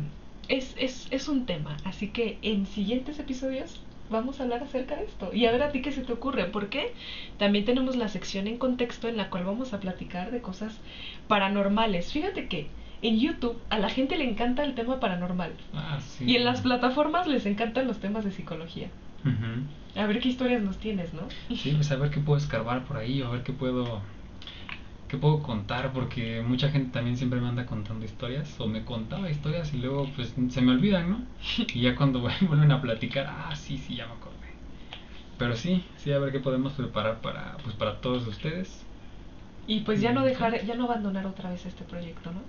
es, 0.49 0.75
es, 0.79 1.09
es 1.11 1.29
un 1.29 1.45
tema. 1.45 1.77
Así 1.85 2.09
que 2.09 2.39
en 2.43 2.67
siguientes 2.67 3.19
episodios 3.19 3.81
vamos 4.11 4.41
a 4.41 4.45
hablar 4.45 4.63
acerca 4.63 4.97
de 4.97 5.05
esto. 5.05 5.33
Y 5.35 5.45
a 5.45 5.53
ver 5.53 5.63
a 5.63 5.71
ti 5.71 5.83
qué 5.83 5.93
se 5.93 6.03
te 6.03 6.13
ocurre. 6.15 6.47
Porque 6.47 6.95
también 7.39 7.67
tenemos 7.67 7.97
la 7.97 8.09
sección 8.09 8.47
en 8.47 8.57
contexto 8.57 9.09
en 9.09 9.19
la 9.19 9.29
cual 9.29 9.45
vamos 9.45 9.75
a 9.75 9.81
platicar 9.81 10.31
de 10.31 10.41
cosas 10.41 10.79
paranormales. 11.29 12.13
Fíjate 12.13 12.49
que 12.49 12.69
en 13.03 13.19
YouTube 13.19 13.59
a 13.69 13.79
la 13.79 13.91
gente 13.91 14.17
le 14.17 14.29
encanta 14.29 14.65
el 14.65 14.75
tema 14.75 15.01
paranormal. 15.01 15.53
Ah, 15.75 15.99
sí. 16.01 16.25
Y 16.25 16.37
en 16.37 16.45
las 16.45 16.61
plataformas 16.61 17.27
les 17.27 17.45
encantan 17.47 17.87
los 17.87 17.99
temas 17.99 18.25
de 18.25 18.31
psicología. 18.31 18.89
A 19.95 20.07
ver 20.07 20.21
qué 20.21 20.29
historias 20.29 20.63
nos 20.63 20.79
tienes, 20.79 21.13
¿no? 21.13 21.23
Sí, 21.55 21.73
pues 21.73 21.91
a 21.91 21.97
ver 21.97 22.11
qué 22.11 22.21
puedo 22.21 22.39
escarbar 22.39 22.85
por 22.85 22.97
ahí, 22.97 23.21
o 23.23 23.29
a 23.29 23.31
ver 23.31 23.43
qué 23.43 23.53
puedo 23.53 24.01
qué 25.09 25.19
puedo 25.19 25.43
contar, 25.43 25.93
porque 25.93 26.43
mucha 26.43 26.71
gente 26.71 26.91
también 26.91 27.19
siempre 27.19 27.39
me 27.39 27.47
anda 27.47 27.67
contando 27.67 28.03
historias, 28.03 28.59
o 28.59 28.67
me 28.67 28.83
contaba 28.83 29.31
historias 29.31 29.75
y 29.75 29.79
luego 29.79 30.09
pues 30.17 30.35
se 30.49 30.61
me 30.63 30.73
olvidan, 30.73 31.11
¿no? 31.11 31.21
Y 31.75 31.83
ya 31.83 31.95
cuando 31.97 32.21
vuelven 32.49 32.73
a 32.73 32.81
platicar, 32.81 33.27
ah, 33.29 33.55
sí, 33.55 33.77
sí, 33.77 33.97
ya 33.97 34.07
me 34.07 34.13
acordé. 34.13 34.33
Pero 35.39 35.55
sí, 35.57 35.85
sí, 35.97 36.13
a 36.13 36.19
ver 36.19 36.33
qué 36.33 36.41
podemos 36.41 36.73
preparar 36.73 37.21
para, 37.21 37.59
pues 37.63 37.75
para 37.75 38.01
todos 38.01 38.27
ustedes. 38.27 38.87
Y 39.67 39.81
pues 39.81 40.01
ya 40.01 40.13
no 40.13 40.25
dejar, 40.25 40.65
ya 40.65 40.75
no 40.77 40.85
abandonar 40.85 41.27
otra 41.27 41.51
vez 41.51 41.67
este 41.67 41.85
proyecto, 41.85 42.33
¿no? 42.33 42.41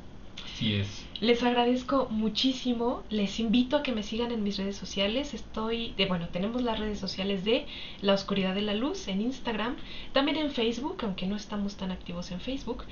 Así 0.54 0.76
es. 0.76 1.04
Les 1.20 1.42
agradezco 1.42 2.08
muchísimo. 2.12 3.02
Les 3.10 3.40
invito 3.40 3.76
a 3.76 3.82
que 3.82 3.92
me 3.92 4.04
sigan 4.04 4.32
en 4.32 4.44
mis 4.44 4.58
redes 4.58 4.76
sociales. 4.76 5.34
Estoy, 5.34 5.94
de, 5.98 6.06
bueno, 6.06 6.30
tenemos 6.30 6.62
las 6.62 6.80
redes 6.80 7.00
sociales 7.00 7.44
de 7.44 7.66
La 8.02 8.14
Oscuridad 8.14 8.54
de 8.54 8.62
la 8.62 8.76
Luz 8.76 9.08
en 9.08 9.22
Instagram, 9.22 9.78
también 10.12 10.38
en 10.38 10.52
Facebook, 10.52 10.98
aunque 11.02 11.26
no 11.26 11.36
estamos 11.36 11.76
tan 11.76 11.90
activos 11.90 12.30
en 12.30 12.40
Facebook. 12.40 12.84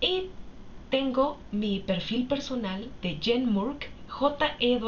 Y 0.00 0.24
tengo 0.90 1.38
mi 1.52 1.78
perfil 1.78 2.26
personal 2.26 2.90
de 3.00 3.16
Jen 3.22 3.48
Murk, 3.52 3.90
J-E-N-M-U-R-K, 4.08 4.82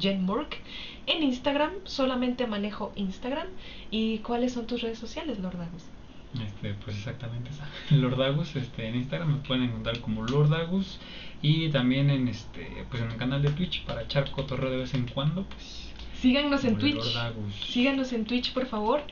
Jen 0.00 0.24
Murk. 0.24 0.58
En 1.06 1.22
Instagram 1.22 1.74
solamente 1.84 2.48
manejo 2.48 2.92
Instagram. 2.96 3.46
¿Y 3.92 4.18
cuáles 4.18 4.52
son 4.52 4.66
tus 4.66 4.82
redes 4.82 4.98
sociales, 4.98 5.38
Lordagus? 5.38 5.93
Este, 6.42 6.74
pues 6.84 6.96
exactamente 6.96 7.50
esa. 7.50 7.68
Lordagus, 7.94 8.56
este, 8.56 8.88
en 8.88 8.96
Instagram 8.96 9.34
me 9.34 9.38
pueden 9.46 9.64
encontrar 9.64 10.00
como 10.00 10.22
Lordagus 10.22 10.98
y 11.42 11.68
también 11.68 12.10
en 12.10 12.28
este, 12.28 12.84
pues 12.90 13.02
en 13.02 13.10
el 13.10 13.16
canal 13.16 13.42
de 13.42 13.50
Twitch 13.50 13.84
para 13.84 14.02
echar 14.02 14.30
cotorreo 14.30 14.70
de 14.70 14.78
vez 14.78 14.94
en 14.94 15.06
cuando, 15.06 15.44
pues 15.44 15.84
Síganos 16.24 16.64
en 16.64 16.78
Twitch. 16.78 16.96
Lordagus. 16.96 17.54
Síganos 17.68 18.12
en 18.14 18.24
Twitch, 18.24 18.54
por 18.54 18.64
favor. 18.64 19.02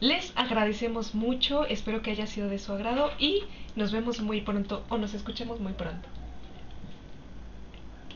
Les 0.00 0.32
agradecemos 0.36 1.14
mucho. 1.14 1.66
Espero 1.66 2.00
que 2.00 2.12
haya 2.12 2.26
sido 2.26 2.48
de 2.48 2.58
su 2.58 2.72
agrado 2.72 3.10
y 3.18 3.42
nos 3.76 3.92
vemos 3.92 4.22
muy 4.22 4.40
pronto 4.40 4.82
o 4.88 4.96
nos 4.96 5.12
escuchemos 5.12 5.60
muy 5.60 5.74
pronto. 5.74 6.08